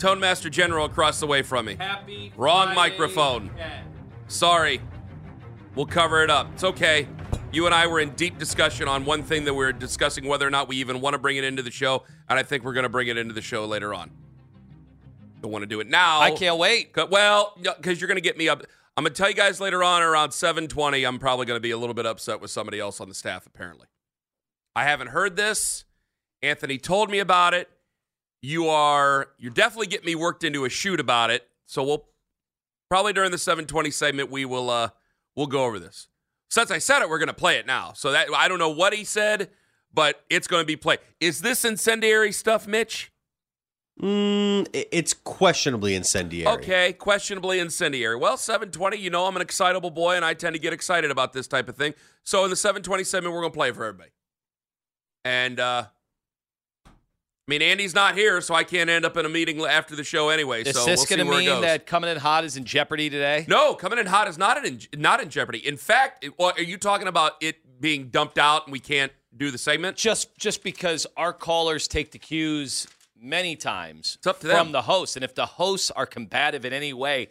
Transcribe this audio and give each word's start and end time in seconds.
Tone 0.00 0.18
Master 0.18 0.48
General 0.48 0.86
across 0.86 1.20
the 1.20 1.26
way 1.26 1.42
from 1.42 1.66
me. 1.66 1.76
Happy 1.78 2.32
Wrong 2.36 2.68
Friday. 2.68 2.76
microphone. 2.76 3.50
Yeah. 3.56 3.82
Sorry. 4.28 4.80
We'll 5.74 5.86
cover 5.86 6.24
it 6.24 6.30
up. 6.30 6.48
It's 6.54 6.64
okay. 6.64 7.06
You 7.52 7.66
and 7.66 7.74
I 7.74 7.86
were 7.86 8.00
in 8.00 8.10
deep 8.10 8.38
discussion 8.38 8.88
on 8.88 9.04
one 9.04 9.22
thing 9.22 9.44
that 9.44 9.54
we 9.54 9.64
are 9.64 9.72
discussing 9.72 10.26
whether 10.26 10.46
or 10.46 10.50
not 10.50 10.68
we 10.68 10.76
even 10.76 11.00
want 11.00 11.14
to 11.14 11.18
bring 11.18 11.36
it 11.36 11.44
into 11.44 11.62
the 11.62 11.70
show, 11.70 12.04
and 12.28 12.38
I 12.38 12.42
think 12.42 12.64
we're 12.64 12.72
going 12.72 12.84
to 12.84 12.88
bring 12.88 13.08
it 13.08 13.18
into 13.18 13.34
the 13.34 13.42
show 13.42 13.66
later 13.66 13.92
on. 13.92 14.10
Don't 15.42 15.52
want 15.52 15.62
to 15.62 15.66
do 15.66 15.80
it 15.80 15.88
now. 15.88 16.20
I 16.20 16.30
can't 16.30 16.58
wait. 16.58 16.96
Well, 17.10 17.56
because 17.60 18.00
you're 18.00 18.08
going 18.08 18.16
to 18.16 18.22
get 18.22 18.38
me 18.38 18.48
up. 18.48 18.62
I'm 18.96 19.04
going 19.04 19.12
to 19.12 19.18
tell 19.18 19.28
you 19.28 19.36
guys 19.36 19.60
later 19.60 19.82
on 19.82 20.02
around 20.02 20.30
7:20. 20.30 21.06
I'm 21.06 21.18
probably 21.18 21.46
going 21.46 21.56
to 21.56 21.62
be 21.62 21.70
a 21.72 21.78
little 21.78 21.94
bit 21.94 22.06
upset 22.06 22.40
with 22.40 22.50
somebody 22.50 22.78
else 22.78 23.00
on 23.00 23.08
the 23.08 23.14
staff. 23.14 23.46
Apparently, 23.46 23.86
I 24.74 24.84
haven't 24.84 25.08
heard 25.08 25.36
this. 25.36 25.84
Anthony 26.42 26.78
told 26.78 27.10
me 27.10 27.18
about 27.18 27.52
it. 27.52 27.68
You 28.42 28.68
are 28.68 29.28
you're 29.38 29.52
definitely 29.52 29.88
getting 29.88 30.06
me 30.06 30.14
worked 30.14 30.44
into 30.44 30.64
a 30.64 30.68
shoot 30.68 31.00
about 31.00 31.30
it. 31.30 31.48
So 31.66 31.82
we'll 31.82 32.06
probably 32.88 33.12
during 33.12 33.30
the 33.30 33.36
7:20 33.36 33.92
segment 33.92 34.30
we 34.30 34.44
will 34.44 34.70
uh 34.70 34.90
we'll 35.36 35.46
go 35.46 35.64
over 35.64 35.78
this. 35.78 36.08
Since 36.48 36.70
I 36.70 36.78
said 36.78 37.02
it, 37.02 37.08
we're 37.08 37.18
going 37.18 37.28
to 37.28 37.34
play 37.34 37.58
it 37.58 37.66
now. 37.66 37.92
So 37.94 38.10
that 38.12 38.28
I 38.34 38.48
don't 38.48 38.58
know 38.58 38.70
what 38.70 38.92
he 38.92 39.04
said, 39.04 39.50
but 39.92 40.24
it's 40.28 40.48
going 40.48 40.62
to 40.62 40.66
be 40.66 40.76
played. 40.76 40.98
Is 41.20 41.40
this 41.42 41.64
incendiary 41.64 42.32
stuff, 42.32 42.66
Mitch? 42.66 43.12
Mm, 44.02 44.66
it's 44.72 45.12
questionably 45.12 45.94
incendiary. 45.94 46.50
Okay, 46.54 46.92
questionably 46.94 47.58
incendiary. 47.58 48.16
Well, 48.16 48.38
720, 48.38 48.96
you 48.96 49.10
know 49.10 49.26
I'm 49.26 49.36
an 49.36 49.42
excitable 49.42 49.90
boy 49.90 50.16
and 50.16 50.24
I 50.24 50.32
tend 50.32 50.54
to 50.54 50.58
get 50.60 50.72
excited 50.72 51.10
about 51.10 51.34
this 51.34 51.46
type 51.46 51.68
of 51.68 51.76
thing. 51.76 51.94
So 52.22 52.42
in 52.44 52.50
the 52.50 52.56
720 52.56 53.04
segment, 53.04 53.34
we're 53.34 53.42
going 53.42 53.52
to 53.52 53.56
play 53.56 53.68
it 53.68 53.76
for 53.76 53.84
everybody. 53.84 54.10
And, 55.24 55.60
uh, 55.60 55.84
I 57.50 57.58
mean, 57.58 57.62
Andy's 57.62 57.96
not 57.96 58.14
here, 58.14 58.40
so 58.40 58.54
I 58.54 58.62
can't 58.62 58.88
end 58.88 59.04
up 59.04 59.16
in 59.16 59.26
a 59.26 59.28
meeting 59.28 59.60
after 59.60 59.96
the 59.96 60.04
show 60.04 60.28
anyway. 60.28 60.62
Is 60.62 60.76
so 60.76 60.86
this 60.86 61.00
we'll 61.00 61.18
going 61.18 61.28
to 61.28 61.50
mean 61.50 61.62
that 61.62 61.84
coming 61.84 62.08
in 62.08 62.16
hot 62.16 62.44
is 62.44 62.56
in 62.56 62.64
jeopardy 62.64 63.10
today? 63.10 63.44
No, 63.48 63.74
coming 63.74 63.98
in 63.98 64.06
hot 64.06 64.28
is 64.28 64.38
not 64.38 64.64
in 64.64 64.78
not 64.96 65.20
in 65.20 65.30
jeopardy. 65.30 65.58
In 65.58 65.76
fact, 65.76 66.24
it, 66.24 66.32
are 66.38 66.62
you 66.62 66.78
talking 66.78 67.08
about 67.08 67.32
it 67.40 67.80
being 67.80 68.06
dumped 68.06 68.38
out 68.38 68.66
and 68.66 68.72
we 68.72 68.78
can't 68.78 69.10
do 69.36 69.50
the 69.50 69.58
segment? 69.58 69.96
Just 69.96 70.38
just 70.38 70.62
because 70.62 71.08
our 71.16 71.32
callers 71.32 71.88
take 71.88 72.12
the 72.12 72.20
cues 72.20 72.86
many 73.20 73.56
times 73.56 74.14
It's 74.18 74.28
up 74.28 74.38
to 74.40 74.46
from 74.46 74.66
them. 74.68 74.72
the 74.72 74.82
hosts, 74.82 75.16
and 75.16 75.24
if 75.24 75.34
the 75.34 75.46
hosts 75.46 75.90
are 75.90 76.06
combative 76.06 76.64
in 76.64 76.72
any 76.72 76.92
way, 76.92 77.30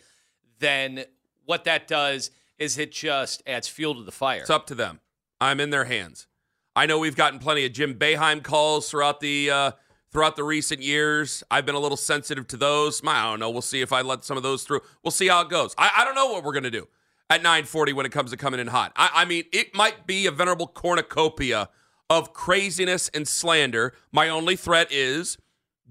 then 0.60 1.06
what 1.46 1.64
that 1.64 1.88
does 1.88 2.30
is 2.58 2.78
it 2.78 2.92
just 2.92 3.42
adds 3.48 3.70
fuel 3.70 3.96
to 3.96 4.04
the 4.04 4.12
fire. 4.12 4.42
It's 4.42 4.50
up 4.50 4.68
to 4.68 4.76
them. 4.76 5.00
I'm 5.40 5.62
in 5.62 5.70
their 5.70 5.86
hands. 5.86 6.28
I 6.76 6.88
know 6.88 7.00
we've 7.00 7.16
gotten 7.16 7.40
plenty 7.40 7.66
of 7.66 7.72
Jim 7.72 7.94
Boeheim 7.96 8.44
calls 8.44 8.90
throughout 8.90 9.22
the 9.22 9.50
uh, 9.50 9.72
throughout 10.12 10.36
the 10.36 10.44
recent 10.44 10.82
years. 10.82 11.44
I've 11.52 11.66
been 11.66 11.76
a 11.76 11.80
little 11.80 11.98
sensitive 11.98 12.48
to 12.48 12.58
those. 12.58 13.02
I 13.06 13.30
don't 13.30 13.40
know. 13.40 13.50
We'll 13.50 13.62
see 13.62 13.82
if 13.82 13.94
I 13.94 14.02
let 14.02 14.24
some 14.24 14.38
of 14.38 14.44
those 14.44 14.64
through. 14.64 14.82
We'll 15.04 15.12
see 15.12 15.28
how 15.28 15.42
it 15.42 15.50
goes. 15.50 15.76
I, 15.78 15.92
I 15.98 16.06
don't 16.06 16.16
know 16.16 16.32
what 16.32 16.44
we're 16.44 16.54
gonna 16.54 16.72
do 16.72 16.88
at 17.30 17.44
9:40 17.44 17.94
when 17.94 18.06
it 18.06 18.12
comes 18.12 18.32
to 18.32 18.38
coming 18.38 18.60
in 18.60 18.68
hot. 18.68 18.92
I, 18.96 19.10
I 19.14 19.26
mean, 19.26 19.44
it 19.52 19.76
might 19.76 20.08
be 20.08 20.26
a 20.26 20.32
venerable 20.32 20.68
cornucopia 20.68 21.70
of 22.10 22.34
craziness 22.34 23.10
and 23.14 23.28
slander. 23.28 23.94
My 24.12 24.30
only 24.30 24.56
threat 24.56 24.92
is 24.92 25.38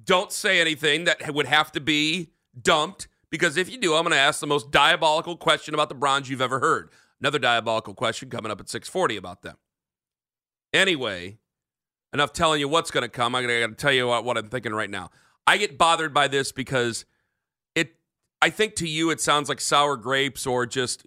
don't 0.02 0.32
say 0.32 0.60
anything 0.60 1.04
that 1.04 1.32
would 1.32 1.46
have 1.46 1.72
to 1.72 1.80
be 1.80 2.30
dumped 2.60 3.08
because 3.30 3.56
if 3.56 3.70
you 3.70 3.78
do, 3.78 3.94
I'm 3.94 4.02
going 4.02 4.12
to 4.12 4.18
ask 4.18 4.40
the 4.40 4.46
most 4.46 4.70
diabolical 4.70 5.36
question 5.36 5.74
about 5.74 5.88
the 5.88 5.94
Browns 5.94 6.30
you've 6.30 6.40
ever 6.40 6.60
heard. 6.60 6.90
Another 7.20 7.38
diabolical 7.38 7.94
question 7.94 8.30
coming 8.30 8.50
up 8.50 8.60
at 8.60 8.66
6:40 8.66 9.16
about 9.16 9.42
them. 9.42 9.56
Anyway, 10.72 11.38
enough 12.12 12.32
telling 12.32 12.60
you 12.60 12.68
what's 12.68 12.90
going 12.90 13.02
to 13.02 13.08
come. 13.08 13.34
I'm 13.34 13.46
going 13.46 13.68
to 13.70 13.74
tell 13.76 13.92
you 13.92 14.08
what, 14.08 14.24
what 14.24 14.38
I'm 14.38 14.48
thinking 14.48 14.72
right 14.72 14.90
now. 14.90 15.10
I 15.46 15.56
get 15.56 15.78
bothered 15.78 16.12
by 16.12 16.28
this 16.28 16.52
because 16.52 17.04
it. 17.74 17.96
I 18.40 18.50
think 18.50 18.74
to 18.76 18.88
you 18.88 19.10
it 19.10 19.20
sounds 19.20 19.48
like 19.48 19.60
sour 19.60 19.96
grapes 19.96 20.46
or 20.46 20.66
just 20.66 21.06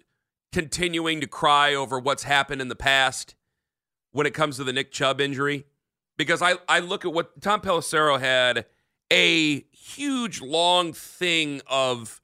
continuing 0.52 1.20
to 1.20 1.26
cry 1.26 1.74
over 1.74 1.98
what's 1.98 2.24
happened 2.24 2.60
in 2.60 2.68
the 2.68 2.76
past 2.76 3.34
when 4.10 4.26
it 4.26 4.34
comes 4.34 4.56
to 4.56 4.64
the 4.64 4.72
Nick 4.72 4.92
Chubb 4.92 5.20
injury. 5.20 5.64
Because 6.18 6.42
I, 6.42 6.54
I 6.68 6.80
look 6.80 7.04
at 7.04 7.12
what 7.12 7.40
Tom 7.40 7.60
Pelissero 7.60 8.20
had 8.20 8.66
a 9.12 9.64
huge 9.70 10.40
long 10.40 10.92
thing 10.92 11.60
of 11.66 12.20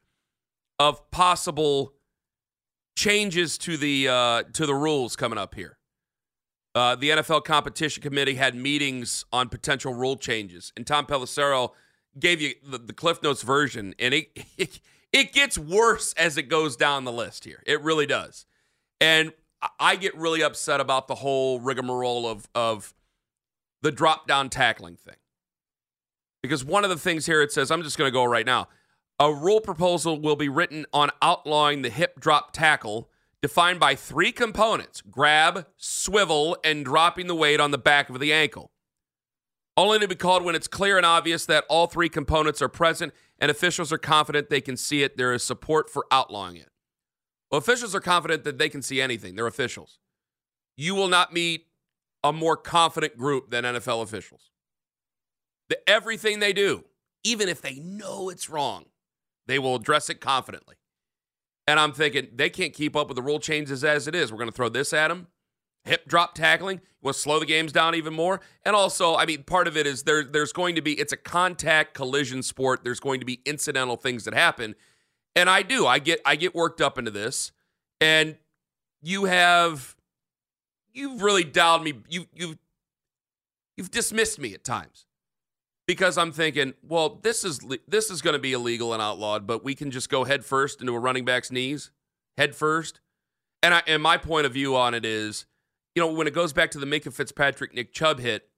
of 0.79 1.11
possible 1.11 1.95
changes 2.97 3.59
to 3.59 3.77
the 3.77 4.09
uh, 4.09 4.43
to 4.55 4.67
the 4.67 4.75
rules 4.75 5.17
coming 5.17 5.39
up 5.39 5.55
here. 5.55 5.78
Uh, 6.75 6.95
the 6.95 7.11
NFL 7.11 7.45
competition 7.45 8.03
committee 8.03 8.35
had 8.35 8.55
meetings 8.55 9.25
on 9.33 9.49
potential 9.49 9.95
rule 9.95 10.17
changes, 10.17 10.73
and 10.77 10.87
Tom 10.87 11.07
Pelissero 11.07 11.71
gave 12.19 12.41
you 12.41 12.55
the, 12.63 12.79
the 12.79 12.93
Cliff 12.93 13.23
Notes 13.23 13.43
version, 13.43 13.95
and 13.99 14.15
it, 14.15 14.29
it 14.57 14.81
it 15.13 15.33
gets 15.33 15.59
worse 15.59 16.13
as 16.15 16.37
it 16.37 16.45
goes 16.45 16.77
down 16.77 17.05
the 17.05 17.13
list 17.13 17.45
here. 17.45 17.63
It 17.67 17.83
really 17.83 18.07
does, 18.07 18.47
and 19.01 19.33
I- 19.81 19.97
get 19.97 20.15
really 20.17 20.43
upset 20.43 20.81
about 20.81 21.09
the 21.09 21.17
whole 21.17 21.59
rigmarole 21.61 22.27
of 22.27 22.49
of 22.55 22.95
the 23.83 23.91
drop 23.91 24.27
down 24.27 24.51
tackling 24.51 24.97
thing. 24.97 25.17
Because 26.43 26.65
one 26.65 26.85
of 26.85 26.91
the 26.91 26.97
things 26.97 27.27
here 27.27 27.43
it 27.43 27.51
says, 27.53 27.71
I'm 27.71 27.83
just 27.83 27.99
going 27.99 28.09
to 28.09 28.13
go 28.13 28.25
right 28.25 28.47
now. 28.47 28.69
A 29.19 29.33
rule 29.33 29.61
proposal 29.61 30.21
will 30.21 30.37
be 30.37 30.49
written 30.49 30.87
on 30.93 31.11
outlawing 31.21 31.83
the 31.83 31.91
hip 31.91 32.21
drop 32.21 32.53
tackle 32.53 33.09
defined 33.43 33.81
by 33.81 33.95
three 33.95 34.33
components 34.33 35.03
grab, 35.03 35.67
swivel, 35.77 36.57
and 36.65 36.85
dropping 36.85 37.27
the 37.27 37.35
weight 37.35 37.61
on 37.61 37.71
the 37.71 37.79
back 37.79 38.11
of 38.11 38.21
the 38.21 38.33
ankle. 38.33 38.71
Only 39.77 40.01
to 40.01 40.09
be 40.09 40.17
called 40.17 40.43
when 40.43 40.57
it's 40.57 40.67
clear 40.67 40.97
and 40.97 41.07
obvious 41.07 41.47
that 41.47 41.65
all 41.69 41.87
three 41.87 42.09
components 42.09 42.61
are 42.61 42.69
present 42.69 43.13
and 43.39 43.51
officials 43.51 43.93
are 43.93 43.99
confident 43.99 44.51
they 44.51 44.61
can 44.61 44.77
see 44.77 45.05
it. 45.05 45.17
There 45.17 45.33
is 45.33 45.45
support 45.45 45.89
for 45.89 46.07
outlawing 46.11 46.57
it. 46.57 46.71
Well, 47.51 47.61
officials 47.61 47.95
are 47.95 48.01
confident 48.01 48.43
that 48.45 48.59
they 48.59 48.69
can 48.69 48.83
see 48.83 49.01
anything. 49.01 49.37
They're 49.37 49.47
officials. 49.47 50.01
You 50.77 50.95
will 50.95 51.09
not 51.09 51.33
meet 51.33 51.67
a 52.25 52.33
more 52.33 52.57
confident 52.57 53.17
group 53.17 53.51
than 53.51 53.65
NFL 53.65 54.03
officials. 54.03 54.51
The, 55.69 55.79
everything 55.89 56.41
they 56.41 56.53
do, 56.53 56.85
even 57.23 57.49
if 57.49 57.63
they 57.63 57.77
know 57.77 58.31
it's 58.31 58.51
wrong, 58.51 58.87
they 59.47 59.59
will 59.59 59.77
address 59.77 60.11
it 60.11 60.21
confidently. 60.21 60.77
And 61.69 61.79
I'm 61.79 61.93
thinking 61.93 62.29
they 62.35 62.49
can't 62.49 62.73
keep 62.73 62.97
up 62.97 63.09
with 63.09 63.17
the 63.17 63.23
rule 63.23 63.39
changes 63.39 63.85
as 63.85 64.09
it 64.09 64.15
is. 64.15 64.33
We're 64.33 64.39
going 64.39 64.49
to 64.49 64.57
throw 64.57 64.71
this 64.71 64.95
at 64.95 65.09
them. 65.09 65.27
Hip 65.85 66.09
drop 66.09 66.35
tackling. 66.35 66.81
We'll 67.03 67.13
slow 67.13 67.39
the 67.39 67.45
games 67.45 67.73
down 67.73 67.95
even 67.95 68.15
more. 68.15 68.41
And 68.65 68.75
also, 68.75 69.17
I 69.17 69.27
mean, 69.27 69.43
part 69.43 69.69
of 69.69 69.77
it 69.77 69.87
is 69.87 70.05
there. 70.05 70.25
There's 70.25 70.55
going 70.55 70.77
to 70.77 70.81
be 70.81 70.95
it's 70.95 71.13
a 71.13 71.17
contact 71.19 71.93
collision 71.93 72.43
sport. 72.43 72.85
There's 72.85 73.01
going 73.01 73.21
to 73.21 73.27
be 73.27 73.43
incidental 73.45 73.97
things 73.97 74.25
that 74.25 74.33
happen, 74.33 74.77
and 75.37 75.51
I 75.51 75.61
do. 75.61 75.87
I 75.87 75.99
get 75.99 76.23
I 76.25 76.37
get 76.37 76.55
worked 76.55 76.81
up 76.81 76.97
into 76.97 77.11
this, 77.11 77.53
and 78.01 78.37
you 79.03 79.27
have 79.27 79.95
you've 80.95 81.21
really 81.21 81.45
dialed 81.45 81.85
me. 81.85 81.93
You 82.09 82.29
you 82.35 82.57
you've 83.77 83.91
dismissed 83.91 84.39
me 84.39 84.55
at 84.55 84.65
times 84.65 85.05
because 85.89 86.19
I'm 86.19 86.33
thinking, 86.33 86.75
well, 86.87 87.19
this 87.23 87.43
is 87.43 87.61
this 87.89 88.11
is 88.11 88.23
going 88.23 88.35
to 88.35 88.39
be 88.39 88.53
illegal 88.53 88.93
and 88.93 89.03
outlawed, 89.03 89.47
but 89.47 89.65
we 89.65 89.75
can 89.75 89.91
just 89.91 90.11
go 90.11 90.23
head 90.23 90.45
first 90.45 90.81
into 90.81 90.95
a 90.95 90.99
running 90.99 91.25
back's 91.25 91.51
knees, 91.51 91.91
head 92.37 92.55
first. 92.55 93.01
And 93.63 93.75
I 93.75 93.83
and 93.89 94.01
my 94.01 94.19
point 94.19 94.47
of 94.47 94.53
view 94.53 94.77
on 94.77 94.93
it 94.95 95.05
is, 95.05 95.47
you 95.97 96.03
know, 96.03 96.13
when 96.13 96.27
it 96.29 96.35
goes 96.35 96.53
back 96.53 96.71
to 96.73 96.79
the 96.79 96.87
Minkah 96.87 97.13
Fitzpatrick 97.13 97.75
Nick 97.75 97.93
Chubb 97.93 98.21
hit, 98.21 98.51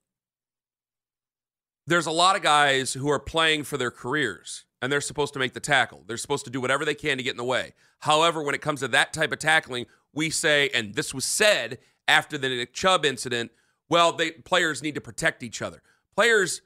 there's 1.86 2.06
a 2.06 2.10
lot 2.10 2.34
of 2.34 2.42
guys 2.42 2.92
who 2.94 3.08
are 3.08 3.20
playing 3.20 3.62
for 3.62 3.78
their 3.78 3.92
careers 3.92 4.64
and 4.82 4.90
they're 4.90 5.00
supposed 5.00 5.32
to 5.34 5.38
make 5.38 5.54
the 5.54 5.60
tackle. 5.60 6.02
They're 6.06 6.16
supposed 6.16 6.44
to 6.46 6.50
do 6.50 6.60
whatever 6.60 6.84
they 6.84 6.94
can 6.94 7.16
to 7.16 7.22
get 7.22 7.30
in 7.30 7.36
the 7.36 7.44
way. 7.44 7.74
However, 8.00 8.42
when 8.42 8.56
it 8.56 8.60
comes 8.60 8.80
to 8.80 8.88
that 8.88 9.12
type 9.12 9.30
of 9.30 9.38
tackling, 9.38 9.86
we 10.12 10.30
say, 10.30 10.68
and 10.74 10.94
this 10.94 11.14
was 11.14 11.24
said 11.24 11.78
after 12.08 12.36
the 12.36 12.48
Nick 12.48 12.72
Chubb 12.72 13.04
incident, 13.04 13.52
well, 13.88 14.12
they 14.12 14.32
players 14.32 14.82
need 14.82 14.96
to 14.96 15.00
protect 15.00 15.44
each 15.44 15.62
other. 15.62 15.80
Players 16.16 16.62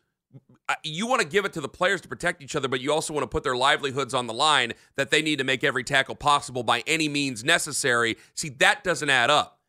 you 0.82 1.06
want 1.06 1.20
to 1.20 1.26
give 1.26 1.44
it 1.44 1.52
to 1.54 1.60
the 1.60 1.68
players 1.68 2.00
to 2.02 2.08
protect 2.08 2.42
each 2.42 2.56
other, 2.56 2.68
but 2.68 2.80
you 2.80 2.92
also 2.92 3.12
want 3.12 3.24
to 3.24 3.28
put 3.28 3.42
their 3.42 3.56
livelihoods 3.56 4.14
on 4.14 4.26
the 4.26 4.34
line 4.34 4.72
that 4.96 5.10
they 5.10 5.22
need 5.22 5.38
to 5.38 5.44
make 5.44 5.62
every 5.62 5.84
tackle 5.84 6.14
possible 6.14 6.62
by 6.62 6.82
any 6.86 7.08
means 7.08 7.44
necessary. 7.44 8.16
See, 8.34 8.48
that 8.48 8.82
doesn't 8.82 9.10
add 9.10 9.30
up. 9.30 9.60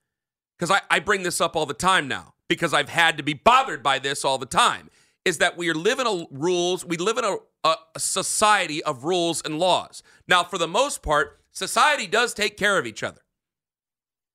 Because 0.57 0.71
I, 0.71 0.81
I 0.89 0.99
bring 0.99 1.23
this 1.23 1.41
up 1.41 1.55
all 1.55 1.65
the 1.65 1.73
time 1.73 2.07
now 2.07 2.33
because 2.47 2.73
I've 2.73 2.89
had 2.89 3.17
to 3.17 3.23
be 3.23 3.33
bothered 3.33 3.83
by 3.83 3.99
this 3.99 4.23
all 4.23 4.37
the 4.37 4.45
time. 4.45 4.89
Is 5.25 5.39
that 5.39 5.57
we 5.57 5.73
live 5.73 5.99
in 5.99 6.07
a 6.07 6.25
rules, 6.31 6.85
we 6.85 6.97
live 6.97 7.17
in 7.17 7.25
a, 7.25 7.37
a, 7.63 7.75
a 7.95 7.99
society 7.99 8.83
of 8.83 9.03
rules 9.03 9.41
and 9.43 9.59
laws. 9.59 10.03
Now, 10.27 10.43
for 10.43 10.57
the 10.57 10.67
most 10.67 11.01
part, 11.01 11.41
society 11.51 12.05
does 12.05 12.33
take 12.33 12.57
care 12.57 12.77
of 12.77 12.85
each 12.85 13.01
other. 13.01 13.21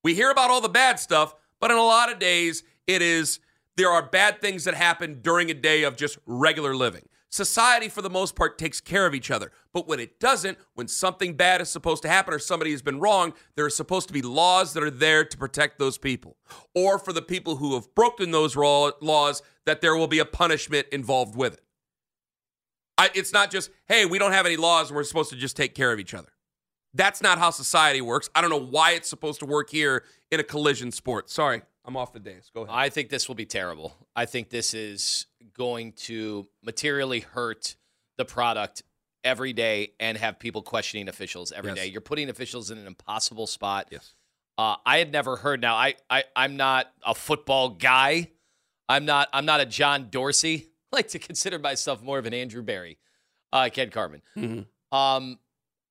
We 0.03 0.15
hear 0.15 0.31
about 0.31 0.51
all 0.51 0.61
the 0.61 0.69
bad 0.69 0.99
stuff, 0.99 1.35
but 1.61 1.71
in 1.71 1.77
a 1.77 1.83
lot 1.83 2.13
of 2.13 2.19
days, 2.19 2.65
it 2.87 3.03
is 3.03 3.39
there 3.81 3.89
are 3.91 4.03
bad 4.03 4.43
things 4.43 4.65
that 4.65 4.75
happen 4.75 5.21
during 5.23 5.51
a 5.51 5.55
day 5.55 5.85
of 5.85 5.97
just 5.97 6.19
regular 6.27 6.77
living. 6.77 7.09
Society, 7.31 7.89
for 7.89 8.03
the 8.03 8.11
most 8.11 8.37
part, 8.37 8.59
takes 8.59 8.79
care 8.79 9.07
of 9.07 9.15
each 9.15 9.31
other. 9.31 9.53
But 9.73 9.89
when 9.89 9.99
it 9.99 10.21
doesn't, 10.21 10.59
when 10.75 10.87
something 10.87 11.35
bad 11.35 11.63
is 11.63 11.71
supposed 11.71 12.03
to 12.03 12.09
happen 12.09 12.35
or 12.35 12.39
somebody 12.39 12.73
has 12.73 12.83
been 12.83 13.01
wrong, 13.01 13.33
there 13.57 13.65
are 13.65 13.71
supposed 13.71 14.09
to 14.09 14.13
be 14.13 14.21
laws 14.21 14.75
that 14.75 14.83
are 14.83 14.91
there 14.91 15.25
to 15.25 15.39
protect 15.39 15.79
those 15.79 15.97
people. 15.97 16.37
Or 16.75 16.99
for 16.99 17.15
the 17.15 17.23
people 17.23 17.57
who 17.57 17.73
have 17.73 17.95
broken 17.95 18.33
those 18.33 18.55
laws, 18.55 19.43
that 19.65 19.81
there 19.81 19.97
will 19.97 20.09
be 20.09 20.19
a 20.19 20.27
punishment 20.27 20.87
involved 20.93 21.35
with 21.35 21.55
it. 21.55 21.65
I, 22.99 23.09
it's 23.15 23.33
not 23.33 23.51
just, 23.51 23.71
hey, 23.89 24.05
we 24.05 24.19
don't 24.19 24.33
have 24.33 24.45
any 24.45 24.59
laws 24.59 24.91
and 24.91 24.97
we're 24.97 25.05
supposed 25.05 25.31
to 25.31 25.37
just 25.37 25.57
take 25.57 25.75
care 25.75 25.91
of 25.91 25.99
each 25.99 26.13
other. 26.13 26.29
That's 26.93 27.23
not 27.23 27.39
how 27.39 27.49
society 27.49 28.03
works. 28.03 28.29
I 28.35 28.43
don't 28.43 28.51
know 28.51 28.61
why 28.61 28.91
it's 28.91 29.09
supposed 29.09 29.41
to 29.41 29.47
work 29.47 29.71
here 29.71 30.05
in 30.31 30.39
a 30.39 30.45
collision 30.45 30.93
sport. 30.93 31.31
Sorry. 31.31 31.63
I'm 31.91 31.97
off 31.97 32.13
the 32.13 32.21
days. 32.21 32.53
Go 32.55 32.63
ahead. 32.63 32.73
I 32.73 32.89
think 32.89 33.09
this 33.09 33.27
will 33.27 33.35
be 33.35 33.47
terrible. 33.47 33.93
I 34.15 34.25
think 34.25 34.49
this 34.49 34.75
is 34.75 35.27
going 35.55 35.93
to 35.93 36.47
materially 36.63 37.19
hurt 37.19 37.75
the 38.17 38.25
product 38.25 38.85
every 39.25 39.53
day 39.53 39.95
and 39.99 40.17
have 40.17 40.39
people 40.39 40.63
questioning 40.63 41.09
officials 41.09 41.51
every 41.51 41.73
yes. 41.73 41.79
day. 41.81 41.87
You're 41.89 42.01
putting 42.01 42.31
officials 42.31 42.71
in 42.71 42.79
an 42.79 42.87
impossible 42.87 43.49
spot. 43.49 43.89
Yes. 43.91 44.15
Uh, 44.57 44.77
I 44.87 44.99
had 44.99 45.11
never 45.11 45.35
heard. 45.35 45.61
Now, 45.61 45.75
I, 45.75 45.95
I 46.09 46.23
I'm 46.37 46.57
not 46.57 46.93
a 47.05 47.15
football 47.15 47.71
guy. 47.71 48.31
I'm 48.89 49.05
not 49.05 49.29
I'm 49.33 49.45
not 49.45 49.61
a 49.61 49.67
John 49.67 50.11
Dorsey. 50.11 50.69
I 50.93 50.97
like 50.97 51.09
to 51.09 51.19
consider 51.19 51.59
myself 51.59 52.03
more 52.03 52.21
of 52.21 52.27
an 52.27 52.35
Andrew 52.35 52.63
Berry, 52.63 52.99
uh, 53.53 53.69
Ken 53.73 53.91
Carman. 53.91 54.23
Mm-hmm. 54.37 54.97
Um, 54.97 55.41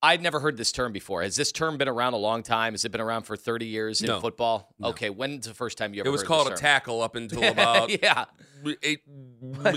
I'd 0.02 0.22
never 0.22 0.40
heard 0.40 0.56
this 0.56 0.72
term 0.72 0.94
before. 0.94 1.24
Has 1.24 1.36
this 1.36 1.52
term 1.52 1.78
been 1.78 1.90
around 1.90 2.14
a 2.14 2.18
long 2.18 2.42
time? 2.42 2.74
Has 2.74 2.86
it 2.86 2.92
been 2.92 3.02
around 3.02 3.24
for 3.24 3.36
30 3.36 3.66
years 3.66 4.02
in 4.02 4.08
no. 4.08 4.22
football? 4.22 4.74
No. 4.80 4.90
Okay, 4.90 5.10
when's 5.10 5.46
the 5.46 5.54
first 5.54 5.78
time 5.78 5.94
you 5.94 6.02
ever 6.02 6.08
It 6.08 6.12
was 6.12 6.24
called 6.24 6.48
a 6.48 6.56
tackle 6.56 7.02
up 7.02 7.16
until 7.16 7.44
about 7.52 7.90
yeah. 8.02 8.26
eight, 8.82 9.02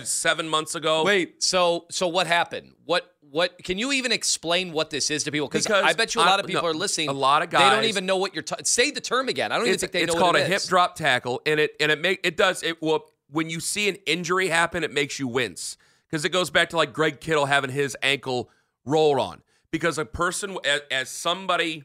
seven 0.04 0.48
months 0.48 0.74
ago. 0.74 1.04
Wait, 1.04 1.42
so 1.42 1.86
so 1.90 2.06
what 2.08 2.26
happened? 2.26 2.72
What 2.84 3.12
what 3.20 3.64
can 3.64 3.78
you 3.78 3.92
even 3.92 4.12
explain 4.12 4.72
what 4.72 4.90
this 4.90 5.10
is 5.10 5.24
to 5.24 5.32
people? 5.32 5.48
Because 5.48 5.66
I 5.66 5.92
bet 5.94 6.14
you 6.14 6.20
a 6.20 6.22
lot 6.22 6.38
of 6.38 6.46
people 6.46 6.62
no, 6.62 6.68
are 6.68 6.74
listening. 6.74 7.08
A 7.08 7.12
lot 7.12 7.42
of 7.42 7.50
guys 7.50 7.70
they 7.70 7.76
don't 7.76 7.84
even 7.86 8.06
know 8.06 8.18
what 8.18 8.34
you're. 8.34 8.42
Ta- 8.42 8.56
say 8.62 8.90
the 8.90 9.00
term 9.00 9.28
again. 9.28 9.50
I 9.50 9.58
don't 9.58 9.66
even 9.66 9.78
think 9.78 9.92
they 9.92 10.02
it's 10.02 10.12
know. 10.12 10.18
It's 10.18 10.22
called 10.22 10.36
a 10.36 10.44
hip 10.44 10.62
drop 10.64 10.94
tackle, 10.94 11.40
and 11.46 11.58
it 11.58 11.74
and 11.80 11.90
it 11.90 12.00
make 12.00 12.20
it 12.24 12.36
does 12.36 12.62
it. 12.62 12.80
Well, 12.80 13.06
when 13.30 13.50
you 13.50 13.58
see 13.58 13.88
an 13.88 13.96
injury 14.06 14.48
happen, 14.48 14.84
it 14.84 14.92
makes 14.92 15.18
you 15.18 15.26
wince 15.26 15.78
because 16.08 16.24
it 16.24 16.28
goes 16.28 16.50
back 16.50 16.68
to 16.70 16.76
like 16.76 16.92
Greg 16.92 17.20
Kittle 17.20 17.46
having 17.46 17.70
his 17.70 17.96
ankle 18.02 18.50
rolled 18.84 19.18
on 19.18 19.42
because 19.72 19.98
a 19.98 20.04
person 20.04 20.56
as, 20.64 20.82
as 20.90 21.08
somebody 21.10 21.84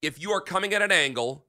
if 0.00 0.18
you 0.18 0.30
are 0.30 0.40
coming 0.40 0.72
at 0.72 0.80
an 0.80 0.90
angle 0.90 1.44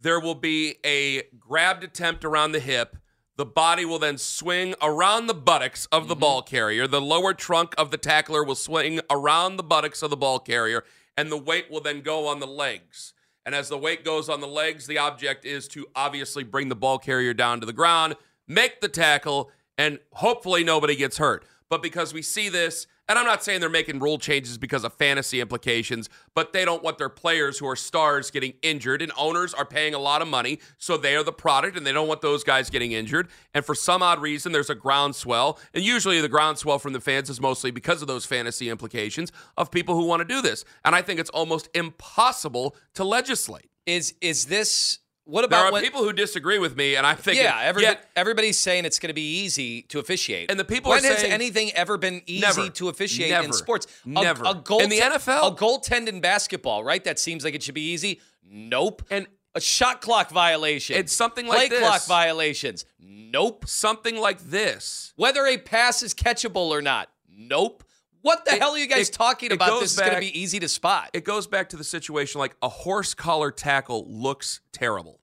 there 0.00 0.20
will 0.20 0.36
be 0.36 0.76
a 0.86 1.22
grabbed 1.40 1.82
attempt 1.82 2.24
around 2.24 2.52
the 2.52 2.60
hip. 2.60 2.96
The 3.36 3.44
body 3.44 3.84
will 3.84 3.98
then 3.98 4.16
swing 4.16 4.76
around 4.80 5.26
the 5.26 5.34
buttocks 5.34 5.86
of 5.86 6.06
the 6.06 6.14
Mm-hmm. 6.14 6.20
ball 6.20 6.42
carrier. 6.42 6.86
The 6.86 7.00
lower 7.00 7.34
trunk 7.34 7.74
of 7.76 7.90
the 7.90 7.98
tackler 7.98 8.44
will 8.44 8.54
swing 8.54 9.00
around 9.10 9.56
the 9.56 9.64
buttocks 9.64 10.02
of 10.02 10.10
the 10.10 10.16
ball 10.16 10.38
carrier 10.38 10.84
and 11.16 11.32
the 11.32 11.36
weight 11.36 11.68
will 11.68 11.80
then 11.80 12.00
go 12.00 12.28
on 12.28 12.38
the 12.38 12.46
legs. 12.46 13.12
And 13.44 13.54
as 13.54 13.68
the 13.68 13.78
weight 13.78 14.04
goes 14.04 14.28
on 14.28 14.40
the 14.40 14.46
legs 14.46 14.86
the 14.86 14.98
object 14.98 15.44
is 15.44 15.66
to 15.68 15.86
obviously 15.96 16.44
bring 16.44 16.68
the 16.68 16.76
ball 16.76 16.98
carrier 16.98 17.34
down 17.34 17.58
to 17.60 17.66
the 17.66 17.72
ground 17.72 18.14
make 18.46 18.80
the 18.80 18.88
tackle 18.88 19.50
and 19.76 19.98
hopefully 20.12 20.64
nobody 20.64 20.96
gets 20.96 21.18
hurt 21.18 21.44
but 21.68 21.82
because 21.82 22.12
we 22.12 22.22
see 22.22 22.48
this 22.48 22.86
and 23.08 23.18
I'm 23.18 23.24
not 23.24 23.42
saying 23.42 23.60
they're 23.60 23.70
making 23.70 24.00
rule 24.00 24.18
changes 24.18 24.58
because 24.58 24.84
of 24.84 24.92
fantasy 24.92 25.40
implications, 25.40 26.10
but 26.34 26.52
they 26.52 26.66
don't 26.66 26.82
want 26.82 26.98
their 26.98 27.08
players 27.08 27.58
who 27.58 27.66
are 27.66 27.76
stars 27.76 28.30
getting 28.30 28.52
injured. 28.60 29.00
And 29.00 29.10
owners 29.16 29.54
are 29.54 29.64
paying 29.64 29.94
a 29.94 29.98
lot 29.98 30.20
of 30.20 30.28
money, 30.28 30.60
so 30.76 30.98
they 30.98 31.16
are 31.16 31.22
the 31.22 31.32
product, 31.32 31.76
and 31.76 31.86
they 31.86 31.92
don't 31.92 32.06
want 32.06 32.20
those 32.20 32.44
guys 32.44 32.68
getting 32.68 32.92
injured. 32.92 33.28
And 33.54 33.64
for 33.64 33.74
some 33.74 34.02
odd 34.02 34.20
reason, 34.20 34.52
there's 34.52 34.68
a 34.68 34.74
groundswell. 34.74 35.58
And 35.72 35.82
usually 35.82 36.20
the 36.20 36.28
groundswell 36.28 36.78
from 36.78 36.92
the 36.92 37.00
fans 37.00 37.30
is 37.30 37.40
mostly 37.40 37.70
because 37.70 38.02
of 38.02 38.08
those 38.08 38.26
fantasy 38.26 38.68
implications 38.68 39.32
of 39.56 39.70
people 39.70 39.94
who 39.94 40.04
want 40.04 40.20
to 40.20 40.28
do 40.28 40.42
this. 40.42 40.66
And 40.84 40.94
I 40.94 41.00
think 41.00 41.18
it's 41.18 41.30
almost 41.30 41.70
impossible 41.74 42.76
to 42.94 43.04
legislate. 43.04 43.70
Is 43.86 44.14
is 44.20 44.46
this? 44.46 44.98
What 45.28 45.42
There 45.42 45.58
about 45.60 45.66
are 45.66 45.72
when, 45.72 45.82
people 45.82 46.02
who 46.02 46.14
disagree 46.14 46.58
with 46.58 46.74
me, 46.74 46.96
and 46.96 47.06
I 47.06 47.14
think 47.14 47.36
Yeah, 47.36 47.58
everybody, 47.60 47.98
everybody's 48.16 48.58
saying 48.58 48.86
it's 48.86 48.98
going 48.98 49.08
to 49.10 49.14
be 49.14 49.40
easy 49.42 49.82
to 49.82 49.98
officiate. 49.98 50.50
And 50.50 50.58
the 50.58 50.64
people 50.64 50.90
say 50.92 51.02
when 51.02 51.04
has 51.12 51.20
saying- 51.20 51.32
anything 51.32 51.70
ever 51.72 51.98
been 51.98 52.22
easy 52.24 52.40
Never. 52.40 52.70
to 52.70 52.88
officiate 52.88 53.30
Never. 53.30 53.44
in 53.44 53.52
sports? 53.52 53.86
A, 54.06 54.08
Never. 54.08 54.42
A 54.46 54.54
goal 54.54 54.80
In 54.80 54.88
the 54.88 55.00
NFL? 55.00 55.48
a 55.52 55.54
goaltend 55.54 56.08
in 56.08 56.22
basketball, 56.22 56.82
right? 56.82 57.04
That 57.04 57.18
seems 57.18 57.44
like 57.44 57.54
it 57.54 57.62
should 57.62 57.74
be 57.74 57.90
easy. 57.92 58.22
Nope. 58.42 59.02
And 59.10 59.26
a 59.54 59.60
shot 59.60 60.00
clock 60.00 60.30
violation. 60.30 60.96
It's 60.96 61.12
something 61.12 61.44
Play 61.44 61.56
like 61.56 61.70
this. 61.70 61.80
Play 61.80 61.88
clock 61.88 62.06
violations. 62.06 62.86
Nope. 62.98 63.66
something 63.68 64.16
like 64.16 64.40
this. 64.40 65.12
Whether 65.16 65.44
a 65.46 65.58
pass 65.58 66.02
is 66.02 66.14
catchable 66.14 66.70
or 66.70 66.80
not. 66.80 67.10
Nope. 67.30 67.84
What 68.28 68.44
the 68.44 68.56
It- 68.56 68.60
hell 68.60 68.72
are 68.72 68.78
you 68.78 68.86
guys 68.86 69.08
it- 69.08 69.14
talking 69.14 69.52
about? 69.52 69.80
This 69.80 69.92
is 69.92 69.98
going 69.98 70.12
to 70.12 70.20
be 70.20 70.38
easy 70.38 70.60
to 70.60 70.68
spot. 70.68 71.08
it 71.14 71.24
goes 71.24 71.46
back 71.46 71.70
to 71.70 71.76
the 71.78 71.82
situation 71.84 72.38
like 72.38 72.54
a 72.60 72.68
horse 72.68 73.14
collar 73.14 73.50
tackle 73.50 74.04
looks 74.06 74.60
terrible. 74.70 75.18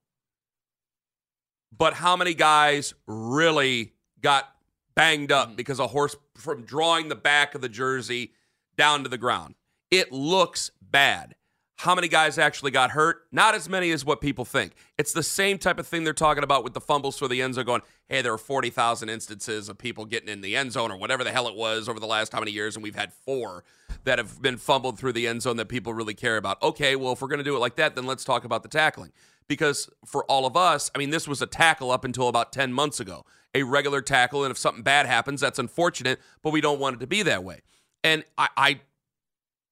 But 1.78 1.94
how 1.94 2.16
many 2.16 2.34
guys 2.34 2.96
really 3.06 3.94
got 4.22 4.50
banged 4.96 5.32
up 5.32 5.50
Mm. 5.52 5.56
because 5.56 5.78
a 5.80 5.86
horse 5.88 6.16
from 6.36 6.64
drawing 6.64 7.10
the 7.10 7.16
back 7.16 7.54
of 7.54 7.62
the 7.62 7.70
jersey 7.70 8.34
down 8.76 9.04
to 9.04 9.10
the 9.10 9.20
ground? 9.20 9.54
It 9.92 10.12
looks 10.12 10.72
bad. 10.82 11.36
How 11.78 11.94
many 11.94 12.08
guys 12.08 12.38
actually 12.38 12.72
got 12.72 12.92
hurt? 12.92 13.24
Not 13.32 13.54
as 13.54 13.68
many 13.68 13.92
as 13.92 14.06
what 14.06 14.22
people 14.22 14.46
think. 14.46 14.74
It's 14.98 15.12
the 15.12 15.24
same 15.24 15.58
type 15.58 15.78
of 15.78 15.86
thing 15.86 16.06
they're 16.06 16.14
talking 16.14 16.44
about 16.44 16.64
with 16.64 16.74
the 16.74 16.80
fumbles 16.80 17.18
for 17.18 17.28
the 17.28 17.42
end 17.42 17.56
zone, 17.56 17.66
going, 17.66 17.82
hey, 18.08 18.22
there 18.22 18.34
are 18.34 18.38
40,000 18.38 19.10
instances 19.10 19.68
of 19.68 19.78
people 19.78 20.06
getting 20.06 20.30
in 20.30 20.42
the 20.42 20.56
end 20.56 20.72
zone 20.72 20.90
or 20.90 20.98
whatever 20.98 21.24
the 21.24 21.32
hell 21.32 21.48
it 21.48 21.56
was 21.56 21.90
over 21.90 22.00
the 22.00 22.06
last 22.06 22.32
how 22.32 22.40
many 22.40 22.52
years, 22.52 22.76
and 22.76 22.84
we've 22.84 22.96
had 22.96 23.12
four 23.12 23.66
that 24.06 24.20
have 24.20 24.42
been 24.42 24.58
fumbled 24.58 24.98
through 24.98 25.14
the 25.14 25.28
end 25.28 25.42
zone 25.42 25.58
that 25.58 25.68
people 25.68 25.94
really 25.94 26.14
care 26.14 26.38
about. 26.38 26.62
Okay, 26.64 26.96
well, 26.96 27.14
if 27.14 27.22
we're 27.22 27.28
going 27.28 27.40
to 27.40 27.44
do 27.44 27.56
it 27.56 27.60
like 27.60 27.76
that, 27.76 27.96
then 27.96 28.06
let's 28.06 28.24
talk 28.24 28.46
about 28.46 28.64
the 28.64 28.70
tackling. 28.70 29.12
Because 29.48 29.90
for 30.06 30.24
all 30.26 30.46
of 30.46 30.56
us, 30.56 30.90
I 30.96 30.98
mean, 30.98 31.10
this 31.10 31.28
was 31.28 31.42
a 31.42 31.48
tackle 31.48 31.92
up 31.92 32.06
until 32.06 32.30
about 32.30 32.54
10 32.54 32.72
months 32.72 33.00
ago, 33.00 33.26
a 33.54 33.64
regular 33.64 34.02
tackle, 34.02 34.44
and 34.44 34.52
if 34.52 34.58
something 34.58 34.82
bad 34.82 35.06
happens, 35.06 35.42
that's 35.42 35.60
unfortunate, 35.60 36.20
but 36.42 36.52
we 36.52 36.62
don't 36.62 36.80
want 36.80 36.96
it 36.96 37.00
to 37.00 37.08
be 37.08 37.22
that 37.24 37.44
way. 37.44 37.62
And 38.04 38.24
I, 38.38 38.50
I 38.56 38.80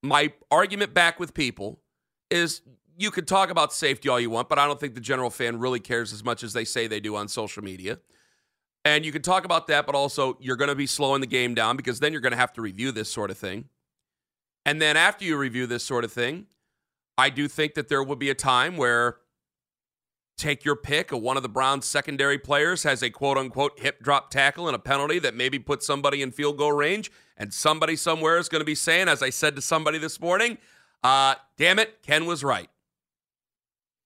my 0.04 0.34
argument 0.52 0.94
back 0.94 1.20
with 1.20 1.34
people 1.34 1.80
is 2.34 2.62
you 2.98 3.12
could 3.12 3.28
talk 3.28 3.50
about 3.50 3.74
safety 3.74 4.10
all 4.10 4.20
you 4.20 4.30
want, 4.30 4.50
but 4.50 4.60
I 4.60 4.66
don't 4.66 4.80
think 4.80 4.96
the 4.96 5.02
general 5.02 5.30
fan 5.30 5.60
really 5.60 5.80
cares 5.80 6.14
as 6.14 6.24
much 6.24 6.44
as 6.44 6.54
they 6.54 6.66
say 6.66 6.88
they 6.88 7.00
do 7.00 7.16
on 7.16 7.28
social 7.28 7.64
media. 7.64 8.00
And 8.86 9.06
you 9.06 9.12
can 9.12 9.22
talk 9.22 9.46
about 9.46 9.68
that, 9.68 9.86
but 9.86 9.96
also 9.96 10.38
you're 10.42 10.58
going 10.58 10.70
to 10.70 10.76
be 10.76 10.88
slowing 10.88 11.22
the 11.22 11.28
game 11.28 11.56
down 11.56 11.78
because 11.78 12.00
then 12.00 12.12
you're 12.12 12.22
going 12.22 12.32
to 12.32 12.38
have 12.38 12.54
to 12.54 12.62
review 12.62 12.92
this 12.92 13.10
sort 13.10 13.32
of 13.32 13.38
thing. 13.38 13.66
And 14.66 14.82
then 14.82 14.98
after 14.98 15.26
you 15.26 15.38
review 15.38 15.68
this 15.68 15.84
sort 15.84 16.04
of 16.04 16.12
thing, 16.12 16.48
I 17.18 17.30
do 17.30 17.48
think 17.48 17.76
that 17.76 17.88
there 17.88 18.04
will 18.04 18.16
be 18.16 18.30
a 18.30 18.36
time 18.36 18.76
where 18.76 19.18
take 20.38 20.66
your 20.66 20.76
pick 20.76 21.12
of 21.12 21.22
one 21.22 21.38
of 21.38 21.44
the 21.44 21.50
Browns' 21.50 21.86
secondary 21.86 22.38
players 22.38 22.84
has 22.84 23.04
a 23.04 23.10
quote 23.10 23.38
unquote 23.38 23.80
hip 23.80 24.02
drop 24.02 24.32
tackle 24.32 24.68
and 24.68 24.76
a 24.76 24.80
penalty 24.80 25.20
that 25.20 25.36
maybe 25.36 25.60
puts 25.60 25.86
somebody 25.86 26.22
in 26.22 26.32
field 26.32 26.58
goal 26.58 26.72
range. 26.72 27.12
And 27.38 27.54
somebody 27.54 27.96
somewhere 27.96 28.38
is 28.38 28.50
going 28.50 28.62
to 28.62 28.66
be 28.66 28.76
saying, 28.76 29.08
as 29.08 29.24
I 29.24 29.30
said 29.30 29.56
to 29.56 29.62
somebody 29.62 29.98
this 29.98 30.20
morning, 30.20 30.58
uh, 31.04 31.36
damn 31.58 31.80
it, 31.80 32.02
Ken 32.04 32.26
was 32.26 32.44
right. 32.44 32.70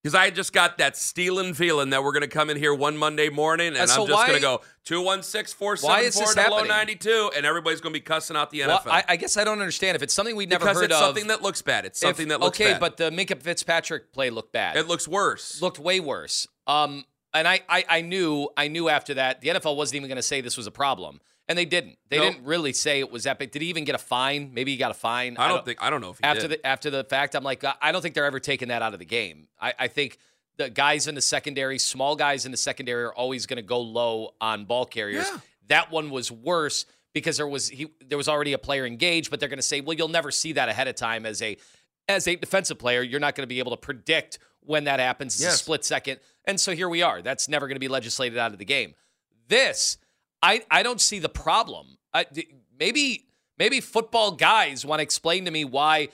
Because 0.04 0.16
I 0.16 0.30
just 0.30 0.54
got 0.54 0.78
that 0.78 0.96
stealing 0.96 1.54
feeling 1.54 1.90
that 1.90 2.02
we're 2.02 2.14
going 2.14 2.22
to 2.22 2.30
come 2.30 2.50
in 2.50 2.56
here 2.56 2.74
one 2.74 2.96
Monday 2.96 3.30
morning 3.30 3.76
and 3.76 3.90
so 3.90 4.04
I'm 4.04 4.08
just 4.08 4.28
going 4.28 4.38
to 4.38 4.42
go 4.42 4.62
216 4.86 5.86
Why 5.86 6.02
is 6.02 6.16
474 6.16 6.62
this 6.62 6.70
92 6.70 7.32
and 7.36 7.46
everybody's 7.46 7.82
going 7.82 7.92
to 7.94 8.00
be 8.00 8.04
cussing 8.04 8.38
out 8.38 8.50
the 8.52 8.62
NFL. 8.62 8.86
Well, 8.86 8.94
I, 8.94 9.04
I 9.10 9.16
guess 9.18 9.36
I 9.36 9.44
don't 9.44 9.60
understand 9.60 9.96
if 9.98 10.04
it's 10.04 10.14
something 10.14 10.38
we've 10.38 10.48
never 10.48 10.64
because 10.64 10.78
heard 10.78 10.92
it's 10.92 10.94
of. 10.94 11.08
something 11.08 11.28
that 11.28 11.42
looks 11.42 11.62
bad. 11.62 11.84
It's 11.86 12.02
if- 12.02 12.08
something 12.08 12.30
that 12.30 12.40
looks 12.40 12.58
okay, 12.62 12.74
bad. 12.74 12.80
but 12.80 12.96
the 12.96 13.10
Minkah 13.10 13.42
Fitzpatrick 13.42 14.14
play 14.14 14.30
looked 14.30 14.54
bad. 14.54 14.78
it 14.78 14.88
looks 14.88 15.10
worse. 15.10 15.62
looked 15.62 15.80
way 15.80 16.00
worse. 16.00 16.48
Um, 16.68 17.04
and 17.34 17.46
I, 17.46 17.60
I, 17.68 17.84
I 17.90 18.02
knew, 18.02 18.48
I 18.56 18.70
knew 18.70 18.88
after 18.88 19.16
that 19.16 19.42
the 19.42 19.50
NFL 19.50 19.76
wasn't 19.76 19.98
even 19.98 20.08
going 20.08 20.16
to 20.16 20.22
say 20.24 20.40
this 20.40 20.56
was 20.56 20.68
a 20.68 20.72
problem, 20.72 21.20
and 21.50 21.58
they 21.58 21.66
didn't. 21.66 21.98
They 22.10 22.18
Nope. 22.18 22.34
didn't 22.34 22.46
really 22.46 22.74
say 22.74 23.00
it 23.00 23.12
was 23.12 23.26
epic. 23.26 23.52
Did 23.52 23.62
he 23.62 23.70
even 23.70 23.84
get 23.86 23.96
a 23.96 24.00
fine? 24.00 24.54
Maybe 24.54 24.72
he 24.72 24.78
got 24.78 24.92
a 24.92 24.96
fine. 24.96 25.38
I 25.38 25.48
don't 25.48 25.64
think 25.66 25.82
I 25.82 25.90
don't 25.90 26.02
know 26.02 26.12
if 26.12 26.18
he 26.18 26.24
after 26.24 26.48
did. 26.48 26.52
the 26.62 26.68
after 26.68 26.90
the 26.90 27.04
fact, 27.04 27.36
I'm 27.36 27.44
like, 27.44 27.64
I 27.82 27.92
don't 27.92 28.02
think 28.02 28.16
they're 28.16 28.26
ever 28.26 28.40
taking 28.40 28.68
that 28.70 28.82
out 28.82 28.94
of 28.94 29.00
the 29.00 29.06
game. 29.06 29.48
I, 29.60 29.74
I 29.80 29.88
think 29.88 30.18
the 30.58 30.70
guys 30.70 31.08
in 31.08 31.16
the 31.16 31.22
secondary, 31.22 31.78
small 31.80 32.16
guys 32.16 32.46
in 32.46 32.52
the 32.52 32.58
secondary, 32.58 33.04
are 33.04 33.14
always 33.14 33.46
going 33.46 33.58
to 33.58 33.64
go 33.64 33.80
low 33.80 34.34
on 34.42 34.66
ball 34.66 34.86
carriers. 34.86 35.28
Yeah. 35.32 35.38
That 35.68 35.92
one 35.92 36.10
was 36.10 36.32
worse 36.32 36.86
because 37.14 37.38
there 37.38 37.48
was 37.48 37.70
he 37.70 37.88
there 38.06 38.18
was 38.18 38.28
already 38.28 38.54
a 38.54 38.58
player 38.58 38.86
engaged, 38.86 39.30
but 39.30 39.40
they're 39.40 39.50
going 39.50 39.60
to 39.60 39.64
say, 39.64 39.82
well, 39.82 39.96
you'll 39.96 40.08
never 40.08 40.32
see 40.32 40.54
that 40.54 40.70
ahead 40.70 40.88
of 40.88 40.96
time 40.96 41.26
as 41.26 41.42
a 41.42 41.58
as 42.10 42.28
a 42.28 42.36
defensive 42.36 42.80
player. 42.80 43.02
You're 43.02 43.20
not 43.20 43.36
going 43.36 43.44
to 43.44 43.48
be 43.48 43.60
able 43.60 43.72
to 43.72 43.78
predict 43.78 44.40
when 44.62 44.86
that 44.86 45.00
happens. 45.00 45.36
It's 45.42 45.54
a 45.56 45.58
split 45.58 45.86
second, 45.86 46.20
and 46.46 46.60
so 46.60 46.74
here 46.74 46.90
we 46.90 47.02
are. 47.02 47.22
That's 47.22 47.48
never 47.48 47.68
going 47.68 47.76
to 47.76 47.80
be 47.80 47.88
legislated 47.88 48.38
out 48.38 48.52
of 48.54 48.60
the 48.60 48.66
game. 48.66 48.96
This, 49.48 49.98
I 50.42 50.64
I 50.70 50.84
don't 50.84 51.02
see 51.02 51.20
the 51.20 51.30
problem. 51.30 51.98
I, 52.14 52.26
maybe 52.80 53.26
maybe 53.58 53.82
football 53.82 54.32
guys 54.32 54.86
want 54.86 55.00
to 55.00 55.04
explain 55.04 55.46
to 55.46 55.52
me 55.52 55.66
why. 55.66 56.10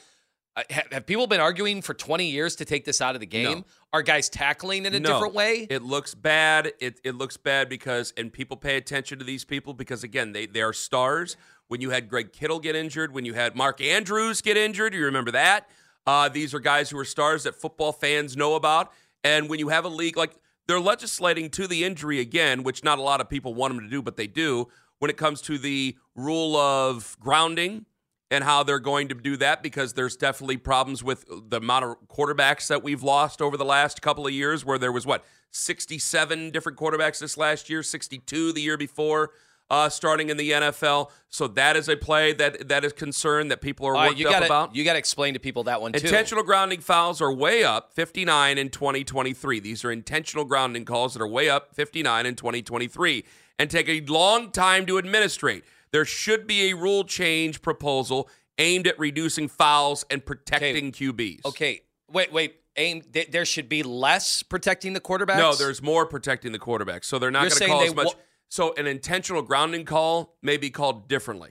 Uh, 0.56 0.62
have, 0.70 0.86
have 0.92 1.06
people 1.08 1.26
been 1.26 1.40
arguing 1.40 1.82
for 1.82 1.96
20 1.96 2.30
years 2.30 2.56
to 2.58 2.64
take 2.64 2.86
this 2.86 3.02
out 3.02 3.16
of 3.16 3.20
the 3.22 3.26
game? 3.26 3.58
No. 3.60 3.64
Are 3.92 4.04
guys 4.04 4.30
tackling 4.30 4.86
in 4.86 4.94
a 4.94 5.00
No. 5.00 5.14
different 5.14 5.34
way? 5.34 5.66
It 5.68 5.82
looks 5.82 6.14
bad. 6.14 6.74
It 6.80 7.00
it 7.04 7.16
looks 7.16 7.38
bad 7.38 7.70
because 7.70 8.14
and 8.18 8.32
people 8.32 8.56
pay 8.56 8.78
attention 8.78 9.18
to 9.18 9.26
these 9.26 9.44
people 9.44 9.74
because 9.74 10.04
again 10.04 10.32
they 10.32 10.46
they 10.46 10.62
are 10.62 10.74
stars. 10.74 11.38
When 11.70 11.82
you 11.82 11.90
had 11.90 12.08
Greg 12.08 12.34
Kittle 12.34 12.60
get 12.60 12.76
injured, 12.76 13.14
when 13.16 13.26
you 13.26 13.34
had 13.34 13.56
Mark 13.56 13.82
Andrews 13.82 14.42
get 14.42 14.56
injured, 14.58 14.94
you 14.94 15.04
remember 15.06 15.32
that. 15.32 15.68
Uh, 16.06 16.30
these 16.30 16.54
are 16.54 16.60
guys 16.60 16.90
who 16.92 17.00
are 17.00 17.06
stars 17.06 17.44
that 17.46 17.56
football 17.56 17.92
fans 17.92 18.38
know 18.38 18.54
about. 18.54 18.92
And 19.24 19.50
when 19.50 19.58
you 19.58 19.70
have 19.70 19.86
a 19.86 19.90
league 19.90 20.18
like 20.18 20.36
they're 20.68 20.80
legislating 20.80 21.50
to 21.52 21.68
the 21.68 21.84
injury 21.84 22.20
again, 22.20 22.64
which 22.64 22.84
not 22.84 23.00
a 23.00 23.02
lot 23.02 23.22
of 23.22 23.30
people 23.30 23.54
want 23.54 23.74
them 23.74 23.84
to 23.84 23.90
do, 23.90 24.02
but 24.02 24.18
they 24.18 24.28
do. 24.28 24.68
When 25.00 25.10
it 25.10 25.18
comes 25.18 25.42
to 25.44 25.58
the 25.58 25.98
rule 26.16 26.56
of 26.56 27.18
grounding, 27.20 27.86
and 28.34 28.44
how 28.44 28.64
they're 28.64 28.80
going 28.80 29.10
to 29.10 29.14
do 29.14 29.38
that 29.38 29.62
because 29.62 29.94
there's 29.94 30.16
definitely 30.16 30.58
problems 30.58 31.04
with 31.04 31.24
the 31.50 31.58
amount 31.58 31.86
of 31.86 31.96
quarterbacks 32.08 32.68
that 32.68 32.82
we've 32.82 33.04
lost 33.04 33.44
over 33.44 33.58
the 33.58 33.66
last 33.66 34.02
couple 34.02 34.26
of 34.26 34.34
years 34.34 34.66
where 34.66 34.80
there 34.80 34.92
was 34.92 35.06
what 35.06 35.24
67 35.52 36.50
different 36.50 36.76
quarterbacks 36.76 37.20
this 37.20 37.38
last 37.38 37.70
year 37.70 37.84
62 37.84 38.52
the 38.52 38.62
year 38.62 38.76
before 38.76 39.32
uh, 39.74 39.90
starting 39.90 40.30
in 40.30 40.38
the 40.38 40.52
NFL 40.52 41.10
so 41.30 41.48
that 41.48 41.76
is 41.76 41.90
a 41.90 41.98
play 41.98 42.32
that 42.34 42.68
that 42.68 42.86
is 42.86 42.94
concerned 42.94 43.50
that 43.50 43.60
people 43.60 43.88
are 43.88 43.94
right, 43.94 44.10
worked 44.10 44.20
you 44.20 44.28
up 44.28 44.34
gotta, 44.34 44.46
about 44.46 44.76
You 44.76 44.84
got 44.84 44.94
to 44.94 45.00
explain 45.00 45.34
to 45.34 45.40
people 45.40 45.64
that 45.64 45.82
one 45.82 45.94
too. 45.94 46.06
Intentional 46.06 46.44
grounding 46.44 46.80
fouls 46.80 47.22
are 47.22 47.34
way 47.34 47.64
up 47.64 47.92
59 47.94 48.58
in 48.60 48.70
2023. 48.70 49.60
These 49.60 49.84
are 49.84 49.92
intentional 49.92 50.46
grounding 50.46 50.86
calls 50.86 51.14
that 51.14 51.24
are 51.24 51.28
way 51.28 51.50
up 51.50 51.74
59 51.74 52.26
in 52.28 52.36
2023 52.36 53.26
and 53.58 53.70
take 53.70 53.90
a 53.90 54.02
long 54.02 54.52
time 54.52 54.86
to 54.86 54.98
administrate. 55.00 55.64
There 55.92 56.06
should 56.06 56.46
be 56.46 56.70
a 56.70 56.76
rule 56.76 57.04
change 57.04 57.62
proposal 57.62 58.30
aimed 58.60 58.86
at 58.86 58.98
reducing 59.00 59.48
fouls 59.48 60.06
and 60.12 60.24
protecting 60.24 60.92
QBs. 60.92 61.46
Okay, 61.46 61.82
wait, 62.12 62.32
wait. 62.32 62.60
Aim. 62.76 63.02
th- 63.02 63.32
There 63.32 63.46
should 63.46 63.70
be 63.70 63.84
less 63.84 64.44
protecting 64.44 64.94
the 64.94 65.00
quarterbacks. 65.00 65.38
No, 65.38 65.56
there's 65.56 65.82
more 65.82 66.06
protecting 66.06 66.52
the 66.52 66.60
quarterback. 66.60 67.04
So 67.04 67.20
they're 67.20 67.32
not 67.32 67.42
going 67.42 67.50
to 67.52 67.56
saying 67.56 67.72
call 67.72 67.82
as 67.84 67.96
much. 67.96 68.14
So 68.54 68.72
an 68.78 68.86
intentional 68.86 69.42
grounding 69.42 69.84
call 69.84 70.38
may 70.44 70.58
be 70.58 70.70
called 70.70 71.08
differently. 71.08 71.50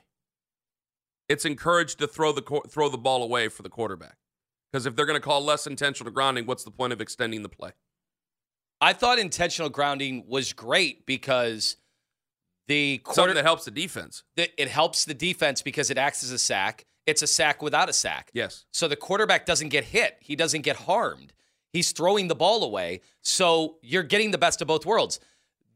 It's 1.28 1.44
encouraged 1.44 1.98
to 1.98 2.06
throw 2.06 2.30
the 2.30 2.42
throw 2.68 2.88
the 2.88 2.96
ball 2.96 3.24
away 3.24 3.48
for 3.48 3.64
the 3.64 3.68
quarterback. 3.68 4.18
Because 4.70 4.86
if 4.86 4.94
they're 4.94 5.04
going 5.04 5.20
to 5.20 5.24
call 5.24 5.44
less 5.44 5.66
intentional 5.66 6.12
grounding, 6.12 6.46
what's 6.46 6.62
the 6.62 6.70
point 6.70 6.92
of 6.92 7.00
extending 7.00 7.42
the 7.42 7.48
play? 7.48 7.72
I 8.80 8.92
thought 8.92 9.18
intentional 9.18 9.68
grounding 9.68 10.26
was 10.28 10.52
great 10.52 11.04
because 11.04 11.76
the 12.68 13.02
Something 13.04 13.14
quarter 13.14 13.34
that 13.34 13.44
helps 13.44 13.64
the 13.64 13.72
defense. 13.72 14.22
it 14.36 14.68
helps 14.68 15.04
the 15.04 15.14
defense 15.14 15.60
because 15.60 15.90
it 15.90 15.98
acts 15.98 16.22
as 16.22 16.30
a 16.30 16.38
sack. 16.38 16.86
It's 17.08 17.22
a 17.22 17.26
sack 17.26 17.62
without 17.62 17.88
a 17.88 17.92
sack. 17.92 18.30
Yes. 18.32 18.64
So 18.72 18.86
the 18.86 18.94
quarterback 18.94 19.44
doesn't 19.44 19.70
get 19.70 19.82
hit. 19.82 20.18
He 20.20 20.36
doesn't 20.36 20.62
get 20.62 20.76
harmed. 20.76 21.32
He's 21.72 21.90
throwing 21.90 22.28
the 22.28 22.36
ball 22.36 22.62
away. 22.62 23.00
So 23.22 23.78
you're 23.82 24.04
getting 24.04 24.30
the 24.30 24.38
best 24.38 24.62
of 24.62 24.68
both 24.68 24.86
worlds. 24.86 25.18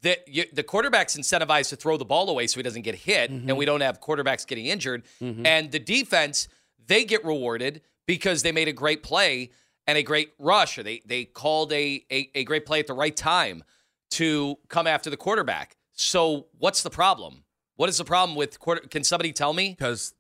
The, 0.07 0.19
you, 0.29 0.45
the 0.53 0.63
quarterback's 0.63 1.17
incentivized 1.17 1.71
to 1.71 1.77
throw 1.77 1.97
the 1.97 2.05
ball 2.05 2.31
away 2.31 2.47
so 2.47 2.61
he 2.61 2.63
doesn't 2.63 2.83
get 2.83 2.95
hit, 2.95 3.29
and 3.29 3.43
mm-hmm. 3.43 3.57
we 3.57 3.65
don't 3.65 3.81
have 3.81 4.01
quarterbacks 4.01 4.47
getting 4.47 4.67
injured. 4.67 5.03
Mm-hmm. 5.21 5.45
And 5.45 5.73
the 5.73 5.81
defense, 5.81 6.47
they 6.87 7.05
get 7.05 7.25
rewarded 7.25 7.81
because 8.07 8.45
they 8.45 8.53
made 8.53 8.69
a 8.69 8.73
great 8.73 9.03
play 9.03 9.51
and 9.85 9.99
a 9.99 10.05
great 10.05 10.33
rush, 10.39 10.79
or 10.79 10.85
they 10.85 11.03
they 11.07 11.25
called 11.25 11.73
a, 11.73 12.05
a, 12.13 12.31
a 12.37 12.45
great 12.45 12.67
play 12.67 12.79
at 12.79 12.87
the 12.87 12.95
right 12.95 13.17
time 13.17 13.65
to 14.11 14.57
come 14.69 14.87
after 14.87 15.11
the 15.11 15.17
quarterback. 15.17 15.77
So 15.95 16.47
what's 16.57 16.85
the 16.85 16.91
problem? 16.91 17.43
What 17.75 17.89
is 17.89 17.99
the 17.99 18.05
problem 18.05 18.37
with 18.37 18.61
quarter? 18.61 18.83
Can 18.83 19.03
somebody 19.03 19.33
tell 19.33 19.53
me? 19.53 19.71
Because 19.71 20.15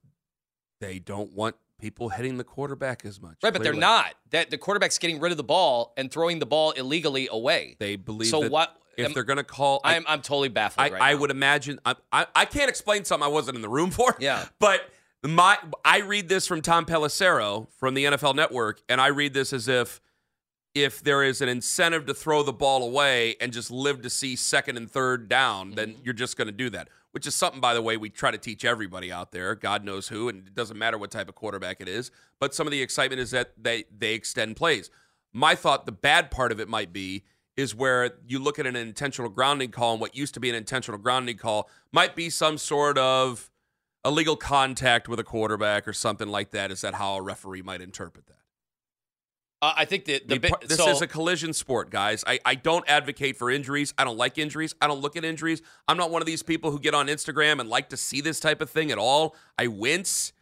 they 0.80 0.98
don't 0.98 1.32
want 1.32 1.54
people 1.80 2.08
hitting 2.08 2.38
the 2.38 2.44
quarterback 2.44 3.04
as 3.04 3.20
much. 3.20 3.36
Right, 3.40 3.52
but 3.52 3.62
they're 3.62 3.72
not. 3.72 4.14
That 4.30 4.50
the 4.50 4.58
quarterback's 4.58 4.98
getting 4.98 5.20
rid 5.20 5.30
of 5.30 5.36
the 5.38 5.44
ball 5.44 5.92
and 5.96 6.10
throwing 6.10 6.40
the 6.40 6.46
ball 6.46 6.72
illegally 6.72 7.28
away. 7.30 7.76
They 7.78 7.94
believe 7.94 8.30
So 8.30 8.40
that 8.40 8.50
what- 8.50 8.76
if 8.96 9.06
am- 9.06 9.12
they're 9.14 9.24
going 9.24 9.36
to 9.38 9.44
call. 9.44 9.80
I- 9.84 9.96
I'm 9.96 10.04
I'm 10.08 10.22
totally 10.22 10.48
baffled 10.48 10.86
I, 10.86 10.90
right 10.90 11.02
I 11.02 11.14
would 11.14 11.30
imagine 11.30 11.78
I, 11.84 11.94
I 12.12 12.26
I 12.34 12.44
can't 12.44 12.68
explain 12.68 13.04
something 13.04 13.24
I 13.24 13.30
wasn't 13.30 13.56
in 13.56 13.62
the 13.62 13.68
room 13.68 13.90
for. 13.90 14.16
Yeah. 14.18 14.44
But 14.58 14.88
my 15.24 15.58
I 15.84 16.00
read 16.00 16.28
this 16.28 16.46
from 16.46 16.62
Tom 16.62 16.84
Pelissero 16.86 17.68
from 17.78 17.94
the 17.94 18.04
NFL 18.04 18.34
Network, 18.34 18.80
and 18.88 19.00
I 19.00 19.08
read 19.08 19.34
this 19.34 19.52
as 19.52 19.66
if 19.68 20.00
if 20.74 21.02
there 21.02 21.22
is 21.22 21.40
an 21.40 21.48
incentive 21.48 22.04
to 22.06 22.12
throw 22.14 22.42
the 22.42 22.52
ball 22.52 22.82
away 22.84 23.34
and 23.40 23.50
just 23.52 23.70
live 23.70 24.02
to 24.02 24.10
see 24.10 24.36
second 24.36 24.76
and 24.76 24.90
third 24.90 25.26
down, 25.28 25.70
then 25.70 25.92
Mm-hmm. 25.94 26.00
you're 26.04 26.12
just 26.14 26.36
going 26.36 26.48
to 26.48 26.52
do 26.52 26.68
that. 26.70 26.88
Which 27.12 27.26
is 27.26 27.34
something, 27.34 27.62
by 27.62 27.72
the 27.72 27.80
way, 27.80 27.96
we 27.96 28.10
try 28.10 28.30
to 28.30 28.36
teach 28.36 28.62
everybody 28.62 29.10
out 29.10 29.32
there. 29.32 29.54
God 29.54 29.84
knows 29.86 30.08
who, 30.08 30.28
and 30.28 30.46
it 30.46 30.54
doesn't 30.54 30.76
matter 30.76 30.98
what 30.98 31.10
type 31.10 31.30
of 31.30 31.34
quarterback 31.34 31.80
it 31.80 31.88
is. 31.88 32.10
But 32.38 32.54
some 32.54 32.66
of 32.66 32.72
the 32.72 32.82
excitement 32.82 33.20
is 33.22 33.30
that 33.30 33.52
they 33.56 33.84
they 33.96 34.12
extend 34.12 34.56
plays. 34.56 34.90
My 35.32 35.54
thought, 35.54 35.86
the 35.86 35.92
bad 35.92 36.30
part 36.30 36.52
of 36.52 36.60
it 36.60 36.68
might 36.68 36.92
be, 36.92 37.24
is 37.56 37.74
where 37.74 38.12
you 38.26 38.38
look 38.38 38.58
at 38.58 38.66
an 38.66 38.76
intentional 38.76 39.30
grounding 39.30 39.70
call, 39.70 39.92
and 39.92 40.00
what 40.00 40.16
used 40.16 40.34
to 40.34 40.40
be 40.40 40.48
an 40.50 40.54
intentional 40.54 40.98
grounding 40.98 41.36
call 41.36 41.70
might 41.92 42.14
be 42.14 42.28
some 42.30 42.58
sort 42.58 42.98
of 42.98 43.50
illegal 44.04 44.36
contact 44.36 45.08
with 45.08 45.18
a 45.18 45.24
quarterback 45.24 45.88
or 45.88 45.92
something 45.92 46.28
like 46.28 46.50
that. 46.50 46.70
Is 46.70 46.82
that 46.82 46.94
how 46.94 47.16
a 47.16 47.22
referee 47.22 47.62
might 47.62 47.80
interpret 47.80 48.26
that? 48.26 48.34
Uh, 49.62 49.72
I 49.74 49.86
think 49.86 50.04
that 50.04 50.28
the 50.28 50.34
The 50.34 50.40
bit, 50.40 50.52
this 50.68 50.76
so, 50.76 50.90
is 50.90 51.00
a 51.00 51.06
collision 51.06 51.54
sport, 51.54 51.90
guys. 51.90 52.22
I, 52.26 52.38
I 52.44 52.56
don't 52.56 52.84
advocate 52.86 53.38
for 53.38 53.50
injuries. 53.50 53.94
I 53.96 54.04
don't 54.04 54.18
like 54.18 54.36
injuries. 54.36 54.74
I 54.82 54.86
don't 54.86 55.00
look 55.00 55.16
at 55.16 55.24
injuries. 55.24 55.62
I'm 55.88 55.96
not 55.96 56.10
one 56.10 56.20
of 56.20 56.26
these 56.26 56.42
people 56.42 56.70
who 56.70 56.78
get 56.78 56.94
on 56.94 57.06
Instagram 57.06 57.58
and 57.58 57.68
like 57.70 57.88
to 57.88 57.96
see 57.96 58.20
this 58.20 58.38
type 58.38 58.60
of 58.60 58.68
thing 58.68 58.90
at 58.90 58.98
all. 58.98 59.34
I 59.58 59.68
wince. 59.68 60.34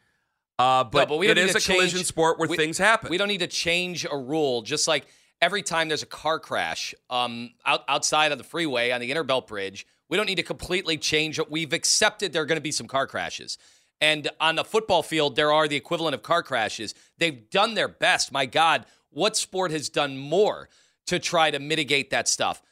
Uh, 0.58 0.82
but, 0.84 1.00
no, 1.00 1.06
but 1.06 1.18
we 1.18 1.28
it 1.28 1.38
is 1.38 1.54
a 1.54 1.60
collision 1.60 2.04
sport 2.04 2.38
where 2.40 2.48
we- 2.48 2.56
things 2.56 2.76
happen. 2.76 3.08
We 3.08 3.16
don't 3.16 3.28
need 3.28 3.38
to 3.38 3.46
change 3.46 4.04
a 4.04 4.16
rule. 4.18 4.62
Just 4.62 4.88
like 4.88 5.06
every 5.40 5.62
time 5.62 5.88
there's 5.88 6.02
a 6.02 6.06
car 6.06 6.38
crash 6.38 6.94
um, 7.10 7.50
out, 7.66 7.84
outside 7.88 8.32
of 8.32 8.38
the 8.38 8.44
freeway 8.44 8.90
on 8.90 9.00
the 9.00 9.10
Innerbelt 9.10 9.46
Bridge, 9.46 9.86
we 10.08 10.16
don't 10.16 10.26
need 10.26 10.36
to 10.36 10.42
completely 10.42 10.96
change 10.96 11.38
it. 11.38 11.50
We've 11.50 11.72
accepted 11.72 12.32
there 12.32 12.42
are 12.42 12.46
going 12.46 12.56
to 12.56 12.62
be 12.62 12.72
some 12.72 12.86
car 12.86 13.06
crashes. 13.06 13.58
And 14.00 14.28
on 14.40 14.56
the 14.56 14.64
football 14.64 15.02
field, 15.02 15.36
there 15.36 15.52
are 15.52 15.68
the 15.68 15.76
equivalent 15.76 16.14
of 16.14 16.22
car 16.22 16.42
crashes. 16.42 16.94
They've 17.18 17.48
done 17.50 17.74
their 17.74 17.88
best. 17.88 18.32
My 18.32 18.46
God, 18.46 18.84
what 19.10 19.36
sport 19.36 19.70
has 19.70 19.88
done 19.88 20.18
more 20.18 20.68
to 21.06 21.18
try 21.18 21.50
to 21.50 21.58
mitigate 21.58 22.10
that 22.10 22.28
stuff? 22.28 22.62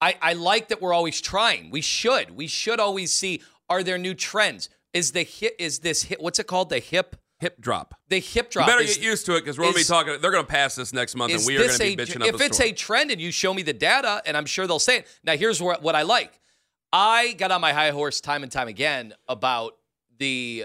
I, 0.00 0.16
I 0.20 0.32
like 0.34 0.68
that 0.68 0.82
we're 0.82 0.92
always 0.92 1.20
trying. 1.20 1.70
We 1.70 1.80
should. 1.80 2.36
We 2.36 2.46
should 2.46 2.80
always 2.80 3.12
see 3.12 3.42
are 3.68 3.82
there 3.82 3.98
new 3.98 4.14
trends? 4.14 4.68
Is 4.92 5.12
the 5.12 5.22
hit, 5.22 5.56
is 5.58 5.80
this 5.80 6.04
hit, 6.04 6.20
what's 6.20 6.38
it 6.38 6.46
called? 6.46 6.70
The 6.70 6.78
hip 6.78 7.16
Hip 7.38 7.60
drop. 7.60 7.94
the 8.08 8.18
hip 8.18 8.46
You 8.46 8.50
drop. 8.52 8.66
better 8.66 8.80
is- 8.82 8.96
get 8.96 9.04
used 9.04 9.26
to 9.26 9.36
it 9.36 9.40
because 9.40 9.58
we're 9.58 9.64
going 9.64 9.74
to 9.74 9.80
be 9.80 9.84
talking. 9.84 10.16
They're 10.20 10.30
going 10.30 10.44
to 10.46 10.50
pass 10.50 10.74
this 10.74 10.92
next 10.94 11.14
month, 11.14 11.32
and 11.34 11.44
we 11.46 11.56
are 11.56 11.66
going 11.66 11.70
to 11.70 11.78
be 11.78 11.92
a- 11.92 11.96
bitching 11.96 12.22
up 12.22 12.34
if 12.34 12.40
it's 12.40 12.56
story. 12.56 12.70
a 12.70 12.72
trend 12.72 13.10
and 13.10 13.20
you 13.20 13.30
show 13.30 13.52
me 13.52 13.62
the 13.62 13.74
data 13.74 14.22
and 14.24 14.36
i'm 14.38 14.46
sure 14.46 14.66
they'll 14.66 14.78
say 14.78 14.98
it 14.98 15.06
now 15.22 15.36
here's 15.36 15.60
what, 15.60 15.82
what 15.82 15.94
i 15.94 16.00
like 16.02 16.40
i 16.92 17.32
got 17.34 17.50
on 17.50 17.60
my 17.60 17.72
high 17.74 17.90
horse 17.90 18.20
time 18.22 18.42
and 18.42 18.50
time 18.50 18.68
again 18.68 19.12
about 19.28 19.76
the 20.18 20.64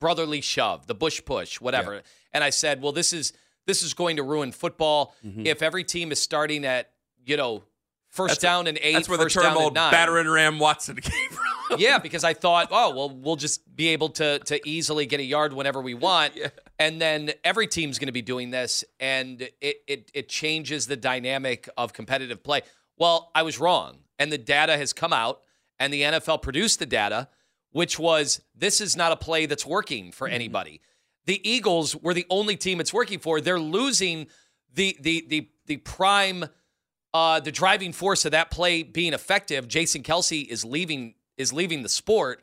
brotherly 0.00 0.40
shove 0.40 0.86
the 0.86 0.94
tush 0.94 1.24
push 1.24 1.60
whatever 1.60 2.02
and 2.32 2.42
i 2.44 2.50
said 2.50 2.82
well 2.82 2.92
this 2.92 3.12
is 3.12 3.32
this 3.66 3.82
is 3.82 3.94
going 3.94 4.16
to 4.16 4.22
ruin 4.22 4.50
football 4.52 5.14
if 5.22 5.62
every 5.62 5.84
team 5.84 6.10
is 6.12 6.20
starting 6.20 6.64
at 6.66 6.90
you 7.24 7.36
know 7.36 7.62
first 8.08 8.12
Mm-hmm. 8.12 8.26
That's- 8.26 8.38
down 8.42 8.66
and 8.66 8.78
eight 8.82 8.92
That's 8.94 9.08
where 9.08 9.16
the 9.18 9.30
term 9.30 9.56
old 9.56 9.74
battering 9.74 10.28
ram 10.28 10.58
Watson 10.58 10.96
came 11.00 11.30
from. 11.30 11.46
Yeah, 11.78 11.98
because 11.98 12.24
I 12.24 12.34
thought, 12.34 12.68
oh, 12.70 12.94
well, 12.94 13.10
we'll 13.10 13.36
just 13.36 13.74
be 13.74 13.88
able 13.88 14.10
to 14.10 14.38
to 14.40 14.68
easily 14.68 15.06
get 15.06 15.20
a 15.20 15.24
yard 15.24 15.52
whenever 15.52 15.80
we 15.80 15.94
want. 15.94 16.34
And 16.78 17.00
then 17.00 17.32
every 17.44 17.66
team's 17.66 17.98
going 17.98 18.08
to 18.08 18.12
be 18.12 18.22
doing 18.22 18.50
this, 18.50 18.84
and 18.98 19.42
it, 19.60 19.76
it 19.86 20.10
it 20.14 20.28
changes 20.28 20.86
the 20.86 20.96
dynamic 20.96 21.68
of 21.76 21.92
competitive 21.92 22.42
play. 22.42 22.62
Well, 22.96 23.30
I 23.34 23.42
was 23.42 23.60
wrong, 23.60 23.98
and 24.18 24.32
the 24.32 24.38
data 24.38 24.76
has 24.76 24.92
come 24.92 25.12
out, 25.12 25.42
and 25.78 25.92
the 25.92 26.02
NFL 26.02 26.42
produced 26.42 26.78
the 26.78 26.86
data, 26.86 27.28
which 27.70 27.98
was 27.98 28.40
this 28.54 28.80
is 28.80 28.96
not 28.96 29.12
a 29.12 29.16
play 29.16 29.46
that's 29.46 29.64
working 29.64 30.12
for 30.12 30.26
anybody. 30.26 30.80
The 31.26 31.40
Eagles 31.48 31.94
were 31.94 32.14
the 32.14 32.26
only 32.30 32.56
team 32.56 32.80
it's 32.80 32.92
working 32.92 33.20
for. 33.20 33.40
They're 33.40 33.60
losing 33.60 34.26
the 34.74 34.96
the 35.00 35.24
the 35.28 35.48
the 35.66 35.76
prime 35.76 36.46
uh, 37.14 37.40
the 37.40 37.52
driving 37.52 37.92
force 37.92 38.24
of 38.24 38.32
that 38.32 38.50
play 38.50 38.82
being 38.82 39.12
effective, 39.12 39.68
Jason 39.68 40.02
Kelce 40.02 40.46
is 40.46 40.64
leaving 40.64 41.14
is 41.36 41.52
leaving 41.52 41.82
the 41.82 41.88
sport, 41.88 42.42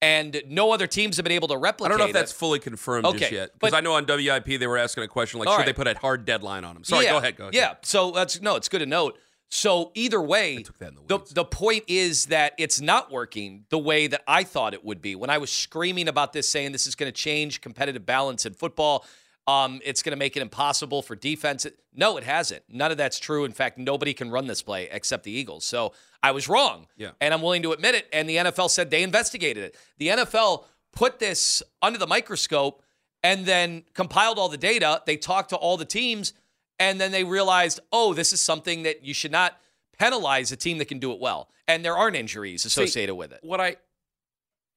and 0.00 0.42
no 0.48 0.72
other 0.72 0.86
teams 0.86 1.16
have 1.16 1.24
been 1.24 1.32
able 1.32 1.48
to 1.48 1.56
replicate. 1.56 1.86
I 1.86 1.88
don't 1.90 1.98
know 1.98 2.04
if 2.04 2.10
it. 2.10 2.14
that's 2.14 2.32
fully 2.32 2.58
confirmed 2.58 3.06
just 3.18 3.32
yet. 3.32 3.52
Because 3.52 3.72
I 3.72 3.80
know 3.80 3.94
on 3.94 4.04
WIP 4.06 4.58
they 4.58 4.66
were 4.66 4.78
asking 4.78 5.04
a 5.04 5.08
question 5.08 5.38
like, 5.38 5.48
should 5.48 5.56
right. 5.56 5.66
they 5.66 5.72
put 5.72 5.86
a 5.86 5.96
hard 5.96 6.24
deadline 6.24 6.64
on 6.64 6.76
him? 6.76 6.84
Sorry, 6.84 7.04
yeah, 7.04 7.12
go 7.12 7.18
ahead. 7.18 7.36
Go 7.36 7.44
ahead. 7.44 7.54
Yeah, 7.54 7.74
so 7.82 8.10
that's 8.10 8.40
no, 8.40 8.56
it's 8.56 8.68
good 8.68 8.80
to 8.80 8.86
note. 8.86 9.18
So 9.54 9.92
either 9.94 10.20
way, 10.20 10.62
took 10.62 10.78
that 10.78 10.88
in 10.88 10.94
the 11.06 11.18
the, 11.18 11.34
the 11.34 11.44
point 11.44 11.84
is 11.86 12.26
that 12.26 12.54
it's 12.58 12.80
not 12.80 13.12
working 13.12 13.66
the 13.68 13.78
way 13.78 14.06
that 14.06 14.22
I 14.26 14.44
thought 14.44 14.72
it 14.72 14.82
would 14.82 15.02
be. 15.02 15.14
When 15.14 15.28
I 15.28 15.38
was 15.38 15.52
screaming 15.52 16.08
about 16.08 16.32
this, 16.32 16.48
saying 16.48 16.72
this 16.72 16.86
is 16.86 16.94
going 16.94 17.12
to 17.12 17.16
change 17.16 17.60
competitive 17.60 18.06
balance 18.06 18.46
in 18.46 18.54
football, 18.54 19.04
um, 19.46 19.80
it's 19.84 20.02
going 20.02 20.12
to 20.12 20.18
make 20.18 20.36
it 20.36 20.40
impossible 20.40 21.02
for 21.02 21.16
defense. 21.16 21.66
No, 21.94 22.16
it 22.16 22.24
hasn't. 22.24 22.62
None 22.68 22.90
of 22.90 22.96
that's 22.96 23.18
true. 23.18 23.44
In 23.44 23.52
fact, 23.52 23.78
nobody 23.78 24.14
can 24.14 24.30
run 24.30 24.46
this 24.46 24.62
play 24.62 24.88
except 24.90 25.24
the 25.24 25.32
Eagles. 25.32 25.64
So 25.64 25.92
I 26.22 26.30
was 26.30 26.48
wrong. 26.48 26.86
Yeah. 26.96 27.10
And 27.20 27.34
I'm 27.34 27.42
willing 27.42 27.62
to 27.62 27.72
admit 27.72 27.94
it. 27.94 28.08
And 28.12 28.28
the 28.28 28.36
NFL 28.36 28.70
said 28.70 28.90
they 28.90 29.02
investigated 29.02 29.64
it. 29.64 29.76
The 29.98 30.08
NFL 30.08 30.64
put 30.92 31.18
this 31.18 31.62
under 31.80 31.98
the 31.98 32.06
microscope 32.06 32.82
and 33.22 33.44
then 33.46 33.84
compiled 33.94 34.38
all 34.38 34.48
the 34.48 34.56
data. 34.56 35.02
They 35.06 35.16
talked 35.16 35.50
to 35.50 35.56
all 35.56 35.76
the 35.76 35.84
teams, 35.84 36.32
and 36.78 37.00
then 37.00 37.12
they 37.12 37.24
realized, 37.24 37.80
oh, 37.92 38.14
this 38.14 38.32
is 38.32 38.40
something 38.40 38.82
that 38.82 39.04
you 39.04 39.14
should 39.14 39.32
not 39.32 39.58
penalize 39.98 40.50
a 40.52 40.56
team 40.56 40.78
that 40.78 40.86
can 40.86 40.98
do 40.98 41.12
it 41.12 41.20
well. 41.20 41.48
And 41.68 41.84
there 41.84 41.96
aren't 41.96 42.16
injuries 42.16 42.64
associated 42.64 43.14
with 43.14 43.32
it. 43.32 43.40
What 43.42 43.60
I 43.60 43.76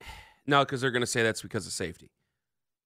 no, 0.48 0.64
because 0.64 0.82
they're 0.82 0.92
going 0.92 1.02
to 1.02 1.08
say 1.08 1.24
that's 1.24 1.42
because 1.42 1.66
of 1.66 1.74
safety. 1.74 2.12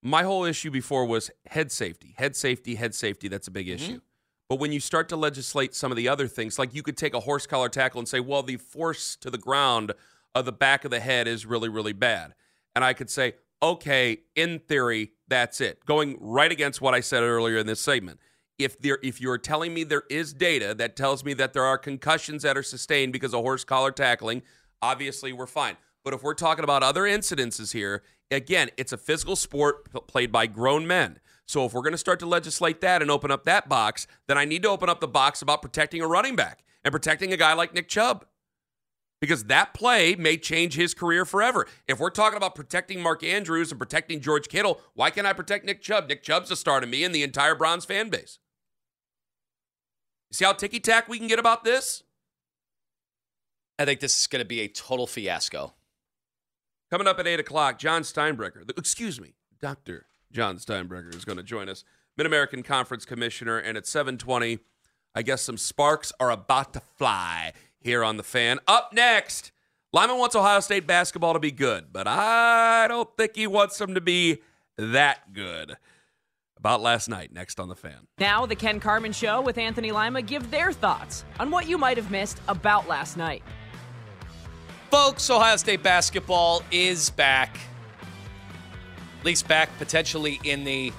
My 0.02 0.24
whole 0.24 0.46
issue 0.46 0.72
before 0.72 1.06
was 1.06 1.30
head 1.48 1.72
safety, 1.72 2.16
head 2.18 2.36
safety, 2.36 2.76
head 2.76 2.96
safety. 2.96 3.28
That's 3.28 3.48
a 3.48 3.52
big 3.52 3.68
Mm-hmm. 3.68 3.76
issue. 3.76 4.02
But 4.48 4.60
when 4.60 4.72
you 4.72 4.80
start 4.80 5.10
to 5.10 5.16
legislate 5.16 5.76
some 5.76 5.92
of 5.92 5.98
the 5.98 6.08
other 6.08 6.28
things, 6.28 6.58
like 6.58 6.74
you 6.74 6.82
could 6.82 6.98
take 6.98 7.14
a 7.14 7.20
horse 7.20 7.46
collar 7.46 7.70
tackle 7.70 8.00
and 8.00 8.08
say, 8.08 8.20
well, 8.20 8.42
the 8.42 8.58
force 8.58 9.16
to 9.18 9.30
the 9.30 9.38
ground 9.38 9.92
of 10.34 10.46
the 10.46 10.52
back 10.52 10.86
of 10.86 10.92
the 10.92 11.00
head 11.00 11.28
is 11.28 11.46
really, 11.46 11.70
really 11.70 11.94
bad. 11.94 12.34
And 12.76 12.84
I 12.84 12.94
could 12.94 13.12
say, 13.12 13.36
okay, 13.62 14.20
in 14.36 14.58
theory, 14.60 15.12
that's 15.28 15.62
it. 15.62 15.86
Going 15.86 16.18
right 16.20 16.52
against 16.52 16.82
what 16.82 16.96
I 16.96 17.00
said 17.02 17.22
earlier 17.22 17.58
in 17.58 17.68
this 17.68 17.80
segment. 17.80 18.20
If 18.58 18.80
there 18.80 18.98
if 19.04 19.22
you're 19.22 19.38
telling 19.38 19.74
me 19.74 19.84
there 19.84 20.04
is 20.10 20.34
data 20.34 20.74
that 20.76 20.96
tells 20.96 21.24
me 21.24 21.34
that 21.36 21.54
there 21.54 21.64
are 21.64 21.78
concussions 21.78 22.42
that 22.44 22.58
are 22.58 22.64
sustained 22.64 23.14
because 23.14 23.34
of 23.34 23.42
horse 23.42 23.64
collar 23.64 23.92
tackling, 23.92 24.42
obviously 24.82 25.32
we're 25.32 25.46
fine. 25.46 25.78
But 26.04 26.14
if 26.14 26.24
we're 26.24 26.34
talking 26.34 26.64
about 26.64 26.84
other 26.84 27.04
incidences 27.04 27.74
here, 27.74 28.04
again, 28.32 28.70
it's 28.78 28.94
a 28.94 28.98
physical 28.98 29.36
sport 29.36 29.92
played 30.08 30.32
by 30.32 30.48
grown 30.48 30.88
men. 30.88 31.20
So 31.46 31.66
if 31.66 31.74
we're 31.74 31.82
going 31.82 31.94
to 31.94 31.98
start 31.98 32.20
to 32.20 32.26
legislate 32.26 32.80
that 32.82 33.02
and 33.02 33.10
open 33.10 33.32
up 33.32 33.44
that 33.46 33.68
box, 33.68 34.08
then 34.28 34.38
I 34.38 34.46
need 34.46 34.64
to 34.64 34.70
open 34.70 34.88
up 34.88 35.02
the 35.02 35.08
box 35.08 35.42
about 35.42 35.62
protecting 35.62 36.02
a 36.02 36.08
running 36.08 36.36
back 36.36 36.64
and 36.84 36.92
protecting 36.92 37.34
a 37.34 37.38
guy 37.38 37.54
like 37.54 37.74
Nick 37.74 37.90
Chubb. 37.90 38.26
Because 39.20 39.46
that 39.46 39.74
play 39.74 40.16
may 40.16 40.38
change 40.38 40.76
his 40.76 40.94
career 40.94 41.26
forever. 41.26 41.68
If 41.88 42.00
we're 42.00 42.10
talking 42.10 42.38
about 42.38 42.56
protecting 42.56 43.02
Mark 43.02 43.22
Andrews 43.24 43.72
and 43.72 43.80
protecting 43.80 44.22
George 44.22 44.48
Kittle, 44.48 44.80
why 44.94 45.10
can't 45.10 45.28
I 45.28 45.34
protect 45.34 45.66
Nick 45.66 45.82
Chubb? 45.82 46.08
Nick 46.08 46.24
Chubb's 46.24 46.52
a 46.52 46.56
star 46.56 46.80
to 46.80 46.88
me 46.88 47.04
and 47.04 47.14
the 47.14 47.24
entire 47.24 47.56
Browns 47.56 47.84
fan 47.84 48.10
base. 48.10 48.40
See 50.32 50.46
how 50.46 50.54
ticky 50.54 50.80
tack 50.80 51.10
we 51.10 51.18
can 51.18 51.28
get 51.28 51.40
about 51.40 51.64
this? 51.64 52.04
I 53.78 53.86
think 53.86 54.00
this 54.00 54.20
is 54.20 54.28
going 54.28 54.42
to 54.42 54.48
be 54.48 54.62
a 54.62 54.68
total 54.68 55.08
fiasco. 55.08 55.74
Coming 56.92 57.08
up 57.08 57.20
at 57.20 57.28
8 57.28 57.40
o'clock, 57.40 57.78
Jon 57.78 58.02
Steinbrecher, 58.02 58.66
the- 58.66 58.74
excuse 58.78 59.20
me, 59.22 59.34
Dr. 59.62 60.08
Jon 60.32 60.58
Steinbrecher 60.58 61.14
is 61.16 61.26
going 61.26 61.38
to 61.38 61.44
join 61.44 61.70
us, 61.70 61.84
Mid 62.18 62.26
American 62.26 62.64
Conference 62.64 63.06
Commissioner. 63.06 63.58
And 63.58 63.78
at 63.78 63.86
720, 63.86 64.60
I 65.16 65.22
guess 65.22 65.42
some 65.42 65.58
sparks 65.58 66.12
are 66.20 66.32
about 66.32 66.74
to 66.74 66.80
fly 66.80 67.54
here 67.80 68.04
on 68.04 68.18
the 68.18 68.24
fan. 68.24 68.60
Up 68.68 68.92
next, 68.94 69.52
Lima 69.94 70.16
wants 70.16 70.36
Ohio 70.36 70.60
State 70.60 70.86
basketball 70.88 71.34
to 71.34 71.40
be 71.40 71.52
good, 71.52 71.92
but 71.92 72.08
I 72.08 72.88
don't 72.88 73.10
think 73.18 73.36
he 73.36 73.48
wants 73.48 73.78
them 73.78 73.96
to 73.96 74.02
be 74.02 74.40
that 74.78 75.34
good. 75.34 75.78
About 76.58 76.82
last 76.82 77.08
night, 77.08 77.32
next 77.32 77.58
on 77.60 77.70
the 77.70 77.76
fan. 77.76 78.08
Now, 78.18 78.46
the 78.46 78.56
Ken 78.56 78.82
Carman 78.82 79.14
Show 79.14 79.40
with 79.42 79.58
Anthony 79.58 79.94
Lima 79.94 80.22
give 80.22 80.52
their 80.52 80.74
thoughts 80.74 81.24
on 81.40 81.52
what 81.52 81.70
you 81.70 81.78
might 81.78 81.96
have 81.96 82.12
missed 82.12 82.42
about 82.50 82.86
last 82.88 83.16
night. 83.16 83.44
Folks, 84.92 85.30
Ohio 85.30 85.56
State 85.58 85.84
basketball 85.84 86.64
is 86.72 87.10
back. 87.12 87.58
At 89.20 89.26
least 89.26 89.48
back 89.48 89.70
potentially 89.78 90.40
in 90.44 90.64
the 90.64 90.92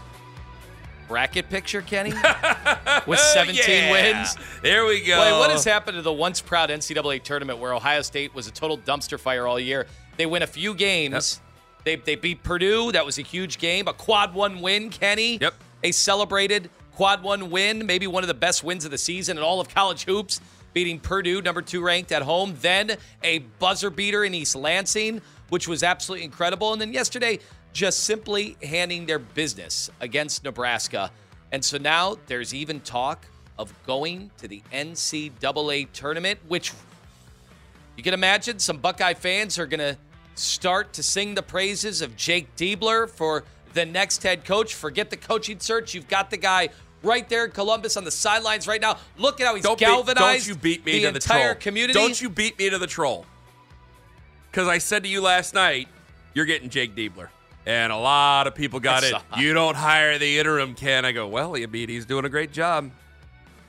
bracket 1.08 1.48
picture, 1.50 1.82
Kenny, 1.82 2.12
with 3.06 3.18
17 3.18 3.64
Yeah. 3.66 3.90
wins. 3.90 4.36
There 4.62 4.86
we 4.86 5.00
go. 5.04 5.16
Boy, 5.16 5.38
what 5.40 5.50
has 5.50 5.64
happened 5.64 5.96
to 5.96 6.02
the 6.02 6.12
once 6.12 6.40
proud 6.40 6.70
NCAA 6.70 7.22
tournament 7.24 7.58
where 7.58 7.74
Ohio 7.74 8.02
State 8.02 8.32
was 8.34 8.46
a 8.46 8.52
total 8.52 8.78
dumpster 8.78 9.18
fire 9.18 9.46
all 9.46 9.58
year? 9.58 9.86
They 10.16 10.26
win 10.26 10.42
a 10.42 10.46
few 10.46 10.74
games. 10.74 11.40
They, 11.84 11.96
they 11.96 12.14
beat 12.14 12.42
Purdue. 12.44 12.92
That 12.92 13.04
was 13.06 13.18
a 13.18 13.22
huge 13.22 13.58
game. 13.58 13.88
A 13.88 13.92
quad 13.92 14.34
one 14.34 14.60
win, 14.60 14.90
Kenny. 14.90 15.38
Yep. 15.38 15.54
A 15.82 15.90
celebrated 15.92 16.70
quad 16.94 17.22
one 17.22 17.50
win, 17.50 17.86
maybe 17.86 18.06
one 18.06 18.22
of 18.22 18.28
the 18.28 18.34
best 18.34 18.62
wins 18.62 18.84
of 18.84 18.90
the 18.90 18.98
season 18.98 19.38
in 19.38 19.42
all 19.42 19.60
of 19.60 19.68
college 19.70 20.04
hoops, 20.04 20.40
beating 20.72 21.00
Purdue, 21.00 21.42
number 21.42 21.62
two 21.62 21.82
ranked 21.82 22.12
at 22.12 22.22
home. 22.22 22.56
Then 22.60 22.96
a 23.22 23.40
buzzer 23.58 23.90
beater 23.90 24.24
in 24.24 24.34
East 24.34 24.56
Lansing, 24.56 25.20
which 25.48 25.66
was 25.68 25.82
absolutely 25.82 26.24
incredible. 26.24 26.72
And 26.72 26.80
then 26.80 26.92
yesterday, 26.92 27.38
just 27.72 28.00
simply 28.00 28.56
handing 28.62 29.06
their 29.06 29.18
business 29.18 29.90
against 30.00 30.44
Nebraska. 30.44 31.10
And 31.52 31.64
so 31.64 31.78
now 31.78 32.16
there's 32.26 32.54
even 32.54 32.80
talk 32.80 33.26
of 33.58 33.72
going 33.86 34.30
to 34.38 34.48
the 34.48 34.62
NCAA 34.72 35.88
tournament, 35.92 36.40
which 36.48 36.72
you 37.96 38.02
can 38.02 38.14
imagine 38.14 38.58
some 38.58 38.78
Buckeye 38.78 39.14
fans 39.14 39.58
are 39.58 39.66
going 39.66 39.80
to 39.80 39.96
start 40.34 40.92
to 40.94 41.02
sing 41.02 41.34
the 41.34 41.42
praises 41.42 42.00
of 42.00 42.16
Jake 42.16 42.54
Diebler 42.56 43.10
for 43.10 43.44
the 43.74 43.84
next 43.84 44.22
head 44.22 44.44
coach. 44.44 44.74
Forget 44.74 45.10
the 45.10 45.16
coaching 45.16 45.60
search. 45.60 45.94
You've 45.94 46.08
got 46.08 46.30
the 46.30 46.36
guy 46.36 46.70
right 47.02 47.28
there 47.28 47.44
in 47.44 47.50
Columbus 47.50 47.96
on 47.96 48.04
the 48.04 48.10
sidelines 48.10 48.66
right 48.66 48.80
now. 48.80 48.98
Look 49.16 49.40
at 49.40 49.46
how 49.46 49.54
he's 49.54 49.64
don't 49.64 49.78
galvanized 49.78 50.16
Beat, 50.16 50.22
don't 50.22 50.48
you 50.48 50.54
beat 50.54 50.86
me 50.86 50.92
the 50.92 50.98
to 50.98 51.12
the 51.12 51.16
entire 51.16 51.52
troll. 51.54 51.60
community. 51.60 51.98
Don't 51.98 52.20
you 52.20 52.28
beat 52.30 52.58
me 52.58 52.70
to 52.70 52.78
the 52.78 52.86
troll. 52.86 53.26
Because 54.50 54.68
I 54.68 54.78
said 54.78 55.04
to 55.04 55.08
you 55.08 55.20
last 55.20 55.54
night, 55.54 55.88
you're 56.34 56.44
getting 56.44 56.68
Jake 56.68 56.94
Diebler. 56.96 57.28
And 57.66 57.92
a 57.92 57.96
lot 57.96 58.46
of 58.46 58.54
people 58.54 58.80
got 58.80 59.04
it. 59.04 59.14
You 59.36 59.52
don't 59.52 59.76
hire 59.76 60.18
the 60.18 60.38
interim, 60.38 60.74
Ken. 60.74 61.04
I 61.04 61.12
go, 61.12 61.28
well, 61.28 61.56
I 61.56 61.66
mean, 61.66 61.88
he's 61.88 62.06
doing 62.06 62.24
a 62.24 62.28
great 62.28 62.52
job. 62.52 62.90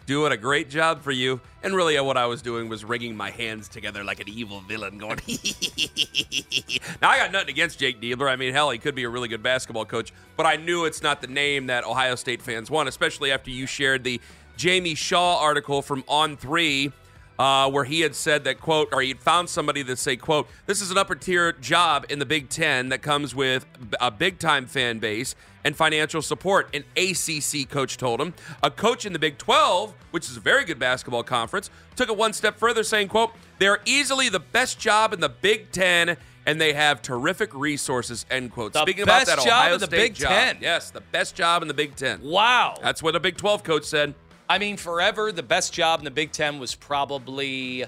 Doing 0.06 0.32
a 0.32 0.38
great 0.38 0.70
job 0.70 1.02
for 1.02 1.12
you. 1.12 1.40
And 1.64 1.76
really, 1.76 2.00
what 2.00 2.18
I 2.18 2.26
was 2.26 2.42
doing 2.42 2.70
was 2.70 2.84
wringing 2.84 3.16
my 3.16 3.30
hands 3.30 3.68
together 3.68 4.04
like 4.04 4.20
an 4.20 4.30
evil 4.30 4.62
villain, 4.62 4.98
going, 4.98 5.20
Now, 7.02 7.10
I 7.10 7.18
got 7.18 7.32
nothing 7.32 7.50
against 7.50 7.80
Jake 7.80 8.02
Diebler. 8.02 8.30
I 8.30 8.36
mean, 8.36 8.54
hell, 8.54 8.72
he 8.72 8.80
could 8.80 8.96
be 8.96 9.04
a 9.04 9.10
really 9.10 9.28
good 9.28 9.44
basketball 9.44 9.86
coach, 9.86 10.12
but 10.36 10.46
I 10.46 10.56
knew 10.56 10.86
it's 10.86 11.04
not 11.04 11.22
the 11.22 11.28
name 11.28 11.68
that 11.68 11.86
Ohio 11.86 12.16
State 12.16 12.42
fans 12.42 12.72
want, 12.72 12.90
especially 12.90 13.32
after 13.32 13.52
you 13.52 13.66
shared 13.66 14.04
the 14.04 14.20
Jamie 14.58 14.96
Shaw 14.96 15.40
article 15.40 15.82
from 15.82 16.04
On 16.08 16.38
Three. 16.38 16.92
Uh, 17.40 17.68
where 17.72 17.86
he 17.86 18.02
had 18.02 18.14
said 18.14 18.44
that 18.44 18.60
quote 18.60 18.90
or 18.92 19.02
he 19.02 19.16
found 19.16 19.50
somebody 19.50 19.82
that 19.82 19.98
say 19.98 20.16
quote 20.16 20.48
this 20.68 20.80
is 20.80 20.92
an 20.92 20.98
upper 20.98 21.16
tier 21.16 21.54
job 21.54 22.06
in 22.10 22.20
the 22.20 22.26
big 22.26 22.50
10 22.50 22.90
that 22.90 23.02
comes 23.02 23.34
with 23.34 23.66
a 24.00 24.12
big 24.12 24.38
time 24.38 24.68
fan 24.68 25.00
base 25.00 25.34
and 25.64 25.76
financial 25.76 26.22
support 26.22 26.74
an 26.76 26.84
acc 26.98 27.70
coach 27.70 27.98
told 27.98 28.20
him 28.22 28.34
a 28.64 28.72
coach 28.72 29.06
in 29.06 29.14
the 29.14 29.20
big 29.20 29.38
12 29.38 29.94
which 30.12 30.30
is 30.30 30.38
a 30.38 30.40
very 30.40 30.66
good 30.66 30.80
basketball 30.80 31.24
conference 31.24 31.70
took 31.96 32.10
it 32.10 32.18
one 32.18 32.34
step 32.34 32.58
further 32.58 32.84
saying 32.84 33.08
quote 33.08 33.32
they're 33.60 33.80
easily 33.86 34.30
the 34.30 34.40
best 34.40 34.80
job 34.80 35.14
in 35.14 35.20
the 35.20 35.30
big 35.30 35.72
10 35.72 36.18
and 36.46 36.60
they 36.60 36.74
have 36.74 37.02
terrific 37.02 37.54
resources 37.54 38.26
end 38.32 38.52
quote 38.52 38.74
The 38.74 38.82
speaking 38.82 39.04
about 39.04 39.26
that 39.28 39.38
job 39.38 39.48
ohio 39.48 39.74
in 39.76 39.80
the 39.80 39.86
state 39.86 39.98
Big 39.98 40.16
job 40.16 40.30
10. 40.30 40.58
yes 40.62 40.90
the 40.92 41.02
best 41.02 41.36
job 41.36 41.62
in 41.62 41.68
the 41.68 41.74
big 41.74 41.96
10 41.96 42.22
Wow. 42.24 42.76
that's 42.82 43.04
what 43.04 43.16
a 43.16 43.20
big 43.20 43.38
12 43.38 43.64
coach 43.64 43.84
said 43.86 44.14
I 44.50 44.58
mean, 44.58 44.76
forever, 44.76 45.32
the 45.32 45.44
best 45.44 45.72
job 45.72 46.02
in 46.02 46.04
the 46.04 46.12
Big 46.12 46.34
Ten 46.34 46.60
was 46.60 46.76
probably 46.76 47.86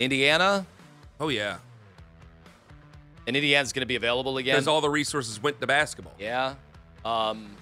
Indiana. 0.00 0.66
oh 1.20 1.28
yeah 1.28 1.58
And 3.26 3.36
Indiana's 3.36 3.72
going 3.72 3.80
to 3.82 3.86
be 3.86 3.96
available 3.96 4.36
again. 4.38 4.54
because 4.56 4.68
all 4.68 4.80
the 4.80 4.90
resources 4.90 5.42
went 5.42 5.60
to 5.60 5.66
basketball 5.66 6.14
Yeah. 6.18 6.54
Um, 7.04 7.56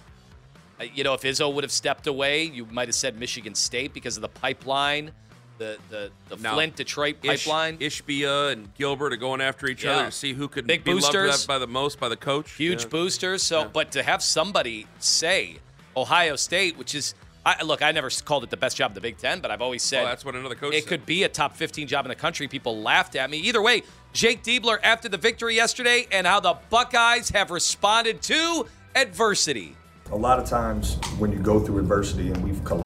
you 0.95 1.05
know, 1.05 1.15
if 1.15 1.23
Izzo 1.23 1.53
would 1.53 1.63
have 1.65 1.71
stepped 1.73 2.07
away, 2.09 2.45
you 2.45 2.67
might 2.67 2.89
have 2.89 2.95
said 2.97 3.19
Michigan 3.19 3.55
State 3.55 3.95
because 3.95 4.17
of 4.17 4.23
the 4.23 4.29
pipeline, 4.29 5.13
the 5.59 5.79
the, 5.91 6.11
the 6.29 6.37
Now, 6.37 6.55
Flint 6.55 6.75
Detroit 6.77 7.17
Ish- 7.23 7.45
pipeline. 7.45 7.79
Ishbia 7.79 8.53
and 8.53 8.75
Gilbert 8.75 9.13
are 9.13 9.17
going 9.17 9.41
after 9.41 9.69
each 9.69 9.85
Yeah. 9.85 9.93
other 9.97 10.05
to 10.07 10.11
see 10.13 10.33
who 10.33 10.49
could 10.49 10.67
Big 10.67 10.83
be 10.83 10.93
loved 10.95 11.05
boosters. 11.13 11.43
that 11.43 11.47
by 11.47 11.59
the 11.59 11.69
most 11.69 12.01
by 12.01 12.09
the 12.09 12.17
coach. 12.17 12.53
Huge 12.55 12.83
Yeah. 12.83 12.89
boosters. 12.89 13.43
So, 13.45 13.69
but 13.73 13.93
to 13.93 14.03
have 14.03 14.23
somebody 14.23 14.87
say 14.99 15.59
Ohio 15.97 16.35
State, 16.37 16.77
which 16.77 16.95
is, 16.95 17.15
I, 17.45 17.63
look, 17.65 17.83
I 17.83 17.91
never 17.91 18.09
called 18.25 18.45
it 18.45 18.51
the 18.51 18.57
best 18.57 18.77
job 18.77 18.93
in 18.93 18.95
the 18.95 19.01
Big 19.01 19.19
Ten, 19.19 19.41
but 19.41 19.51
I've 19.51 19.63
always 19.63 19.83
said 19.83 20.03
Well, 20.03 20.09
that's 20.11 20.25
what 20.25 20.37
another 20.37 20.55
coach 20.55 20.75
it 20.75 20.83
said. 20.85 20.89
could 20.89 21.07
be 21.07 21.25
a 21.25 21.29
top 21.29 21.57
15 21.57 21.89
job 21.89 22.05
in 22.05 22.09
the 22.11 22.15
country. 22.15 22.47
People 22.47 22.81
laughed 22.81 23.17
at 23.17 23.29
me. 23.31 23.39
Either 23.39 23.61
way, 23.61 23.83
Jake 24.13 24.45
Diebler 24.45 24.79
after 24.83 25.09
the 25.09 25.17
victory 25.17 25.57
yesterday 25.57 26.07
and 26.13 26.25
how 26.27 26.39
the 26.39 26.57
Buckeyes 26.71 27.31
have 27.31 27.51
responded 27.51 28.23
to 28.23 28.67
adversity. 28.95 29.75
A 30.13 30.17
lot 30.17 30.39
of 30.39 30.45
times 30.49 30.97
when 31.19 31.33
you 31.33 31.39
go 31.41 31.59
through 31.59 31.79
adversity, 31.81 32.29
and 32.31 32.45
we've 32.45 32.63
col- 32.63 32.83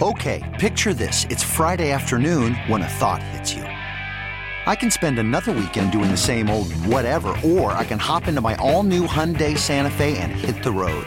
Okay, 0.00 0.42
picture 0.58 0.94
this. 0.94 1.24
It's 1.28 1.42
Friday 1.42 1.90
afternoon 1.90 2.54
when 2.66 2.82
a 2.82 2.88
thought 2.88 3.22
hits 3.22 3.52
you. 3.52 3.62
I 3.62 4.74
can 4.76 4.90
spend 4.90 5.18
another 5.18 5.52
weekend 5.52 5.92
doing 5.92 6.10
the 6.10 6.16
same 6.16 6.48
old 6.50 6.72
whatever, 6.86 7.34
or 7.44 7.72
I 7.72 7.84
can 7.84 7.98
hop 7.98 8.26
into 8.28 8.40
my 8.40 8.54
all 8.56 8.82
new 8.82 9.06
Hyundai 9.06 9.56
Santa 9.56 9.90
Fe 9.90 10.16
and 10.18 10.30
hit 10.32 10.62
the 10.62 10.70
road. 10.72 11.06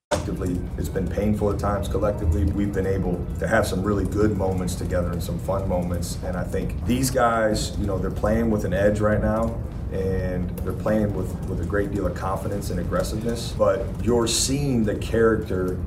Collectively, 0.11 0.59
it's 0.77 0.89
been 0.89 1.07
painful 1.07 1.49
at 1.51 1.57
times 1.57 1.87
collectively. 1.87 2.43
We've 2.43 2.73
been 2.73 2.85
able 2.85 3.25
to 3.39 3.47
have 3.47 3.65
some 3.65 3.81
really 3.81 4.05
good 4.05 4.37
moments 4.37 4.75
together 4.75 5.09
and 5.11 5.23
some 5.23 5.39
fun 5.39 5.67
moments. 5.69 6.17
And 6.25 6.35
I 6.35 6.43
think 6.43 6.85
these 6.85 7.09
guys, 7.09 7.77
you 7.77 7.87
know, 7.87 7.97
they're 7.97 8.11
playing 8.11 8.51
with 8.51 8.65
an 8.65 8.73
edge 8.73 8.99
right 8.99 9.21
now. 9.21 9.57
And 9.93 10.49
they're 10.59 10.73
playing 10.73 11.13
with, 11.13 11.33
with 11.49 11.61
a 11.61 11.65
great 11.65 11.91
deal 11.91 12.07
of 12.07 12.15
confidence 12.15 12.69
and 12.69 12.79
aggressiveness. 12.79 13.53
But 13.57 13.85
you're 14.03 14.27
seeing 14.27 14.83
the 14.83 14.95
character 14.95 15.77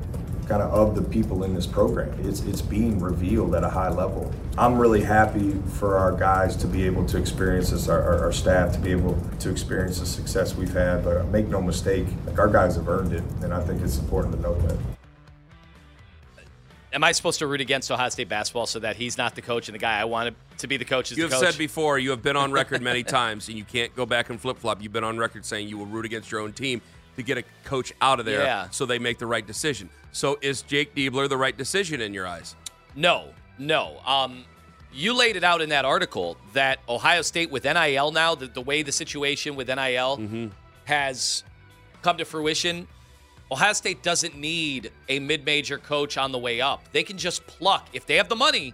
kind 0.46 0.62
of 0.62 0.72
of 0.72 0.94
the 0.94 1.02
people 1.02 1.44
in 1.44 1.54
this 1.54 1.66
program. 1.66 2.12
It's 2.22 2.40
it's 2.40 2.60
being 2.62 3.00
revealed 3.00 3.54
at 3.54 3.64
a 3.64 3.68
high 3.68 3.88
level. 3.88 4.32
I'm 4.58 4.78
really 4.78 5.02
happy 5.02 5.52
for 5.78 5.96
our 5.96 6.12
guys 6.12 6.56
to 6.56 6.66
be 6.66 6.84
able 6.84 7.04
to 7.06 7.18
experience 7.18 7.70
this, 7.70 7.88
our, 7.88 8.02
our, 8.02 8.24
our 8.24 8.32
staff 8.32 8.72
to 8.74 8.78
be 8.78 8.90
able 8.90 9.18
to 9.40 9.50
experience 9.50 10.00
the 10.00 10.06
success 10.06 10.54
we've 10.54 10.72
had. 10.72 11.04
But 11.04 11.26
make 11.28 11.48
no 11.48 11.60
mistake, 11.60 12.06
like 12.26 12.38
our 12.38 12.48
guys 12.48 12.76
have 12.76 12.88
earned 12.88 13.12
it, 13.12 13.24
and 13.42 13.52
I 13.52 13.60
think 13.60 13.82
it's 13.82 13.98
important 13.98 14.34
to 14.36 14.40
note 14.40 14.60
that. 14.68 14.76
Am 16.92 17.02
I 17.02 17.10
supposed 17.10 17.40
to 17.40 17.48
root 17.48 17.60
against 17.60 17.90
Ohio 17.90 18.08
State 18.08 18.28
basketball 18.28 18.66
so 18.66 18.78
that 18.78 18.94
he's 18.94 19.18
not 19.18 19.34
the 19.34 19.42
coach 19.42 19.66
and 19.66 19.74
the 19.74 19.80
guy 19.80 19.98
I 19.98 20.04
wanted 20.04 20.36
to 20.58 20.68
be 20.68 20.76
the 20.76 20.84
coach 20.84 21.10
is 21.10 21.18
You 21.18 21.26
the 21.26 21.34
have 21.34 21.42
coach? 21.42 21.52
said 21.52 21.58
before, 21.58 21.98
you 21.98 22.10
have 22.10 22.22
been 22.22 22.36
on 22.36 22.52
record 22.52 22.82
many 22.82 23.02
times, 23.02 23.48
and 23.48 23.58
you 23.58 23.64
can't 23.64 23.94
go 23.96 24.06
back 24.06 24.30
and 24.30 24.40
flip 24.40 24.58
flop. 24.58 24.80
You've 24.80 24.92
been 24.92 25.02
on 25.02 25.18
record 25.18 25.44
saying 25.44 25.66
you 25.68 25.76
will 25.76 25.86
root 25.86 26.04
against 26.04 26.30
your 26.30 26.40
own 26.40 26.52
team 26.52 26.80
to 27.16 27.22
get 27.22 27.38
a 27.38 27.44
coach 27.64 27.92
out 28.00 28.20
of 28.20 28.26
there 28.26 28.42
Yeah. 28.42 28.70
so 28.70 28.86
they 28.86 28.98
make 28.98 29.18
the 29.18 29.26
right 29.26 29.46
decision. 29.46 29.88
So 30.12 30.38
is 30.42 30.62
Jake 30.62 30.94
Diebler 30.94 31.28
the 31.28 31.36
right 31.36 31.56
decision 31.56 32.00
in 32.00 32.14
your 32.14 32.26
eyes? 32.26 32.54
No, 32.94 33.28
no. 33.58 34.00
Um, 34.06 34.44
you 34.92 35.12
laid 35.16 35.36
it 35.36 35.42
out 35.44 35.60
in 35.60 35.70
that 35.70 35.84
article 35.84 36.36
that 36.52 36.78
Ohio 36.88 37.22
State 37.22 37.50
with 37.50 37.64
NIL 37.64 38.12
now, 38.12 38.34
the, 38.34 38.46
the 38.46 38.60
way 38.60 38.82
the 38.82 38.92
situation 38.92 39.56
with 39.56 39.68
NIL 39.68 40.18
Mm-hmm. 40.18 40.46
has 40.84 41.42
come 42.02 42.16
to 42.18 42.24
fruition, 42.24 42.86
Ohio 43.50 43.72
State 43.72 44.02
doesn't 44.02 44.36
need 44.36 44.90
a 45.08 45.18
mid-major 45.18 45.78
coach 45.78 46.16
on 46.16 46.32
the 46.32 46.38
way 46.38 46.60
up. 46.60 46.82
They 46.92 47.02
can 47.02 47.18
just 47.18 47.46
pluck 47.46 47.88
if 47.92 48.06
they 48.06 48.16
have 48.16 48.28
the 48.28 48.36
money. 48.36 48.72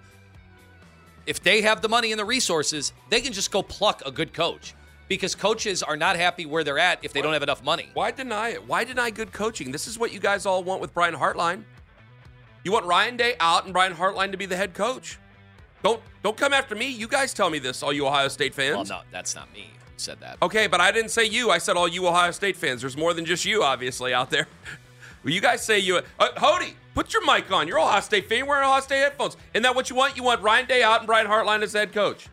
If 1.27 1.43
they 1.43 1.63
have 1.63 1.81
the 1.83 1.89
money 1.89 2.13
and 2.13 2.19
the 2.19 2.25
resources, 2.25 2.93
they 3.09 3.21
can 3.21 3.33
just 3.33 3.51
go 3.51 3.63
pluck 3.63 4.03
a 4.07 4.11
good 4.11 4.33
coach 4.33 4.75
because 5.11 5.35
coaches 5.35 5.83
are 5.83 5.97
not 5.97 6.15
happy 6.15 6.47
where 6.47 6.63
they're 6.63 6.79
at 6.79 7.01
if 7.05 7.13
they 7.13 7.21
don't 7.21 7.33
have 7.33 7.43
enough 7.43 7.65
money. 7.65 7.89
Why 7.95 8.13
deny 8.13 8.51
it? 8.51 8.67
Why 8.69 8.85
deny 8.85 9.11
good 9.11 9.33
coaching? 9.33 9.73
This 9.73 9.89
is 9.89 9.99
what 9.99 10.13
you 10.13 10.21
guys 10.21 10.47
all 10.47 10.63
want 10.63 10.81
with 10.81 10.95
Brian 10.95 11.17
Hartline. 11.17 11.65
You 12.63 12.71
want 12.71 12.87
Ryan 12.87 13.17
Day 13.17 13.35
out 13.41 13.65
and 13.65 13.73
Brian 13.73 13.93
Hartline 13.93 14.31
to 14.31 14.39
be 14.39 14.47
the 14.47 14.57
head 14.57 14.73
coach. 14.73 15.19
Don't 15.83 16.01
don't 16.23 16.37
come 16.37 16.53
after 16.53 16.77
me. 16.77 16.89
You 16.89 17.09
guys 17.09 17.35
tell 17.35 17.51
me 17.51 17.59
this, 17.59 17.83
all 17.83 17.93
you 17.93 18.07
Ohio 18.07 18.29
State 18.29 18.55
fans. 18.55 18.77
Well, 18.89 19.01
no, 19.01 19.01
that's 19.11 19.35
not 19.35 19.53
me 19.53 19.63
who 19.63 19.93
said 19.97 20.21
that. 20.21 20.39
Okay, 20.43 20.69
but 20.69 20.81
I 20.81 20.93
didn't 20.93 21.11
say 21.11 21.25
you. 21.25 21.51
I 21.51 21.59
said 21.59 21.77
all 21.77 21.89
you 21.89 22.07
Ohio 22.07 22.31
State 22.31 22.57
fans. 22.57 22.83
There's 22.83 22.97
more 22.97 23.13
than 23.13 23.25
just 23.25 23.45
you, 23.45 23.65
obviously, 23.65 24.15
out 24.15 24.31
there. 24.31 24.47
Well, 25.23 25.35
you 25.35 25.43
guys 25.43 25.63
say 25.63 25.79
you. 25.79 25.99
Uh, 26.19 26.29
Hody, 26.39 26.73
put 26.95 27.13
your 27.13 27.23
mic 27.27 27.53
on. 27.53 27.69
You're 27.69 27.79
all 27.79 27.89
Ohio 27.89 28.01
State 28.01 28.27
fan. 28.27 28.39
You're 28.39 28.47
wearing 28.47 28.67
Ohio 28.67 28.81
State 28.81 29.01
headphones. 29.01 29.37
Isn't 29.53 29.65
that 29.65 29.75
what 29.75 29.91
you 29.91 29.97
want? 29.97 30.17
You 30.17 30.23
want 30.23 30.41
Ryan 30.41 30.65
Day 30.65 30.83
out 30.83 31.01
and 31.01 31.07
Brian 31.07 31.27
Hartline 31.27 31.61
as 31.63 31.75
head 31.75 31.93
coach. 31.93 32.27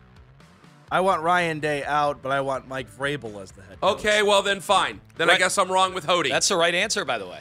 I 0.92 1.02
want 1.02 1.22
Ryan 1.22 1.60
Day 1.60 1.84
out, 1.84 2.22
but 2.22 2.32
I 2.32 2.42
want 2.42 2.68
Mike 2.68 2.90
Vrabel 2.90 3.42
as 3.42 3.52
the 3.52 3.62
head 3.62 3.82
coach. 3.82 4.00
Okay, 4.00 4.24
well 4.24 4.42
then 4.42 4.62
fine. 4.62 5.02
Then 5.18 5.30
I 5.30 5.38
guess 5.38 5.58
I'm 5.58 5.72
wrong 5.72 5.94
with 5.94 6.06
Hody. 6.06 6.30
That's 6.30 6.48
the 6.48 6.56
right 6.56 6.74
answer, 6.74 7.04
by 7.04 7.18
the 7.18 7.28
way. 7.28 7.40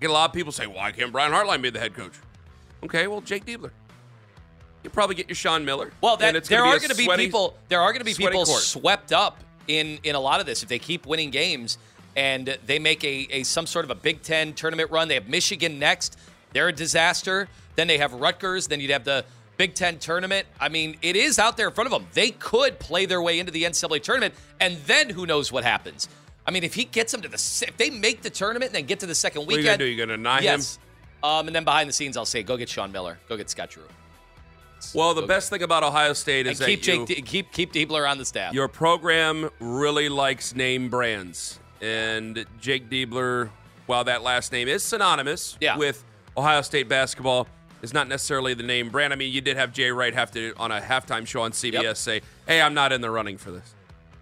Get 0.00 0.10
a 0.10 0.12
lot 0.12 0.30
of 0.30 0.34
people 0.34 0.52
say, 0.52 0.66
why 0.66 0.92
can't 0.92 1.10
Brian 1.10 1.32
Hartline 1.32 1.60
be 1.60 1.70
the 1.70 1.80
head 1.80 1.94
coach? 1.94 2.12
Okay, 2.84 3.08
well, 3.08 3.20
Jake 3.20 3.44
Diebler. 3.44 3.72
You 4.84 4.90
probably 4.90 5.16
get 5.16 5.28
your 5.28 5.34
Sean 5.34 5.64
Miller. 5.64 5.92
Well, 6.00 6.14
and 6.14 6.22
that, 6.22 6.36
it's 6.36 6.48
there 6.48 6.60
gonna 6.60 6.76
are 6.76 6.78
going 6.78 6.90
to 6.90 6.96
be 6.96 7.08
people. 7.16 7.56
There 7.68 7.80
are 7.80 7.92
going 7.92 8.00
to 8.00 8.04
be 8.04 8.14
people 8.14 8.44
court. 8.44 8.62
swept 8.62 9.12
up 9.12 9.42
in 9.66 9.98
in 10.04 10.14
a 10.14 10.20
lot 10.20 10.38
of 10.38 10.46
this. 10.46 10.62
If 10.62 10.68
they 10.68 10.78
keep 10.78 11.04
winning 11.04 11.30
games 11.30 11.78
and 12.14 12.56
they 12.64 12.78
make 12.78 13.02
a, 13.02 13.26
a 13.30 13.42
some 13.42 13.66
sort 13.66 13.84
of 13.84 13.90
a 13.90 13.96
Big 13.96 14.22
Ten 14.22 14.52
tournament 14.52 14.92
run, 14.92 15.08
they 15.08 15.14
have 15.14 15.28
Michigan 15.28 15.80
next. 15.80 16.16
They're 16.52 16.68
a 16.68 16.72
disaster. 16.72 17.48
Then 17.74 17.88
they 17.88 17.98
have 17.98 18.12
Rutgers. 18.12 18.68
Then 18.68 18.78
you'd 18.78 18.90
have 18.90 19.04
the 19.04 19.24
Big 19.58 19.74
Ten 19.74 19.98
tournament. 19.98 20.46
I 20.60 20.68
mean, 20.70 20.96
it 21.02 21.16
is 21.16 21.38
out 21.38 21.56
there 21.58 21.68
in 21.68 21.74
front 21.74 21.92
of 21.92 22.00
them. 22.00 22.08
They 22.14 22.30
could 22.30 22.78
play 22.78 23.04
their 23.06 23.20
way 23.20 23.38
into 23.40 23.52
the 23.52 23.64
NCAA 23.64 24.02
tournament, 24.02 24.32
and 24.60 24.78
then 24.86 25.10
who 25.10 25.26
knows 25.26 25.52
what 25.52 25.64
happens. 25.64 26.08
I 26.46 26.50
mean, 26.52 26.64
if 26.64 26.72
he 26.74 26.84
gets 26.84 27.12
them 27.12 27.20
to 27.22 27.28
the, 27.28 27.34
if 27.68 27.76
they 27.76 27.90
make 27.90 28.22
the 28.22 28.30
tournament 28.30 28.70
and 28.70 28.76
then 28.76 28.86
get 28.86 29.00
to 29.00 29.06
the 29.06 29.14
second 29.14 29.42
weekend, 29.46 29.50
What 29.50 29.58
are 29.58 29.60
you 29.60 29.66
gonna 29.66 29.78
do? 29.78 29.84
You 29.84 29.96
gonna 29.98 30.16
deny 30.16 30.40
yes. 30.40 30.76
him? 30.76 30.82
Um, 31.28 31.46
and 31.48 31.54
then 31.56 31.64
behind 31.64 31.88
the 31.88 31.92
scenes, 31.92 32.16
I'll 32.16 32.24
say, 32.24 32.42
go 32.44 32.56
get 32.56 32.68
Sean 32.68 32.92
Miller, 32.92 33.18
go 33.28 33.36
get 33.36 33.50
Scott 33.50 33.70
Drew, 33.70 33.82
Well, 34.94 35.12
the 35.12 35.26
best 35.26 35.50
thing 35.50 35.62
about 35.64 35.82
Ohio 35.82 36.12
State 36.12 36.46
is 36.46 36.60
that 36.60 36.66
keep 36.66 36.86
you, 36.86 37.04
Jake, 37.06 37.26
keep 37.26 37.52
keep 37.52 37.72
Diebler 37.72 38.08
on 38.08 38.16
the 38.18 38.24
staff. 38.24 38.54
your 38.54 38.68
program 38.68 39.50
really 39.58 40.08
likes 40.08 40.54
name 40.54 40.88
brands, 40.88 41.58
and 41.82 42.46
Jake 42.60 42.88
Diebler, 42.88 43.50
while 43.86 44.04
that 44.04 44.22
last 44.22 44.52
name 44.52 44.68
is 44.68 44.84
synonymous 44.84 45.58
Yeah. 45.60 45.76
with 45.76 46.04
Ohio 46.36 46.62
State 46.62 46.88
basketball, 46.88 47.48
is 47.82 47.92
not 47.94 48.08
necessarily 48.08 48.54
the 48.54 48.62
name 48.62 48.90
brand. 48.90 49.12
I 49.12 49.16
mean, 49.16 49.32
you 49.32 49.40
did 49.40 49.56
have 49.56 49.72
Jay 49.72 49.90
Wright 49.90 50.14
have 50.14 50.30
to 50.32 50.52
on 50.56 50.70
a 50.72 50.80
halftime 50.80 51.26
show 51.26 51.42
on 51.42 51.52
CBS 51.52 51.82
Yep. 51.82 51.96
say, 51.96 52.20
"Hey, 52.46 52.60
I'm 52.60 52.74
not 52.74 52.92
in 52.92 53.00
the 53.00 53.10
running 53.10 53.38
for 53.38 53.50
this." 53.50 53.74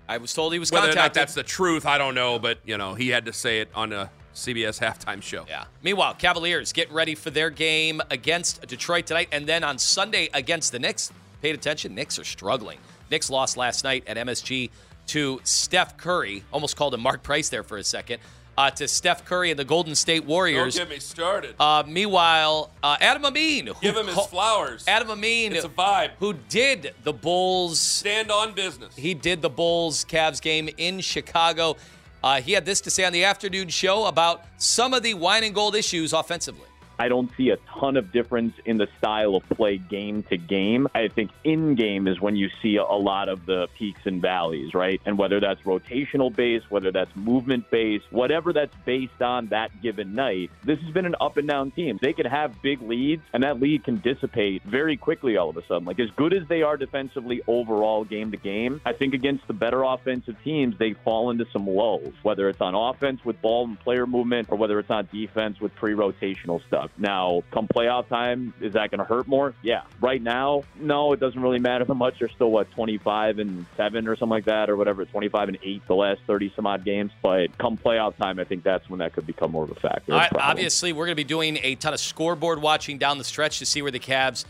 I 0.09 0.19
was 0.19 0.33
told 0.33 0.53
he 0.53 0.59
was 0.59 0.71
Whether 0.71 0.87
or 0.87 0.89
not 0.91 0.95
contacted. 0.97 1.21
that's 1.23 1.35
the 1.35 1.43
truth, 1.43 1.85
I 1.85 1.99
don't 1.99 2.15
know, 2.15 2.39
but 2.39 2.59
you 2.65 2.77
know, 2.79 2.95
he 2.95 3.09
had 3.09 3.25
to 3.27 3.33
say 3.33 3.61
it 3.61 3.69
on 3.75 3.93
a 3.93 4.11
CBS 4.35 4.79
halftime 4.79 5.23
show. 5.23 5.45
Yeah. 5.49 5.65
Meanwhile, 5.83 6.15
Cavaliers 6.15 6.73
get 6.73 6.91
ready 6.93 7.15
for 7.15 7.31
their 7.31 7.51
game 7.51 8.01
against 8.11 8.67
Detroit 8.69 9.07
tonight, 9.07 9.29
and 9.33 9.47
then 9.47 9.65
on 9.65 9.79
Sunday 9.79 10.29
against 10.35 10.73
the 10.73 10.79
Knicks. 10.79 11.11
Paid 11.43 11.55
attention. 11.55 11.95
Knicks 11.95 12.19
are 12.19 12.25
struggling. 12.25 12.79
Knicks 13.11 13.31
lost 13.31 13.57
last 13.57 13.85
night 13.85 14.05
at 14.07 14.17
MSG 14.17 14.71
to 15.09 15.41
Steph 15.45 15.97
Curry. 15.97 16.45
Almost 16.53 16.77
called 16.77 16.93
him 16.95 17.01
Mark 17.01 17.23
Price 17.23 17.49
there 17.49 17.63
for 17.63 17.77
a 17.79 17.85
second. 17.85 18.21
Uh, 18.59 18.71
to 18.71 18.89
Steph 18.89 19.25
Curry 19.27 19.51
and 19.51 19.59
the 19.59 19.65
Golden 19.67 19.95
State 19.95 20.25
Warriors. 20.25 20.77
Don't 20.77 20.89
get 20.89 20.95
me 20.97 20.99
started. 21.01 21.55
Uh, 21.61 21.83
meanwhile, 21.87 22.71
uh, 22.83 22.97
Adam 23.03 23.27
Amin. 23.27 23.67
who 23.67 23.75
Give 23.83 23.95
him 23.97 24.07
his 24.07 24.17
flowers. 24.29 24.83
Adam 24.89 25.11
Amin, 25.11 25.53
It's 25.53 25.67
a 25.67 25.69
vibe. 25.69 26.13
who 26.21 26.33
did 26.49 26.95
the 27.05 27.13
Bulls 27.13 27.79
Stand 27.79 28.31
on 28.31 28.55
business. 28.55 28.97
he 28.97 29.13
did 29.13 29.43
the 29.43 29.51
Bulls 29.51 30.07
Cavs 30.07 30.41
game 30.41 30.71
in 30.79 31.01
Chicago. 31.01 31.77
Uh, 32.25 32.41
he 32.41 32.53
had 32.53 32.65
this 32.65 32.81
to 32.81 32.91
say 32.91 33.05
on 33.05 33.13
the 33.13 33.25
afternoon 33.25 33.69
show 33.69 34.07
about 34.07 34.43
some 34.57 34.95
of 34.95 35.03
the 35.03 35.13
wine 35.13 35.45
and 35.45 35.55
gold 35.55 35.77
issues 35.77 36.15
offensively. 36.15 36.65
I 36.99 37.09
don't 37.09 37.31
see 37.37 37.51
a 37.51 37.57
ton 37.79 37.97
of 37.97 38.13
difference 38.13 38.55
in 38.65 38.79
the 38.79 38.89
style 38.99 39.35
of 39.35 39.49
play 39.51 39.79
game 39.79 40.23
to 40.25 40.37
game. 40.37 40.89
I 40.95 41.09
think 41.09 41.31
in 41.45 41.75
game 41.75 42.09
is 42.09 42.21
when 42.21 42.37
you 42.37 42.49
see 42.63 42.77
a 42.77 42.85
lot 42.85 43.29
of 43.29 43.47
the 43.47 43.69
peaks 43.75 44.01
and 44.05 44.23
valleys, 44.23 44.75
right? 44.75 45.01
And 45.05 45.19
whether 45.19 45.41
that's 45.41 45.61
rotational 45.63 46.35
based, 46.35 46.71
whether 46.71 46.91
that's 46.91 47.15
movement 47.15 47.71
based, 47.71 48.07
whatever 48.11 48.53
that's 48.53 48.75
based 48.85 49.21
on 49.21 49.47
that 49.49 49.71
given 49.83 50.15
night, 50.15 50.51
this 50.65 50.81
has 50.81 50.91
been 50.93 51.07
an 51.07 51.17
up 51.21 51.37
and 51.37 51.49
down 51.49 51.71
team. 51.71 51.99
They 52.01 52.13
can 52.13 52.27
have 52.27 52.61
big 52.63 52.81
leads, 52.83 53.23
and 53.33 53.43
that 53.43 53.61
lead 53.61 53.85
can 53.85 53.99
dissipate 53.99 54.63
very 54.65 54.97
quickly 54.97 55.37
all 55.37 55.51
of 55.51 55.57
a 55.57 55.67
sudden. 55.67 55.85
Like 55.85 56.01
as 56.01 56.11
good 56.17 56.33
as 56.33 56.49
they 56.49 56.63
are 56.63 56.77
defensively 56.77 57.43
overall 57.47 58.05
game 58.05 58.31
to 58.31 58.37
game, 58.37 58.81
I 58.85 58.93
think 58.93 59.15
against 59.15 59.47
the 59.47 59.55
better 59.55 59.83
offensive 59.83 60.37
teams, 60.43 60.79
they 60.79 60.95
fall 61.05 61.31
into 61.31 61.47
some 61.53 61.67
lulls, 61.67 62.15
whether 62.23 62.49
it's 62.49 62.61
on 62.61 62.75
offense 62.75 63.25
with 63.25 63.41
ball 63.43 63.67
and 63.67 63.79
player 63.79 64.07
movement 64.07 64.49
or 64.51 64.57
whether 64.57 64.79
it's 64.79 64.91
on 64.91 65.09
defense 65.13 65.61
with 65.61 65.75
pre 65.75 65.93
rotational 65.93 66.65
stuff. 66.67 66.86
Now, 66.99 67.43
come 67.51 67.69
playoff 67.69 68.09
time, 68.09 68.55
is 68.61 68.75
that 68.75 68.91
going 68.91 68.99
to 68.99 69.05
hurt 69.05 69.27
more? 69.27 69.55
Yeah. 69.63 69.83
Right 70.01 70.23
now, 70.23 70.65
no, 70.77 71.13
it 71.13 71.21
doesn't 71.21 71.41
really 71.41 71.59
matter 71.59 71.85
that 71.85 71.95
much. 72.07 72.19
They're 72.19 72.29
still, 72.29 72.51
what, 72.51 72.71
25 72.73 73.39
and 73.39 73.67
7 73.77 74.09
or 74.09 74.17
something 74.17 74.31
like 74.31 74.45
that, 74.47 74.71
or 74.71 74.77
whatever, 74.77 75.05
25 75.05 75.49
and 75.49 75.59
8 75.63 75.87
the 75.87 75.95
last 75.95 76.21
30 76.27 76.53
some 76.55 76.67
odd 76.67 76.85
games. 76.85 77.13
But 77.23 77.57
come 77.59 77.77
playoff 77.77 78.17
time, 78.17 78.39
I 78.39 78.45
think 78.45 78.63
that's 78.63 78.89
when 78.89 78.99
that 78.99 79.13
could 79.13 79.27
become 79.27 79.53
more 79.53 79.65
of 79.65 79.71
a 79.71 79.75
factor. 79.75 80.13
All 80.13 80.19
right, 80.19 80.33
obviously, 80.37 80.93
we're 80.93 81.07
going 81.07 81.17
to 81.17 81.23
be 81.23 81.25
doing 81.25 81.59
a 81.63 81.75
ton 81.77 81.95
of 81.95 82.01
scoreboard 82.01 82.61
watching 82.61 82.99
down 82.99 83.19
the 83.19 83.25
stretch 83.25 83.59
to 83.61 83.67
see 83.67 83.83
where 83.83 83.91
the 83.91 84.01
Cavs, 84.01 84.45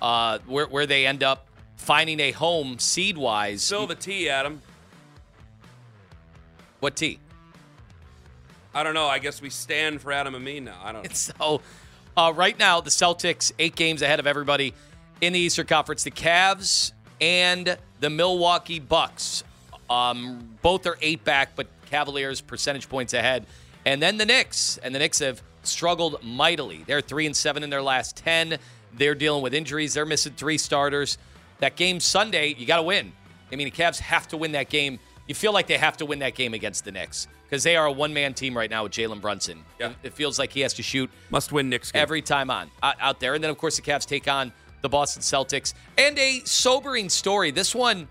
uh, 0.00 0.38
where, 0.46 0.66
where 0.66 0.86
they 0.86 1.06
end 1.06 1.22
up 1.22 1.46
finding 1.76 2.20
a 2.20 2.32
home 2.32 2.78
seed 2.78 3.18
wise. 3.18 3.62
Spill 3.62 3.86
the 3.86 3.94
tea, 3.94 4.28
Adam. 4.28 4.60
what 6.80 6.96
T? 6.96 7.18
I 8.76 8.82
don't 8.82 8.92
know. 8.92 9.06
I 9.06 9.20
guess 9.20 9.40
we 9.40 9.48
stand 9.48 10.02
for 10.02 10.12
Adam 10.12 10.34
Amin 10.34 10.66
now. 10.66 10.78
I 10.84 10.92
don't 10.92 11.02
know. 11.02 11.10
So, 11.14 11.62
uh, 12.14 12.30
right 12.36 12.58
now, 12.58 12.82
the 12.82 12.90
Celtics 12.90 13.50
eight 13.58 13.74
games 13.74 14.02
ahead 14.02 14.20
of 14.20 14.26
everybody 14.26 14.74
in 15.22 15.32
the 15.32 15.38
Eastern 15.38 15.66
Conference. 15.66 16.04
The 16.04 16.10
Cavs 16.10 16.92
and 17.18 17.78
the 18.00 18.10
Milwaukee 18.10 18.78
Bucks, 18.78 19.44
um, 19.88 20.58
both 20.60 20.86
are 20.86 20.98
eight 21.00 21.24
back, 21.24 21.56
but 21.56 21.68
Cavaliers 21.86 22.42
percentage 22.42 22.86
points 22.86 23.14
ahead. 23.14 23.46
And 23.86 24.02
then 24.02 24.18
the 24.18 24.26
Knicks, 24.26 24.76
and 24.82 24.94
the 24.94 24.98
Knicks 24.98 25.20
have 25.20 25.42
struggled 25.62 26.22
mightily. 26.22 26.84
They're 26.86 27.00
three 27.00 27.24
and 27.24 27.34
seven 27.34 27.62
in 27.62 27.70
their 27.70 27.82
last 27.82 28.14
ten. 28.14 28.58
They're 28.92 29.14
dealing 29.14 29.42
with 29.42 29.54
injuries. 29.54 29.94
They're 29.94 30.04
missing 30.04 30.34
three 30.36 30.58
starters. 30.58 31.16
That 31.60 31.76
game 31.76 31.98
Sunday, 31.98 32.54
you 32.58 32.66
got 32.66 32.76
to 32.76 32.82
win. 32.82 33.14
I 33.50 33.56
mean, 33.56 33.68
the 33.68 33.70
Cavs 33.70 34.00
have 34.00 34.28
to 34.28 34.36
win 34.36 34.52
that 34.52 34.68
game. 34.68 34.98
You 35.26 35.34
feel 35.34 35.54
like 35.54 35.66
they 35.66 35.78
have 35.78 35.96
to 35.96 36.04
win 36.04 36.18
that 36.18 36.34
game 36.34 36.52
against 36.52 36.84
the 36.84 36.92
Knicks 36.92 37.26
because 37.48 37.62
they 37.62 37.76
are 37.76 37.86
a 37.86 37.92
one-man 37.92 38.34
team 38.34 38.56
right 38.56 38.68
now 38.70 38.82
with 38.82 38.92
Jalen 38.92 39.20
Brunson. 39.20 39.64
Yeah. 39.78 39.92
It 40.02 40.12
feels 40.14 40.38
like 40.38 40.52
he 40.52 40.60
has 40.60 40.74
to 40.74 40.82
shoot 40.82 41.10
Must 41.30 41.52
win 41.52 41.68
Knicks 41.68 41.92
game. 41.92 42.02
every 42.02 42.22
time 42.22 42.50
on 42.50 42.70
out, 42.82 42.96
out 43.00 43.20
there. 43.20 43.34
And 43.34 43.42
then, 43.44 43.50
of 43.50 43.58
course, 43.58 43.76
the 43.76 43.82
Cavs 43.82 44.04
take 44.06 44.26
on 44.28 44.52
the 44.82 44.88
Boston 44.88 45.22
Celtics. 45.22 45.72
And 45.96 46.18
a 46.18 46.40
sobering 46.44 47.08
story. 47.08 47.50
This 47.52 47.74
one, 47.74 48.08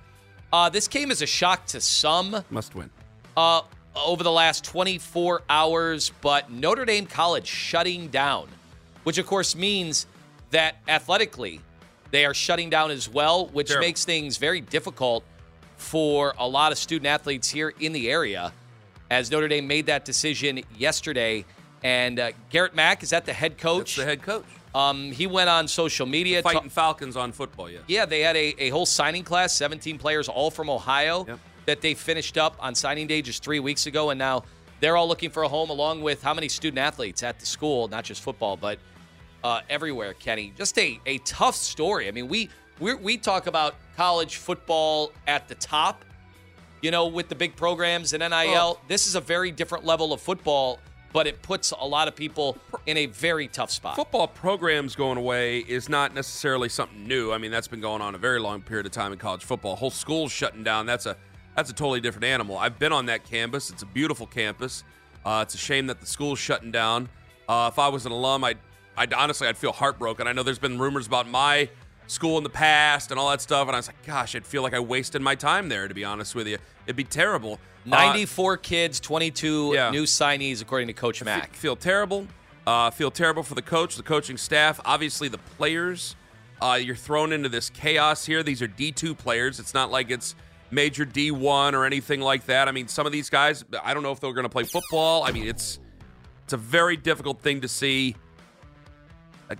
uh, 0.53 0.69
this 0.69 0.87
came 0.87 1.11
as 1.11 1.21
a 1.21 1.25
shock 1.27 1.65
to 1.67 1.81
some 1.81 2.43
Must 2.49 2.73
win. 2.75 2.89
uh, 3.35 3.61
over 4.05 4.23
the 4.23 4.31
last 4.31 4.63
24 4.65 5.43
hours, 5.49 6.11
but 6.21 6.51
Notre 6.51 6.85
Dame 6.85 7.05
College 7.05 7.47
shutting 7.47 8.07
down, 8.09 8.47
which 9.03 9.17
of 9.17 9.25
course 9.25 9.55
means 9.55 10.05
that 10.51 10.75
athletically 10.87 11.61
they 12.11 12.25
are 12.25 12.33
shutting 12.33 12.69
down 12.69 12.91
as 12.91 13.07
well, 13.09 13.47
which 13.47 13.67
Terrible. 13.67 13.87
makes 13.87 14.03
things 14.05 14.37
very 14.37 14.59
difficult 14.61 15.23
for 15.77 16.33
a 16.37 16.47
lot 16.47 16.71
of 16.71 16.77
student 16.77 17.07
athletes 17.07 17.49
here 17.49 17.73
in 17.79 17.91
the 17.93 18.09
area. 18.09 18.51
As 19.09 19.29
Notre 19.31 19.47
Dame 19.47 19.67
made 19.67 19.85
that 19.87 20.03
decision 20.05 20.61
yesterday, 20.77 21.45
and 21.83 22.19
uh, 22.19 22.31
Garrett 22.49 22.73
Mack 22.75 23.03
is 23.03 23.11
that 23.11 23.25
the 23.25 23.33
head 23.33 23.53
That's 23.53 23.61
coach. 23.63 23.95
the 23.95 24.05
head 24.05 24.21
coach. 24.23 24.45
Um, 24.73 25.11
he 25.11 25.27
went 25.27 25.49
on 25.49 25.67
social 25.67 26.05
media. 26.05 26.41
Fighting 26.41 26.69
Falcons 26.69 27.15
on 27.15 27.31
football, 27.31 27.69
yeah. 27.69 27.79
yeah, 27.87 28.05
they 28.05 28.21
had 28.21 28.35
a, 28.35 28.55
a 28.61 28.69
whole 28.69 28.85
signing 28.85 29.23
class, 29.23 29.55
17 29.55 29.97
players, 29.97 30.27
all 30.27 30.51
from 30.51 30.69
Ohio, 30.69 31.25
Yep. 31.27 31.39
that 31.65 31.81
they 31.81 31.93
finished 31.93 32.37
up 32.37 32.55
on 32.59 32.75
signing 32.75 33.07
day 33.07 33.21
just 33.21 33.43
three 33.43 33.59
weeks 33.59 33.85
ago. 33.85 34.09
And 34.09 34.17
now 34.19 34.43
they're 34.81 34.97
all 34.97 35.07
looking 35.07 35.29
for 35.29 35.43
a 35.43 35.47
home, 35.47 35.69
along 35.69 36.01
with 36.01 36.21
how 36.21 36.33
many 36.33 36.49
student 36.49 36.79
athletes 36.79 37.23
at 37.23 37.39
the 37.39 37.45
school, 37.45 37.87
not 37.87 38.03
just 38.03 38.21
football, 38.21 38.57
but 38.57 38.79
uh, 39.45 39.61
everywhere, 39.69 40.13
Kenny. 40.15 40.51
Just 40.57 40.77
a, 40.79 40.99
a 41.05 41.19
tough 41.19 41.55
story. 41.55 42.07
I 42.07 42.11
mean, 42.11 42.27
we, 42.27 42.49
we 42.79 42.95
we 42.95 43.15
talk 43.17 43.47
about 43.47 43.75
college 43.95 44.35
football 44.37 45.11
at 45.27 45.47
the 45.47 45.55
top, 45.55 46.03
you 46.81 46.91
know, 46.91 47.07
with 47.07 47.29
the 47.29 47.35
big 47.35 47.55
programs 47.55 48.13
and 48.13 48.21
NIL. 48.21 48.77
Oh. 48.77 48.79
This 48.87 49.07
is 49.07 49.15
a 49.15 49.21
very 49.21 49.51
different 49.51 49.85
level 49.85 50.13
of 50.13 50.21
football, 50.21 50.79
but 51.13 51.27
it 51.27 51.41
puts 51.41 51.71
a 51.71 51.85
lot 51.85 52.07
of 52.07 52.15
people 52.15 52.57
in 52.85 52.97
a 52.97 53.05
very 53.05 53.47
tough 53.47 53.71
spot. 53.71 53.95
Football 53.95 54.27
programs 54.27 54.95
going 54.95 55.17
away 55.17 55.59
is 55.59 55.89
not 55.89 56.13
necessarily 56.13 56.69
something 56.69 57.07
new. 57.07 57.31
I 57.31 57.37
mean, 57.37 57.51
that's 57.51 57.67
been 57.67 57.81
going 57.81 58.01
on 58.01 58.15
a 58.15 58.17
very 58.17 58.39
long 58.39 58.61
period 58.61 58.85
of 58.85 58.91
time 58.91 59.11
in 59.11 59.17
college 59.17 59.43
football. 59.43 59.75
Whole 59.75 59.89
schools 59.89 60.31
shutting 60.31 60.63
down. 60.63 60.85
That's 60.85 61.05
a 61.05 61.17
that's 61.55 61.69
a 61.69 61.73
totally 61.73 62.01
different 62.01 62.25
animal. 62.25 62.57
I've 62.57 62.77
been 62.77 62.91
on 62.91 63.05
that 63.05 63.23
campus. 63.23 63.69
It's 63.69 63.81
a 63.81 63.85
beautiful 63.85 64.27
campus. 64.27 64.83
Uh, 65.25 65.39
it's 65.41 65.55
a 65.55 65.57
shame 65.57 65.87
that 65.87 66.01
the 66.01 66.05
school's 66.05 66.37
shutting 66.37 66.69
down. 66.71 67.09
Uh, 67.47 67.69
if 67.71 67.79
I 67.79 67.87
was 67.87 68.05
an 68.05 68.11
alum, 68.11 68.43
I'd, 68.43 68.57
I'd 68.97 69.13
honestly 69.13 69.47
I'd 69.47 69.57
feel 69.57 69.71
heartbroken. 69.71 70.27
I 70.27 70.33
know 70.33 70.43
there's 70.43 70.59
been 70.59 70.77
rumors 70.77 71.07
about 71.07 71.27
my 71.27 71.69
school 72.07 72.37
in 72.37 72.43
the 72.43 72.49
past 72.49 73.11
and 73.11 73.19
all 73.19 73.29
that 73.29 73.41
stuff, 73.41 73.67
and 73.67 73.75
I 73.75 73.79
was 73.79 73.87
like, 73.87 74.05
gosh, 74.05 74.35
I'd 74.35 74.45
feel 74.45 74.61
like 74.61 74.73
I 74.73 74.79
wasted 74.79 75.21
my 75.21 75.35
time 75.35 75.69
there. 75.69 75.87
To 75.87 75.93
be 75.93 76.03
honest 76.03 76.35
with 76.35 76.47
you, 76.47 76.57
it'd 76.85 76.95
be 76.95 77.03
terrible. 77.03 77.59
Uh, 77.85 77.89
94 77.89 78.57
kids, 78.57 78.99
22 78.99 79.73
yeah. 79.73 79.91
new 79.91 80.03
signees, 80.03 80.61
according 80.61 80.87
to 80.87 80.93
Coach 80.93 81.23
Mack. 81.23 81.51
F- 81.53 81.55
feel 81.55 81.75
terrible. 81.75 82.27
Uh, 82.65 82.89
feel 82.89 83.11
terrible 83.11 83.43
for 83.43 83.53
the 83.53 83.61
coach, 83.61 83.95
the 83.95 84.03
coaching 84.03 84.37
staff, 84.37 84.79
obviously 84.85 85.27
the 85.27 85.37
players. 85.37 86.15
Uh, 86.61 86.79
you're 86.81 86.95
thrown 86.95 87.31
into 87.31 87.49
this 87.49 87.69
chaos 87.69 88.25
here. 88.25 88.41
These 88.41 88.61
are 88.61 88.67
D2 88.67 89.17
players. 89.17 89.59
It's 89.59 89.73
not 89.73 89.91
like 89.91 90.09
it's 90.09 90.35
major 90.71 91.05
D1 91.05 91.73
or 91.73 91.85
anything 91.85 92.21
like 92.21 92.45
that. 92.45 92.67
I 92.67 92.71
mean, 92.71 92.87
some 92.87 93.05
of 93.05 93.11
these 93.11 93.29
guys, 93.29 93.63
I 93.83 93.93
don't 93.93 94.03
know 94.03 94.11
if 94.11 94.19
they're 94.19 94.33
going 94.33 94.43
to 94.45 94.49
play 94.49 94.63
football. 94.63 95.23
I 95.23 95.31
mean, 95.31 95.47
it's 95.47 95.79
it's 96.43 96.53
a 96.53 96.57
very 96.57 96.95
difficult 96.95 97.41
thing 97.41 97.61
to 97.61 97.67
see. 97.67 98.15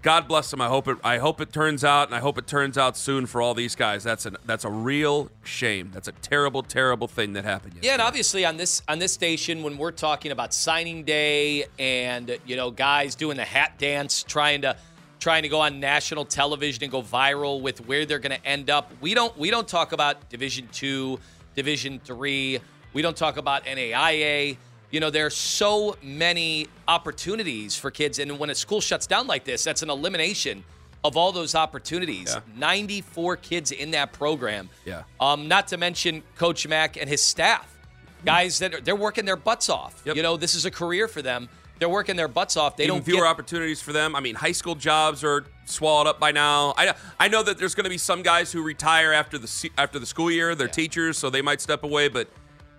God 0.01 0.27
bless 0.27 0.49
them. 0.49 0.61
I 0.61 0.67
hope 0.67 0.87
it. 0.87 0.97
I 1.03 1.19
hope 1.19 1.39
it 1.39 1.53
turns 1.53 1.83
out, 1.83 2.07
and 2.07 2.15
I 2.15 2.19
hope 2.19 2.39
it 2.39 2.47
turns 2.47 2.77
out 2.77 2.97
soon 2.97 3.27
for 3.27 3.39
all 3.41 3.53
these 3.53 3.75
guys. 3.75 4.03
That's 4.03 4.25
a 4.25 4.31
that's 4.45 4.65
a 4.65 4.69
real 4.69 5.29
shame. 5.43 5.91
That's 5.93 6.07
a 6.07 6.11
terrible, 6.11 6.63
terrible 6.63 7.07
thing 7.07 7.33
that 7.33 7.45
happened. 7.45 7.75
Yeah, 7.81 7.93
and 7.93 8.01
obviously 8.01 8.45
on 8.45 8.57
this 8.57 8.81
on 8.87 8.97
this 8.97 9.13
station, 9.13 9.61
when 9.61 9.77
we're 9.77 9.91
talking 9.91 10.31
about 10.31 10.53
signing 10.55 11.03
day 11.03 11.65
and 11.77 12.35
you 12.47 12.55
know 12.55 12.71
guys 12.71 13.13
doing 13.13 13.37
the 13.37 13.45
hat 13.45 13.77
dance, 13.77 14.23
trying 14.23 14.63
to 14.63 14.75
trying 15.19 15.43
to 15.43 15.49
go 15.49 15.59
on 15.59 15.79
national 15.79 16.25
television 16.25 16.83
and 16.83 16.91
go 16.91 17.01
viral 17.03 17.61
with 17.61 17.85
where 17.87 18.05
they're 18.05 18.19
going 18.19 18.37
to 18.37 18.45
end 18.45 18.71
up, 18.71 18.91
we 19.01 19.13
don't 19.13 19.37
we 19.37 19.51
don't 19.51 19.67
talk 19.67 19.91
about 19.91 20.29
Division 20.29 20.67
two, 20.71 21.19
Division 21.55 22.01
three. 22.03 22.59
We 22.93 23.01
don't 23.03 23.17
talk 23.17 23.37
about 23.37 23.65
NAIA. 23.65 24.57
You 24.95 25.01
know, 25.01 25.09
there 25.09 25.25
are 25.25 25.29
so 25.29 25.97
many 26.01 26.69
opportunities 26.87 27.75
for 27.75 27.91
kids, 27.91 28.17
and 28.17 28.39
when 28.39 28.49
a 28.49 28.55
school 28.55 28.79
shuts 28.79 29.05
down 29.05 29.27
like 29.27 29.43
this, 29.43 29.61
that's 29.61 29.81
an 29.81 29.89
elimination 29.89 30.63
of 31.03 31.17
all 31.17 31.33
those 31.33 31.53
opportunities. 31.53 32.33
Yeah. 32.33 32.39
94 32.55 33.35
kids 33.35 33.73
in 33.73 33.91
that 33.91 34.13
program. 34.13 34.69
Yeah. 34.85 35.03
Um, 35.19 35.49
not 35.49 35.67
to 35.67 35.77
mention 35.77 36.23
Coach 36.37 36.65
Mack 36.65 36.95
and 36.95 37.09
his 37.09 37.21
staff, 37.21 37.77
guys 38.23 38.59
that 38.59 38.73
are, 38.73 38.79
they're 38.79 38.95
working 38.95 39.25
their 39.25 39.35
butts 39.35 39.67
off. 39.67 40.01
Yep. 40.05 40.15
You 40.15 40.23
know, 40.23 40.37
this 40.37 40.55
is 40.55 40.63
a 40.63 40.71
career 40.71 41.09
for 41.09 41.21
them. 41.21 41.49
They're 41.77 41.89
working 41.89 42.15
their 42.15 42.29
butts 42.29 42.55
off. 42.55 42.77
They 42.77 42.85
Even 42.85 42.95
don't 42.95 43.03
fewer 43.03 43.23
get, 43.23 43.27
opportunities 43.27 43.81
for 43.81 43.91
them. 43.91 44.15
I 44.15 44.21
mean, 44.21 44.35
high 44.35 44.53
school 44.53 44.75
jobs 44.75 45.25
are 45.25 45.43
swallowed 45.65 46.07
up 46.07 46.21
by 46.21 46.31
now. 46.31 46.73
I 46.77 46.93
I 47.19 47.27
know 47.27 47.43
that 47.43 47.57
there's 47.57 47.75
going 47.75 47.83
to 47.83 47.89
be 47.89 47.97
some 47.97 48.21
guys 48.21 48.49
who 48.49 48.63
retire 48.63 49.11
after 49.11 49.37
the 49.37 49.69
after 49.77 49.99
the 49.99 50.05
school 50.05 50.31
year. 50.31 50.55
They're 50.55 50.69
teachers, 50.69 51.17
so 51.17 51.29
they 51.29 51.41
might 51.41 51.59
step 51.59 51.83
away. 51.83 52.07
But 52.07 52.29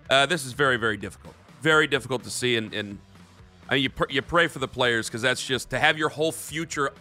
uh, 0.09 0.25
this 0.25 0.47
is 0.47 0.53
very 0.53 0.77
very 0.77 0.97
difficult. 0.97 1.35
Very 1.61 1.87
difficult 1.87 2.23
to 2.23 2.29
see, 2.29 2.55
and, 2.55 2.73
and 2.73 2.99
I 3.69 3.75
mean, 3.75 3.83
you 3.83 3.89
pr- 3.89 4.09
you 4.09 4.21
pray 4.21 4.47
for 4.47 4.59
the 4.59 4.67
players 4.67 5.07
because 5.07 5.21
that's 5.21 5.45
just 5.45 5.71
to 5.71 5.79
have 5.79 5.97
your 5.97 6.09
whole 6.09 6.31
future 6.31 6.91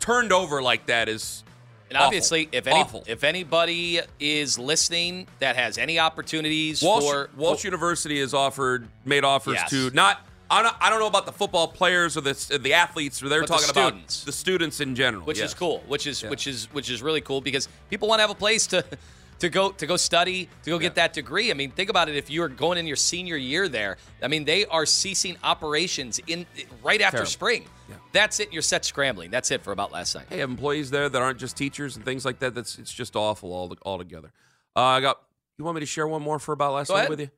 turned 0.00 0.32
over 0.32 0.60
like 0.62 0.86
that 0.86 1.08
is. 1.08 1.44
And 1.88 1.98
awful. 1.98 2.06
obviously, 2.06 2.48
if 2.52 2.66
any 2.66 2.80
Awful. 2.80 3.04
if 3.06 3.22
anybody 3.22 4.00
is 4.18 4.58
listening 4.58 5.26
that 5.40 5.56
has 5.56 5.76
any 5.76 5.98
opportunities 5.98 6.82
Walsh, 6.82 7.04
for 7.04 7.30
Walsh 7.36 7.64
University 7.64 8.18
has 8.20 8.32
offered 8.32 8.88
made 9.04 9.24
offers 9.24 9.54
Yes. 9.54 9.70
to 9.70 9.90
not. 9.90 10.20
I 10.50 10.62
don't, 10.90 11.00
know 11.00 11.06
about 11.06 11.24
the 11.24 11.32
football 11.32 11.66
players 11.68 12.14
or 12.14 12.20
the 12.20 12.58
the 12.60 12.74
athletes, 12.74 13.22
or 13.22 13.30
they're 13.30 13.40
But 13.40 13.48
the 13.48 13.54
talking 13.54 13.70
about 13.70 13.88
students. 13.88 14.24
the 14.24 14.32
students 14.32 14.80
in 14.80 14.94
general, 14.94 15.24
which 15.24 15.38
yes. 15.38 15.48
is 15.50 15.54
cool. 15.54 15.82
Which 15.86 16.06
is 16.06 16.22
which 16.22 16.46
is 16.46 16.68
which 16.72 16.90
is 16.90 17.00
really 17.02 17.22
cool 17.22 17.40
because 17.40 17.68
people 17.88 18.06
want 18.06 18.18
to 18.18 18.22
have 18.22 18.30
a 18.30 18.34
place 18.34 18.66
to 18.68 18.84
to 19.42 19.48
go 19.48 19.72
to 19.72 19.86
go 19.88 19.96
study 19.96 20.48
to 20.62 20.70
go 20.70 20.78
get 20.78 20.94
that 20.94 21.12
degree. 21.12 21.50
I 21.50 21.54
mean, 21.54 21.72
think 21.72 21.90
about 21.90 22.08
it. 22.08 22.14
If 22.14 22.30
you're 22.30 22.48
going 22.48 22.78
in 22.78 22.86
your 22.86 22.94
senior 22.94 23.36
year 23.36 23.68
there, 23.68 23.96
I 24.22 24.28
mean, 24.28 24.44
they 24.44 24.66
are 24.66 24.86
ceasing 24.86 25.36
operations 25.42 26.20
in 26.28 26.46
right 26.80 27.00
after 27.00 27.18
Terrible. 27.18 27.30
spring. 27.30 27.64
That's 28.12 28.38
it. 28.38 28.52
You're 28.52 28.62
set 28.62 28.84
scrambling. 28.84 29.32
That's 29.32 29.50
it 29.50 29.62
for 29.62 29.72
about 29.72 29.90
last 29.90 30.14
night. 30.14 30.26
Hey, 30.28 30.38
have 30.38 30.48
employees 30.48 30.92
there 30.92 31.08
that 31.08 31.20
aren't 31.20 31.40
just 31.40 31.56
teachers 31.56 31.96
and 31.96 32.04
things 32.04 32.24
like 32.24 32.38
that. 32.38 32.54
That's 32.54 32.78
it's 32.78 32.92
just 32.92 33.16
awful 33.16 33.52
all 33.52 33.74
altogether. 33.82 34.30
Uh, 34.76 34.80
I 34.80 35.00
got. 35.00 35.20
You 35.58 35.64
want 35.64 35.74
me 35.74 35.80
to 35.80 35.86
share 35.86 36.06
one 36.06 36.22
more 36.22 36.38
for 36.38 36.52
about 36.52 36.72
last 36.72 36.88
Go 36.88 36.94
night 36.94 37.00
ahead. 37.00 37.10
with 37.10 37.20
you? 37.20 37.30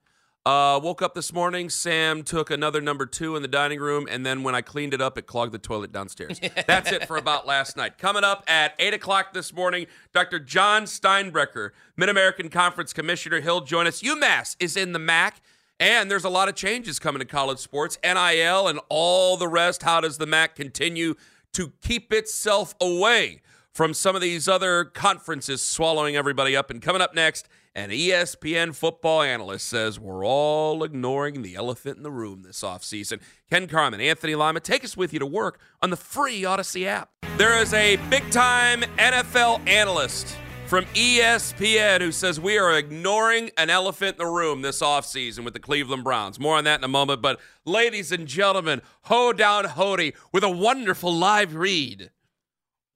Uh, 0.46 0.78
woke 0.82 1.00
up 1.00 1.14
this 1.14 1.32
morning. 1.32 1.70
Sam 1.70 2.22
took 2.22 2.50
another 2.50 2.82
number 2.82 3.06
two 3.06 3.34
in 3.34 3.40
the 3.40 3.48
dining 3.48 3.80
room, 3.80 4.06
and 4.10 4.26
then 4.26 4.42
when 4.42 4.54
I 4.54 4.60
cleaned 4.60 4.92
it 4.92 5.00
up, 5.00 5.16
it 5.16 5.26
clogged 5.26 5.52
the 5.52 5.58
toilet 5.58 5.90
downstairs. 5.90 6.38
That's 6.66 6.92
it 6.92 7.06
for 7.06 7.16
about 7.16 7.46
last 7.46 7.78
night. 7.78 7.96
Coming 7.96 8.24
up 8.24 8.44
at 8.46 8.74
eight 8.78 8.92
o'clock 8.92 9.32
this 9.32 9.54
morning, 9.54 9.86
Dr. 10.12 10.38
Jon 10.38 10.84
Steinbrecher, 10.84 11.70
Mid 11.96 12.10
American 12.10 12.50
Conference 12.50 12.92
Commissioner, 12.92 13.40
he'll 13.40 13.62
join 13.62 13.86
us. 13.86 14.02
UMass 14.02 14.54
is 14.60 14.76
in 14.76 14.92
the 14.92 14.98
MAC. 14.98 15.40
And 15.80 16.08
there's 16.08 16.24
a 16.24 16.28
lot 16.28 16.48
of 16.48 16.54
changes 16.54 17.00
coming 17.00 17.18
to 17.18 17.26
college 17.26 17.58
sports, 17.58 17.98
NIL 18.04 18.68
and 18.68 18.78
all 18.88 19.36
the 19.36 19.48
rest. 19.48 19.82
How 19.82 20.00
does 20.00 20.18
the 20.18 20.26
MAC 20.26 20.54
continue 20.54 21.14
to 21.54 21.72
keep 21.82 22.12
itself 22.12 22.76
away 22.80 23.42
from 23.74 23.92
some 23.92 24.14
of 24.14 24.22
these 24.22 24.48
other 24.48 24.84
conferences 24.84 25.60
swallowing 25.60 26.16
everybody 26.16 26.56
up? 26.56 26.70
And 26.70 26.80
coming 26.80 27.02
up 27.02 27.14
next, 27.14 27.48
an 27.74 27.90
ESPN 27.90 28.74
football 28.74 29.20
analyst 29.20 29.68
says 29.68 29.98
we're 29.98 30.24
all 30.24 30.84
ignoring 30.84 31.42
the 31.42 31.56
elephant 31.56 31.96
in 31.96 32.04
the 32.04 32.10
room 32.10 32.42
this 32.42 32.62
offseason. 32.62 33.20
Ken 33.50 33.66
Carman, 33.66 34.00
Anthony 34.00 34.36
Lima, 34.36 34.60
take 34.60 34.84
us 34.84 34.96
with 34.96 35.12
you 35.12 35.18
to 35.18 35.26
work 35.26 35.58
on 35.82 35.90
the 35.90 35.96
free 35.96 36.44
Odyssey 36.44 36.86
app. 36.86 37.10
There 37.36 37.60
is 37.60 37.74
a 37.74 37.96
big 38.08 38.30
time 38.30 38.82
NFL 38.96 39.68
analyst 39.68 40.36
from 40.66 40.84
ESPN 40.86 42.00
who 42.00 42.12
says 42.12 42.40
we 42.40 42.58
are 42.58 42.78
ignoring 42.78 43.50
an 43.58 43.70
elephant 43.70 44.18
in 44.20 44.24
the 44.24 44.32
room 44.32 44.62
this 44.62 44.80
offseason 44.80 45.44
with 45.44 45.52
the 45.52 45.60
Cleveland 45.60 46.04
Browns. 46.04 46.38
More 46.38 46.56
on 46.56 46.64
that 46.64 46.78
in 46.78 46.84
a 46.84 46.88
moment. 46.88 47.22
But, 47.22 47.40
ladies 47.64 48.12
and 48.12 48.26
gentlemen, 48.26 48.82
Ho 49.02 49.32
Down 49.32 49.64
Hody 49.64 50.14
with 50.32 50.44
a 50.44 50.48
wonderful 50.48 51.12
live 51.12 51.54
read. 51.54 52.10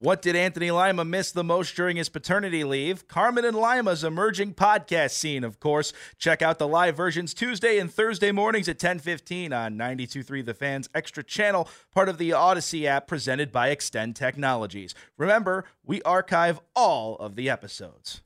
What 0.00 0.22
did 0.22 0.36
Anthony 0.36 0.70
Lima 0.70 1.04
miss 1.04 1.32
the 1.32 1.42
most 1.42 1.74
during 1.74 1.96
his 1.96 2.08
paternity 2.08 2.62
leave? 2.62 3.08
Carman 3.08 3.44
and 3.44 3.56
Lima's 3.56 4.04
emerging 4.04 4.54
podcast 4.54 5.10
scene, 5.10 5.42
of 5.42 5.58
course. 5.58 5.92
Check 6.18 6.40
out 6.40 6.60
the 6.60 6.68
live 6.68 6.96
versions 6.96 7.34
Tuesday 7.34 7.80
and 7.80 7.92
Thursday 7.92 8.30
mornings 8.30 8.68
at 8.68 8.78
10:15 8.78 9.52
on 9.52 9.76
92.3 9.76 10.40
The 10.40 10.54
Fans 10.54 10.88
Extra 10.94 11.24
Channel, 11.24 11.68
part 11.92 12.08
of 12.08 12.16
the 12.16 12.32
Odyssey 12.32 12.86
app 12.86 13.08
presented 13.08 13.50
by 13.50 13.70
Extend 13.70 14.14
Technologies. 14.14 14.94
Remember, 15.16 15.64
we 15.84 16.00
archive 16.02 16.60
all 16.76 17.16
of 17.16 17.34
the 17.34 17.50
episodes. 17.50 18.20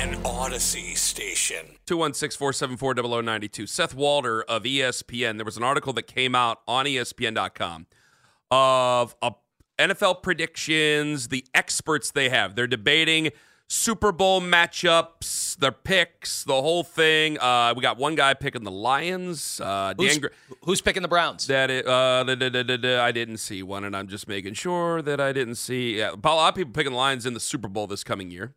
An 0.00 0.18
Odyssey 0.24 0.94
station. 0.94 1.76
216 1.84 2.38
474 2.38 2.94
0092. 2.94 3.66
Seth 3.66 3.94
Walder 3.94 4.42
of 4.44 4.62
ESPN. 4.62 5.36
There 5.36 5.44
was 5.44 5.58
an 5.58 5.62
article 5.62 5.92
that 5.92 6.06
came 6.06 6.34
out 6.34 6.62
on 6.66 6.86
ESPN.com 6.86 7.88
of 8.50 9.16
a 9.20 9.32
NFL 9.78 10.22
predictions, 10.22 11.28
the 11.28 11.44
experts 11.54 12.10
they 12.10 12.28
have. 12.28 12.54
They're 12.54 12.66
debating 12.66 13.30
Super 13.66 14.12
Bowl 14.12 14.40
matchups, 14.40 15.56
their 15.56 15.72
picks, 15.72 16.44
the 16.44 16.52
whole 16.52 16.84
thing. 16.84 17.38
Uh, 17.38 17.72
we 17.74 17.82
got 17.82 17.96
one 17.96 18.14
guy 18.14 18.34
picking 18.34 18.62
the 18.62 18.70
Lions. 18.70 19.60
Uh, 19.60 19.94
Who's, 19.96 20.12
Dan 20.12 20.20
Gr- 20.20 20.54
who's 20.62 20.80
picking 20.80 21.02
the 21.02 21.08
Browns? 21.08 21.46
that 21.46 21.70
it, 21.70 21.86
uh, 21.86 22.24
da, 22.24 22.34
da, 22.34 22.50
da, 22.50 22.62
da, 22.62 22.76
da, 22.76 23.02
I 23.02 23.10
didn't 23.10 23.38
see 23.38 23.62
one, 23.62 23.84
and 23.84 23.96
I'm 23.96 24.06
just 24.06 24.28
making 24.28 24.54
sure 24.54 25.00
that 25.02 25.20
I 25.20 25.32
didn't 25.32 25.56
see. 25.56 25.98
Yeah, 25.98 26.12
a 26.12 26.28
lot 26.28 26.50
of 26.50 26.54
people 26.54 26.72
picking 26.72 26.92
the 26.92 26.98
Lions 26.98 27.26
in 27.26 27.34
the 27.34 27.40
Super 27.40 27.68
Bowl 27.68 27.86
this 27.86 28.04
coming 28.04 28.30
year, 28.30 28.54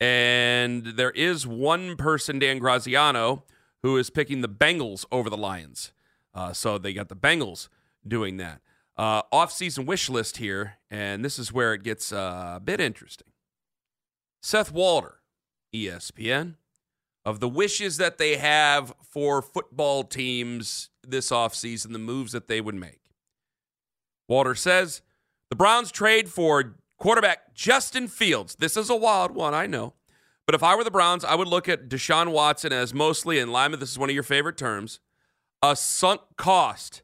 and 0.00 0.84
there 0.84 1.10
is 1.12 1.46
one 1.46 1.96
person, 1.96 2.38
Dan 2.38 2.58
Graziano, 2.58 3.44
who 3.82 3.96
is 3.96 4.10
picking 4.10 4.40
the 4.42 4.48
Bengals 4.48 5.04
over 5.10 5.30
the 5.30 5.36
Lions. 5.36 5.92
Uh, 6.34 6.52
so 6.52 6.78
they 6.78 6.92
got 6.92 7.08
the 7.08 7.16
Bengals 7.16 7.68
doing 8.06 8.36
that. 8.36 8.60
Uh, 8.96 9.22
off-season 9.32 9.86
wish 9.86 10.08
list 10.08 10.36
here, 10.36 10.74
and 10.90 11.24
this 11.24 11.38
is 11.38 11.52
where 11.52 11.74
it 11.74 11.82
gets 11.82 12.12
uh, 12.12 12.54
a 12.56 12.60
bit 12.60 12.80
interesting. 12.80 13.26
Seth 14.42 14.70
Walder, 14.70 15.20
ESPN, 15.74 16.54
of 17.24 17.40
the 17.40 17.48
wishes 17.48 17.96
that 17.96 18.18
they 18.18 18.36
have 18.36 18.94
for 19.02 19.42
football 19.42 20.04
teams 20.04 20.90
this 21.06 21.30
offseason, 21.30 21.92
the 21.92 21.98
moves 21.98 22.32
that 22.32 22.46
they 22.46 22.60
would 22.60 22.74
make. 22.74 23.00
Walder 24.28 24.54
says 24.54 25.02
the 25.50 25.56
Browns 25.56 25.90
trade 25.90 26.28
for 26.28 26.76
quarterback 26.98 27.54
Justin 27.54 28.08
Fields. 28.08 28.56
This 28.56 28.76
is 28.76 28.90
a 28.90 28.96
wild 28.96 29.32
one, 29.32 29.54
I 29.54 29.66
know. 29.66 29.94
But 30.46 30.54
if 30.54 30.62
I 30.62 30.76
were 30.76 30.84
the 30.84 30.90
Browns, 30.90 31.24
I 31.24 31.34
would 31.34 31.48
look 31.48 31.68
at 31.68 31.88
Deshaun 31.88 32.30
Watson 32.30 32.72
as 32.72 32.92
mostly, 32.92 33.38
in 33.38 33.50
Lima, 33.50 33.76
this 33.78 33.90
is 33.90 33.98
one 33.98 34.10
of 34.10 34.14
your 34.14 34.22
favorite 34.22 34.58
terms, 34.58 35.00
a 35.62 35.74
sunk 35.74 36.20
cost 36.36 37.02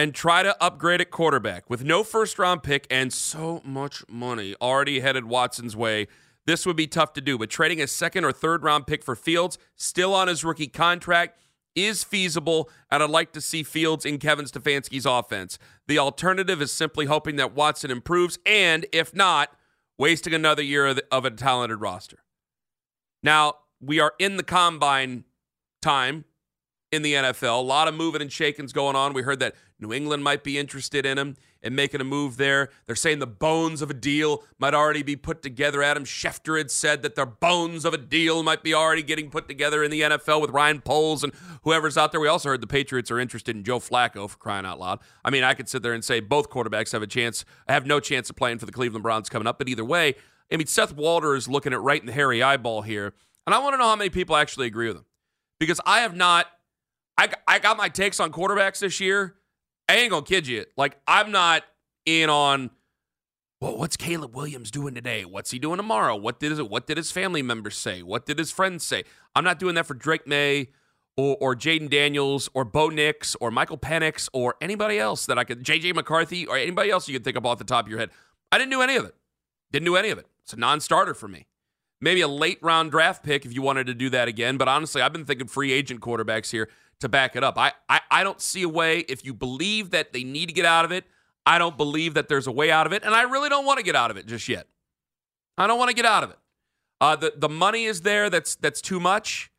and 0.00 0.14
try 0.14 0.42
to 0.42 0.56
upgrade 0.62 1.02
at 1.02 1.10
quarterback 1.10 1.68
with 1.68 1.84
no 1.84 2.02
first 2.02 2.38
round 2.38 2.62
pick 2.62 2.86
and 2.90 3.12
so 3.12 3.60
much 3.62 4.02
money 4.08 4.54
already 4.58 5.00
headed 5.00 5.26
Watson's 5.26 5.76
way. 5.76 6.08
This 6.46 6.64
would 6.64 6.76
be 6.76 6.86
tough 6.86 7.12
to 7.12 7.20
do, 7.20 7.36
but 7.36 7.50
trading 7.50 7.82
a 7.82 7.86
second 7.86 8.24
or 8.24 8.32
third 8.32 8.62
round 8.62 8.86
pick 8.86 9.04
for 9.04 9.14
Fields, 9.14 9.58
still 9.76 10.14
on 10.14 10.26
his 10.26 10.42
rookie 10.42 10.68
contract, 10.68 11.38
is 11.74 12.02
feasible, 12.02 12.70
and 12.90 13.02
I'd 13.02 13.10
like 13.10 13.32
to 13.32 13.42
see 13.42 13.62
Fields 13.62 14.06
in 14.06 14.16
Kevin 14.16 14.46
Stefanski's 14.46 15.04
offense. 15.04 15.58
The 15.86 15.98
alternative 15.98 16.62
is 16.62 16.72
simply 16.72 17.04
hoping 17.04 17.36
that 17.36 17.54
Watson 17.54 17.90
improves, 17.90 18.38
and 18.46 18.86
if 18.92 19.14
not, 19.14 19.50
wasting 19.98 20.32
another 20.32 20.62
year 20.62 20.86
of, 20.86 20.96
the, 20.96 21.04
of 21.12 21.26
a 21.26 21.30
talented 21.30 21.78
roster. 21.78 22.20
Now, 23.22 23.56
we 23.82 24.00
are 24.00 24.14
in 24.18 24.38
the 24.38 24.44
combine 24.44 25.24
time 25.82 26.24
in 26.92 27.02
the 27.02 27.14
NFL. 27.14 27.58
A 27.58 27.62
lot 27.62 27.88
of 27.88 27.94
moving 27.94 28.20
and 28.20 28.32
shakings 28.32 28.72
going 28.72 28.96
on. 28.96 29.12
We 29.12 29.22
heard 29.22 29.38
that 29.40 29.54
New 29.78 29.92
England 29.92 30.24
might 30.24 30.42
be 30.42 30.58
interested 30.58 31.06
in 31.06 31.18
him 31.18 31.36
and 31.62 31.76
making 31.76 32.00
a 32.00 32.04
move 32.04 32.36
there. 32.36 32.70
They're 32.86 32.96
saying 32.96 33.18
the 33.18 33.26
bones 33.26 33.80
of 33.80 33.90
a 33.90 33.94
deal 33.94 34.42
might 34.58 34.74
already 34.74 35.02
be 35.02 35.14
put 35.14 35.42
together. 35.42 35.82
Adam 35.82 36.04
Schefter 36.04 36.58
had 36.58 36.70
said 36.70 37.02
that 37.02 37.14
the 37.14 37.26
bones 37.26 37.84
of 37.84 37.94
a 37.94 37.98
deal 37.98 38.42
might 38.42 38.62
be 38.62 38.74
already 38.74 39.02
getting 39.02 39.30
put 39.30 39.46
together 39.46 39.84
in 39.84 39.90
the 39.90 40.00
NFL 40.00 40.40
with 40.40 40.50
Ryan 40.50 40.80
Poles 40.80 41.22
and 41.22 41.32
whoever's 41.62 41.96
out 41.96 42.12
there. 42.12 42.20
We 42.20 42.28
also 42.28 42.48
heard 42.48 42.60
the 42.60 42.66
Patriots 42.66 43.10
are 43.10 43.20
interested 43.20 43.54
in 43.54 43.62
Joe 43.62 43.78
Flacco 43.78 44.28
for 44.28 44.36
crying 44.36 44.66
out 44.66 44.80
loud. 44.80 44.98
I 45.24 45.30
mean, 45.30 45.44
I 45.44 45.54
could 45.54 45.68
sit 45.68 45.82
there 45.82 45.92
and 45.92 46.04
say 46.04 46.20
both 46.20 46.50
quarterbacks 46.50 46.92
have 46.92 47.02
a 47.02 47.06
chance. 47.06 47.44
I 47.68 47.72
have 47.72 47.86
no 47.86 48.00
chance 48.00 48.30
of 48.30 48.36
playing 48.36 48.58
for 48.58 48.66
the 48.66 48.72
Cleveland 48.72 49.02
Browns 49.02 49.28
coming 49.28 49.46
up, 49.46 49.58
but 49.58 49.68
either 49.68 49.84
way, 49.84 50.14
I 50.52 50.56
mean, 50.56 50.66
Seth 50.66 50.94
Walder 50.94 51.36
is 51.36 51.46
looking 51.46 51.72
at 51.72 51.80
right 51.80 52.00
in 52.00 52.06
the 52.06 52.12
hairy 52.12 52.42
eyeball 52.42 52.82
here. 52.82 53.14
And 53.46 53.54
I 53.54 53.58
want 53.58 53.74
to 53.74 53.78
know 53.78 53.84
how 53.84 53.96
many 53.96 54.10
people 54.10 54.34
actually 54.34 54.66
agree 54.66 54.88
with 54.88 54.96
him 54.96 55.04
because 55.60 55.80
I 55.86 56.00
have 56.00 56.16
not. 56.16 56.46
I, 57.20 57.28
I 57.46 57.58
got 57.58 57.76
my 57.76 57.90
takes 57.90 58.18
on 58.18 58.32
quarterbacks 58.32 58.78
this 58.78 58.98
year. 58.98 59.34
I 59.90 59.96
ain't 59.96 60.10
gonna 60.10 60.24
kid 60.24 60.46
you. 60.46 60.64
Like 60.76 60.98
I'm 61.06 61.30
not 61.30 61.64
in 62.06 62.30
on. 62.30 62.70
Well, 63.60 63.76
what's 63.76 63.98
Caleb 63.98 64.34
Williams 64.34 64.70
doing 64.70 64.94
today? 64.94 65.26
What's 65.26 65.50
he 65.50 65.58
doing 65.58 65.76
tomorrow? 65.76 66.16
What 66.16 66.40
did 66.40 66.52
his, 66.52 66.62
what 66.62 66.86
did 66.86 66.96
his 66.96 67.12
family 67.12 67.42
members 67.42 67.76
say? 67.76 68.02
What 68.02 68.24
did 68.24 68.38
his 68.38 68.50
friends 68.50 68.86
say? 68.86 69.04
I'm 69.36 69.44
not 69.44 69.58
doing 69.58 69.74
that 69.74 69.84
for 69.84 69.92
Drake 69.92 70.26
Maye 70.26 70.68
or, 71.14 71.36
or 71.40 71.54
Jayden 71.54 71.90
Daniels 71.90 72.48
or 72.54 72.64
Bo 72.64 72.88
Nix 72.88 73.36
or 73.38 73.50
Michael 73.50 73.76
Penix 73.76 74.30
or 74.32 74.54
anybody 74.62 74.98
else 74.98 75.26
that 75.26 75.38
I 75.38 75.44
could 75.44 75.62
JJ 75.62 75.94
McCarthy 75.94 76.46
or 76.46 76.56
anybody 76.56 76.88
else 76.88 77.06
you 77.06 77.12
could 77.12 77.24
think 77.24 77.36
of 77.36 77.44
off 77.44 77.58
the 77.58 77.64
top 77.64 77.84
of 77.84 77.90
your 77.90 77.98
head. 77.98 78.08
I 78.50 78.56
didn't 78.56 78.70
do 78.70 78.80
any 78.80 78.96
of 78.96 79.04
it. 79.04 79.14
Didn't 79.70 79.84
do 79.84 79.96
any 79.96 80.08
of 80.08 80.16
it. 80.16 80.26
It's 80.42 80.54
a 80.54 80.56
non-starter 80.56 81.12
for 81.12 81.28
me. 81.28 81.46
Maybe 82.00 82.20
a 82.20 82.28
late 82.28 82.58
round 82.62 82.90
draft 82.90 83.22
pick 83.22 83.44
if 83.44 83.52
you 83.54 83.62
wanted 83.62 83.86
to 83.86 83.94
do 83.94 84.10
that 84.10 84.28
again. 84.28 84.56
But 84.56 84.68
honestly, 84.68 85.02
I've 85.02 85.12
been 85.12 85.24
thinking 85.24 85.46
free 85.46 85.72
agent 85.72 86.00
quarterbacks 86.00 86.50
here 86.50 86.68
to 87.00 87.08
back 87.08 87.36
it 87.36 87.42
up. 87.44 87.56
I, 87.58 87.72
I, 87.88 88.00
I 88.10 88.24
don't 88.24 88.40
see 88.40 88.62
a 88.62 88.68
way, 88.68 89.00
if 89.00 89.24
you 89.24 89.32
believe 89.34 89.90
that 89.90 90.12
they 90.12 90.22
need 90.24 90.46
to 90.46 90.52
get 90.52 90.66
out 90.66 90.84
of 90.84 90.92
it, 90.92 91.04
I 91.46 91.58
don't 91.58 91.76
believe 91.76 92.14
that 92.14 92.28
there's 92.28 92.46
a 92.46 92.52
way 92.52 92.70
out 92.70 92.86
of 92.86 92.92
it. 92.92 93.02
And 93.04 93.14
I 93.14 93.22
really 93.22 93.48
don't 93.48 93.64
want 93.64 93.78
to 93.78 93.84
get 93.84 93.96
out 93.96 94.10
of 94.10 94.16
it 94.16 94.26
just 94.26 94.48
yet. 94.48 94.66
I 95.56 95.66
don't 95.66 95.78
want 95.78 95.88
to 95.88 95.94
get 95.96 96.04
out 96.04 96.22
of 96.24 96.30
it. 96.30 96.38
Uh, 97.00 97.16
the, 97.16 97.32
the 97.36 97.48
money 97.48 97.84
is 97.84 98.02
there. 98.02 98.28
That's, 98.28 98.56
that's 98.56 98.82
too 98.82 99.00
much. 99.00 99.50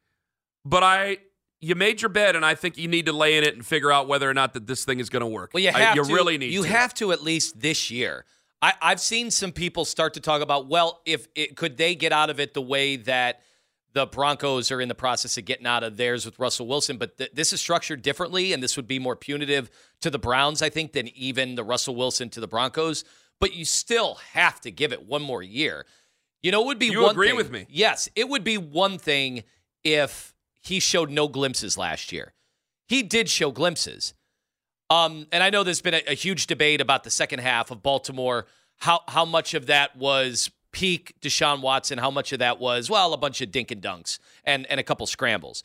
But 0.63 0.83
I, 0.83 1.17
you 1.59 1.73
made 1.73 2.01
your 2.01 2.09
bed, 2.09 2.35
and 2.35 2.45
I 2.45 2.53
think 2.53 2.77
you 2.77 2.87
need 2.87 3.07
to 3.07 3.13
lay 3.13 3.37
in 3.37 3.43
it 3.43 3.55
and 3.55 3.65
figure 3.65 3.91
out 3.91 4.07
whether 4.07 4.29
or 4.29 4.33
not 4.35 4.53
that 4.53 4.67
this 4.67 4.85
thing 4.85 4.99
is 4.99 5.09
going 5.09 5.21
to 5.21 5.27
work. 5.27 5.51
Well, 5.53 5.63
you 5.63 5.69
I- 5.69 5.79
have 5.79 5.95
you 5.95 6.03
to. 6.03 6.13
really 6.13 6.37
need 6.37 6.53
You 6.53 6.61
to. 6.63 6.69
have 6.69 6.93
to 6.95 7.11
at 7.11 7.23
least 7.23 7.59
this 7.59 7.89
year. 7.89 8.25
I, 8.61 8.73
I've 8.81 8.99
seen 8.99 9.31
some 9.31 9.51
people 9.51 9.85
start 9.85 10.13
to 10.15 10.19
talk 10.19 10.41
about, 10.41 10.67
well, 10.67 11.01
if 11.05 11.27
it, 11.35 11.55
could 11.57 11.77
they 11.77 11.95
get 11.95 12.11
out 12.11 12.29
of 12.29 12.39
it 12.39 12.53
the 12.53 12.61
way 12.61 12.95
that 12.97 13.41
the 13.93 14.05
Broncos 14.05 14.71
are 14.71 14.79
in 14.79 14.87
the 14.87 14.95
process 14.95 15.37
of 15.37 15.45
getting 15.45 15.65
out 15.65 15.83
of 15.83 15.97
theirs 15.97 16.25
with 16.25 16.39
Russell 16.39 16.67
Wilson, 16.67 16.97
but 16.97 17.17
th- 17.17 17.31
this 17.33 17.51
is 17.51 17.59
structured 17.59 18.01
differently, 18.01 18.53
and 18.53 18.63
this 18.63 18.77
would 18.77 18.87
be 18.87 18.99
more 18.99 19.15
punitive 19.17 19.69
to 20.01 20.09
the 20.09 20.19
Browns, 20.19 20.61
I 20.61 20.69
think, 20.69 20.93
than 20.93 21.09
even 21.09 21.55
the 21.55 21.63
Russell 21.63 21.95
Wilson 21.95 22.29
to 22.29 22.39
the 22.39 22.47
Broncos. 22.47 23.03
But 23.39 23.53
you 23.53 23.65
still 23.65 24.15
have 24.33 24.61
to 24.61 24.71
give 24.71 24.93
it 24.93 25.05
one 25.05 25.21
more 25.21 25.43
year. 25.43 25.85
You 26.41 26.51
know, 26.51 26.61
it 26.61 26.67
would 26.67 26.79
be 26.79 26.87
You 26.87 27.01
one 27.01 27.11
agree 27.11 27.29
thing- 27.29 27.37
with 27.37 27.51
me? 27.51 27.65
Yes, 27.67 28.07
it 28.15 28.29
would 28.29 28.43
be 28.43 28.57
one 28.57 28.97
thing 28.97 29.43
if 29.83 30.33
he 30.61 30.79
showed 30.79 31.09
no 31.09 31.27
glimpses 31.27 31.77
last 31.77 32.11
year. 32.11 32.33
He 32.87 33.03
did 33.03 33.29
show 33.29 33.51
glimpses. 33.51 34.13
Um, 34.91 35.25
and 35.31 35.41
I 35.41 35.49
know 35.49 35.63
there's 35.63 35.81
been 35.81 35.93
a, 35.93 36.03
a 36.09 36.13
huge 36.13 36.47
debate 36.47 36.81
about 36.81 37.05
the 37.05 37.09
second 37.09 37.39
half 37.39 37.71
of 37.71 37.81
Baltimore. 37.81 38.45
How 38.77 38.99
how 39.07 39.23
much 39.23 39.53
of 39.53 39.67
that 39.67 39.95
was 39.95 40.51
peak 40.73 41.15
Deshaun 41.21 41.61
Watson? 41.61 41.97
How 41.97 42.11
much 42.11 42.33
of 42.33 42.39
that 42.39 42.59
was 42.59 42.89
well 42.89 43.13
a 43.13 43.17
bunch 43.17 43.39
of 43.39 43.51
dink 43.51 43.71
and 43.71 43.81
dunks 43.81 44.19
and 44.43 44.67
and 44.69 44.81
a 44.81 44.83
couple 44.83 45.07
scrambles? 45.07 45.63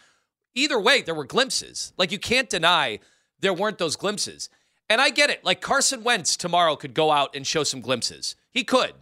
Either 0.55 0.79
way, 0.81 1.03
there 1.03 1.14
were 1.14 1.24
glimpses. 1.24 1.93
Like 1.99 2.12
you 2.12 2.20
can't 2.20 2.49
deny 2.49 3.01
there 3.41 3.53
weren't 3.53 3.79
those 3.79 3.97
glimpses. 3.97 4.49
And 4.89 5.01
I 5.01 5.11
get 5.11 5.29
it. 5.29 5.45
Like 5.45 5.61
Carson 5.61 6.05
Wentz 6.05 6.37
tomorrow 6.37 6.77
could 6.77 6.95
go 6.95 7.11
out 7.11 7.35
and 7.35 7.45
show 7.45 7.64
some 7.64 7.81
glimpses. 7.81 8.37
He 8.53 8.62
could. 8.62 8.93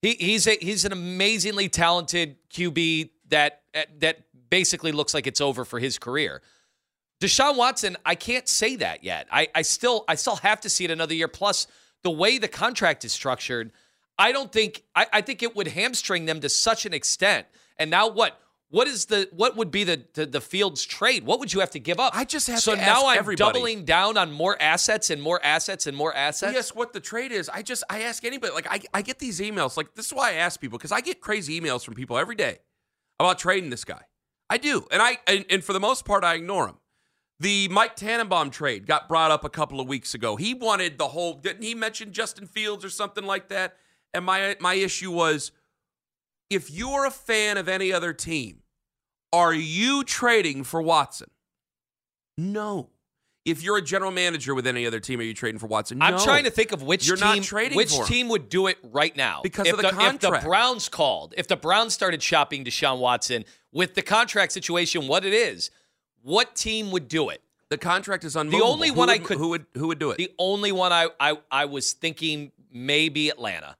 He, 0.00 0.16
he's 0.18 0.48
a, 0.48 0.56
he's 0.60 0.84
an 0.84 0.90
amazingly 0.90 1.68
talented 1.68 2.36
QB 2.50 3.10
that 3.28 3.62
that 4.00 4.24
basically 4.50 4.90
looks 4.90 5.14
like 5.14 5.28
it's 5.28 5.40
over 5.40 5.64
for 5.64 5.78
his 5.78 5.98
career. 5.98 6.42
Deshaun 7.22 7.56
Watson, 7.56 7.96
I 8.04 8.16
can't 8.16 8.48
say 8.48 8.74
that 8.76 9.04
yet. 9.04 9.28
I, 9.30 9.46
I 9.54 9.62
still 9.62 10.04
I 10.08 10.16
still 10.16 10.36
have 10.36 10.60
to 10.62 10.68
see 10.68 10.84
it 10.84 10.90
another 10.90 11.14
year. 11.14 11.28
Plus, 11.28 11.68
the 12.02 12.10
way 12.10 12.38
the 12.38 12.48
contract 12.48 13.04
is 13.04 13.12
structured, 13.12 13.70
I 14.18 14.32
don't 14.32 14.50
think 14.50 14.82
I, 14.96 15.06
I 15.12 15.20
think 15.20 15.40
it 15.44 15.54
would 15.54 15.68
hamstring 15.68 16.26
them 16.26 16.40
to 16.40 16.48
such 16.48 16.84
an 16.84 16.92
extent. 16.92 17.46
And 17.78 17.90
now 17.90 18.08
what? 18.08 18.40
What 18.70 18.88
is 18.88 19.04
the 19.04 19.28
what 19.30 19.56
would 19.56 19.70
be 19.70 19.84
the 19.84 20.02
the, 20.14 20.26
the 20.26 20.40
Fields 20.40 20.84
trade? 20.84 21.24
What 21.24 21.38
would 21.38 21.52
you 21.52 21.60
have 21.60 21.70
to 21.72 21.78
give 21.78 22.00
up? 22.00 22.16
I 22.16 22.24
just 22.24 22.48
have 22.48 22.60
to 22.60 22.70
have 22.70 22.78
everything. 22.78 22.86
so 22.86 22.94
to 22.94 23.02
now 23.02 23.08
I'm 23.08 23.18
everybody. 23.18 23.52
doubling 23.52 23.84
down 23.84 24.16
on 24.16 24.32
more 24.32 24.60
assets 24.60 25.10
and 25.10 25.22
more 25.22 25.38
assets 25.44 25.86
and 25.86 25.96
more 25.96 26.12
assets. 26.12 26.54
Yes, 26.54 26.74
what 26.74 26.92
the 26.92 26.98
trade 27.00 27.30
is. 27.30 27.48
I 27.48 27.62
just 27.62 27.84
I 27.88 28.00
ask 28.02 28.24
anybody. 28.24 28.52
Like 28.52 28.66
I, 28.68 28.80
I 28.92 29.02
get 29.02 29.20
these 29.20 29.38
emails. 29.38 29.76
Like 29.76 29.94
this 29.94 30.06
is 30.06 30.12
why 30.12 30.30
I 30.30 30.34
ask 30.34 30.60
people 30.60 30.76
because 30.76 30.90
I 30.90 31.02
get 31.02 31.20
crazy 31.20 31.60
emails 31.60 31.84
from 31.84 31.94
people 31.94 32.18
every 32.18 32.34
day 32.34 32.58
about 33.20 33.38
trading 33.38 33.70
this 33.70 33.84
guy. 33.84 34.02
I 34.50 34.58
do, 34.58 34.86
and 34.90 35.00
I 35.00 35.18
and, 35.28 35.44
and 35.50 35.62
for 35.62 35.72
the 35.72 35.80
most 35.80 36.04
part 36.04 36.24
I 36.24 36.34
ignore 36.34 36.66
them. 36.66 36.78
The 37.42 37.66
Mike 37.70 37.96
Tannenbaum 37.96 38.50
trade 38.50 38.86
got 38.86 39.08
brought 39.08 39.32
up 39.32 39.42
a 39.42 39.48
couple 39.48 39.80
of 39.80 39.88
weeks 39.88 40.14
ago. 40.14 40.36
He 40.36 40.54
wanted 40.54 40.96
the 40.96 41.08
whole. 41.08 41.34
Didn't 41.34 41.64
he 41.64 41.74
mention 41.74 42.12
Justin 42.12 42.46
Fields 42.46 42.84
or 42.84 42.88
something 42.88 43.24
like 43.24 43.48
that? 43.48 43.76
And 44.14 44.24
my 44.24 44.54
my 44.60 44.74
issue 44.74 45.10
was, 45.10 45.50
if 46.50 46.70
you're 46.70 47.04
a 47.04 47.10
fan 47.10 47.58
of 47.58 47.68
any 47.68 47.92
other 47.92 48.12
team, 48.12 48.62
are 49.32 49.52
you 49.52 50.04
trading 50.04 50.62
for 50.62 50.80
Watson? 50.80 51.30
No. 52.38 52.90
If 53.44 53.60
you're 53.60 53.78
a 53.78 53.82
general 53.82 54.12
manager 54.12 54.54
with 54.54 54.68
any 54.68 54.86
other 54.86 55.00
team, 55.00 55.18
are 55.18 55.24
you 55.24 55.34
trading 55.34 55.58
for 55.58 55.66
Watson? 55.66 56.00
I'm 56.00 56.20
trying 56.20 56.44
to 56.44 56.50
think 56.50 56.70
of 56.70 56.84
which 56.84 57.08
You're 57.08 57.16
team 57.16 57.38
not 57.38 57.42
trading 57.42 57.76
which 57.76 57.98
team 58.04 58.28
would 58.28 58.50
do 58.50 58.68
it 58.68 58.78
right 58.84 59.16
now 59.16 59.40
Because 59.42 59.66
if 59.66 59.72
of 59.72 59.82
the 59.82 59.90
contract. 59.90 60.22
If 60.22 60.42
the. 60.42 60.46
Browns 60.46 60.88
called, 60.88 61.34
if 61.36 61.48
the 61.48 61.56
Browns 61.56 61.92
started 61.92 62.22
shopping 62.22 62.64
Deshaun 62.64 63.00
Watson 63.00 63.44
with 63.72 63.96
the 63.96 64.02
contract 64.02 64.52
situation, 64.52 65.08
what 65.08 65.24
it 65.24 65.32
is, 65.32 65.72
what 66.22 66.54
team 66.54 66.90
would 66.90 67.08
do 67.08 67.28
it? 67.28 67.42
The 67.68 67.78
contract 67.78 68.24
is 68.24 68.36
unmovable. 68.36 68.66
The 68.66 68.70
only 68.72 68.88
Who 68.88 68.94
one 68.94 69.10
I 69.10 69.18
could 69.18 69.38
who 69.38 69.48
would 69.48 69.66
who 69.74 69.88
would 69.88 69.98
do 69.98 70.10
it? 70.10 70.18
The 70.18 70.30
only 70.38 70.72
one 70.72 70.92
I 70.92 71.08
I, 71.18 71.38
I 71.50 71.64
was 71.64 71.92
thinking 71.92 72.52
maybe 72.70 73.28
Atlanta. 73.30 73.76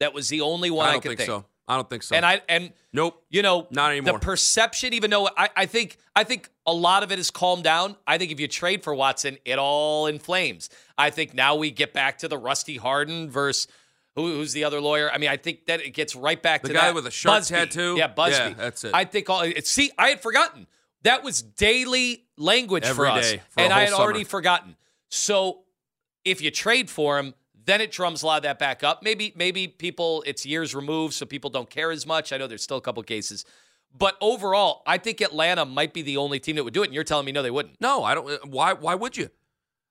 That 0.00 0.12
was 0.14 0.28
the 0.28 0.42
only 0.42 0.70
one 0.70 0.86
I 0.86 0.90
I, 0.90 0.92
don't 0.92 1.02
could 1.02 1.16
think, 1.18 1.26
so. 1.26 1.44
I 1.66 1.74
don't 1.74 1.90
think 1.90 2.04
so. 2.04 2.14
And 2.14 2.24
I 2.24 2.40
and 2.48 2.72
nope. 2.92 3.20
you 3.30 3.42
know 3.42 3.66
Not 3.70 3.90
anymore. 3.90 4.14
The 4.14 4.18
perception, 4.20 4.92
even 4.94 5.10
though 5.10 5.28
I, 5.36 5.48
I 5.56 5.66
think 5.66 5.96
I 6.14 6.22
think 6.22 6.48
a 6.66 6.72
lot 6.72 7.02
of 7.02 7.10
it 7.10 7.18
has 7.18 7.30
calmed 7.32 7.64
down. 7.64 7.96
I 8.06 8.16
think 8.18 8.30
if 8.30 8.38
you 8.38 8.46
trade 8.46 8.84
for 8.84 8.94
Watson, 8.94 9.38
it 9.44 9.58
all 9.58 10.06
inflames. 10.06 10.70
I 10.96 11.10
think 11.10 11.34
now 11.34 11.56
we 11.56 11.72
get 11.72 11.92
back 11.92 12.18
to 12.18 12.28
the 12.28 12.38
Rusty 12.38 12.76
Hardin 12.76 13.28
versus 13.30 13.66
who, 14.14 14.34
who's 14.34 14.52
the 14.52 14.62
other 14.64 14.80
lawyer. 14.80 15.10
I 15.12 15.18
mean, 15.18 15.30
I 15.30 15.36
think 15.36 15.66
that 15.66 15.80
it 15.80 15.90
gets 15.90 16.14
right 16.14 16.40
back 16.40 16.62
to 16.62 16.68
The 16.68 16.74
to 16.74 16.78
guy 16.78 16.86
that. 16.86 16.94
with 16.94 17.06
a 17.06 17.10
shark 17.10 17.42
Buzbee. 17.42 17.48
tattoo? 17.48 17.96
Yeah, 17.98 18.12
Buzbee. 18.14 18.30
Yeah, 18.50 18.54
that's 18.56 18.84
it. 18.84 18.92
I 18.94 19.04
think 19.04 19.28
all. 19.28 19.40
it- 19.42 19.66
See, 19.66 19.90
I 19.98 20.08
had 20.10 20.22
forgotten 20.22 20.66
that 21.06 21.22
was 21.22 21.42
daily 21.42 22.24
language 22.36 22.84
Every 22.84 23.08
for 23.08 23.18
us, 23.18 23.32
for 23.32 23.60
and 23.60 23.72
I 23.72 23.82
had 23.84 23.92
already 23.92 24.24
forgotten. 24.24 24.76
So 25.08 25.60
if 26.24 26.42
you 26.42 26.50
trade 26.50 26.90
for 26.90 27.18
him, 27.18 27.34
then 27.64 27.80
it 27.80 27.90
drums 27.90 28.22
a 28.22 28.26
lot 28.26 28.36
of 28.38 28.42
that 28.42 28.58
back 28.58 28.84
up. 28.84 29.02
Maybe 29.02 29.32
maybe 29.36 29.68
people 29.68 30.22
it's 30.26 30.44
years 30.44 30.74
removed, 30.74 31.14
so 31.14 31.24
people 31.24 31.50
don't 31.50 31.70
care 31.70 31.90
as 31.90 32.06
much. 32.06 32.32
I 32.32 32.36
know 32.36 32.46
there's 32.46 32.62
still 32.62 32.76
a 32.76 32.82
couple 32.82 33.02
cases, 33.02 33.44
but 33.96 34.16
overall, 34.20 34.82
I 34.86 34.98
think 34.98 35.20
Atlanta 35.20 35.64
might 35.64 35.94
be 35.94 36.02
the 36.02 36.16
only 36.16 36.40
team 36.40 36.56
that 36.56 36.64
would 36.64 36.74
do 36.74 36.82
it. 36.82 36.86
And 36.86 36.94
you're 36.94 37.04
telling 37.04 37.26
me 37.26 37.32
no, 37.32 37.42
they 37.42 37.50
wouldn't 37.50 37.80
no, 37.80 38.04
I 38.04 38.14
don't. 38.14 38.28
Uh, 38.28 38.38
why? 38.44 38.72
Why 38.72 38.94
would 38.94 39.16
you? 39.16 39.30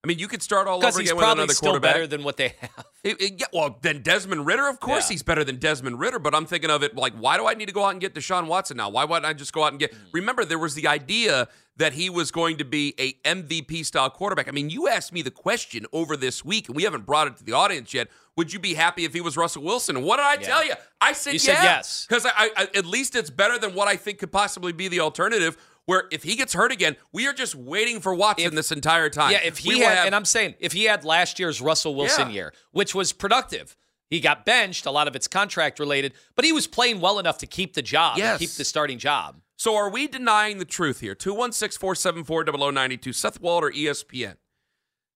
I 0.05 0.07
mean, 0.07 0.19
you 0.19 0.27
could 0.27 0.43
start 0.43 0.67
all 0.67 0.77
over 0.77 0.85
he's 0.85 0.97
again 0.97 1.15
with 1.15 1.23
probably 1.23 1.41
another 1.45 1.53
still 1.55 1.71
quarterback. 1.71 1.93
better 1.95 2.05
than 2.05 2.23
what 2.23 2.37
they 2.37 2.49
have. 2.61 2.85
It- 3.03 3.19
it- 3.19 3.33
yeah, 3.39 3.47
well, 3.51 3.79
then 3.81 4.03
Desmond 4.03 4.45
Ridder, 4.45 4.67
of 4.67 4.79
course, 4.79 5.09
Yeah. 5.09 5.13
he's 5.15 5.23
better 5.23 5.43
than 5.43 5.57
Desmond 5.57 5.99
Ridder. 5.99 6.19
But 6.19 6.35
I'm 6.35 6.45
thinking 6.45 6.69
of 6.69 6.83
it 6.83 6.95
like, 6.95 7.13
why 7.13 7.37
do 7.37 7.47
I 7.47 7.55
need 7.55 7.65
to 7.65 7.71
go 7.73 7.83
out 7.83 7.89
and 7.89 7.99
get 7.99 8.13
Deshaun 8.13 8.45
Watson 8.45 8.77
now? 8.77 8.89
Why 8.89 9.03
wouldn't 9.03 9.25
I 9.25 9.33
just 9.33 9.51
go 9.51 9.63
out 9.63 9.71
and 9.73 9.79
get? 9.79 9.93
Mm. 9.93 9.97
Remember, 10.11 10.45
there 10.45 10.59
was 10.59 10.75
the 10.75 10.85
idea 10.87 11.47
that 11.77 11.93
he 11.93 12.09
was 12.09 12.29
going 12.31 12.57
to 12.57 12.65
be 12.65 12.93
a 12.99 13.13
MVP 13.27 13.83
style 13.83 14.09
quarterback. 14.11 14.47
I 14.47 14.51
mean, 14.51 14.69
you 14.69 14.87
asked 14.87 15.11
me 15.11 15.21
the 15.23 15.31
question 15.31 15.87
over 15.91 16.15
this 16.15 16.45
week, 16.45 16.67
and 16.67 16.75
we 16.75 16.83
haven't 16.83 17.05
brought 17.07 17.27
it 17.27 17.37
to 17.37 17.43
the 17.43 17.53
audience 17.53 17.93
yet. 17.93 18.07
Would 18.37 18.53
you 18.53 18.59
be 18.59 18.75
happy 18.75 19.05
if 19.05 19.13
he 19.13 19.21
was 19.21 19.35
Russell 19.35 19.63
Wilson? 19.63 19.97
And 19.97 20.05
what 20.05 20.17
did 20.17 20.25
I 20.25 20.33
Yeah. 20.33 20.47
tell 20.47 20.65
you? 20.65 20.73
I 21.01 21.13
said 21.13 21.33
You 21.33 21.39
said 21.39 21.57
yes. 21.63 22.05
because 22.07 22.25
I, 22.25 22.49
I, 22.55 22.67
at 22.75 22.85
least 22.85 23.15
it's 23.15 23.29
better 23.29 23.57
than 23.57 23.73
what 23.73 23.87
I 23.87 23.95
think 23.97 24.19
could 24.19 24.31
possibly 24.31 24.71
be 24.71 24.87
the 24.87 24.99
alternative. 24.99 25.57
Where 25.87 26.05
if 26.11 26.23
he 26.23 26.35
gets 26.35 26.53
hurt 26.53 26.71
again, 26.71 26.95
we 27.11 27.27
are 27.27 27.33
just 27.33 27.53
waiting 27.55 27.99
for 27.99 28.13
Watson 28.15 28.47
If- 28.47 28.53
this 28.53 28.71
entire 28.71 29.09
time. 29.09 29.31
Yeah, 29.31 29.41
if 29.43 29.59
he 29.59 29.75
will 29.75 29.87
had, 29.87 29.97
have- 29.97 30.05
and 30.07 30.15
I'm 30.15 30.25
saying 30.25 30.55
if 30.59 30.71
he 30.73 30.85
had 30.85 31.05
last 31.05 31.37
year's 31.39 31.61
Russell 31.61 31.93
Wilson 31.95 32.29
Yeah. 32.29 32.33
year, 32.35 32.53
which 32.71 32.95
was 32.95 33.13
productive, 33.13 33.75
he 34.09 34.19
got 34.19 34.45
benched. 34.45 34.85
A 34.87 34.91
lot 34.91 35.07
of 35.07 35.15
it's 35.15 35.27
contract 35.27 35.79
related, 35.79 36.13
but 36.35 36.43
he 36.45 36.51
was 36.51 36.65
playing 36.67 37.01
well 37.01 37.19
enough 37.19 37.37
to 37.39 37.47
keep 37.47 37.73
the 37.75 37.81
job, 37.83 38.17
Yes. 38.17 38.39
keep 38.39 38.49
the 38.51 38.65
starting 38.65 38.97
job. 38.97 39.41
So 39.57 39.75
are 39.75 39.89
we 39.89 40.07
denying 40.07 40.57
the 40.57 40.65
truth 40.65 40.99
here? 41.01 41.13
216 41.15 41.79
474 41.79 42.43
0092. 42.43 43.13
Seth 43.13 43.39
Walder, 43.39 43.71
ESPN, 43.71 44.37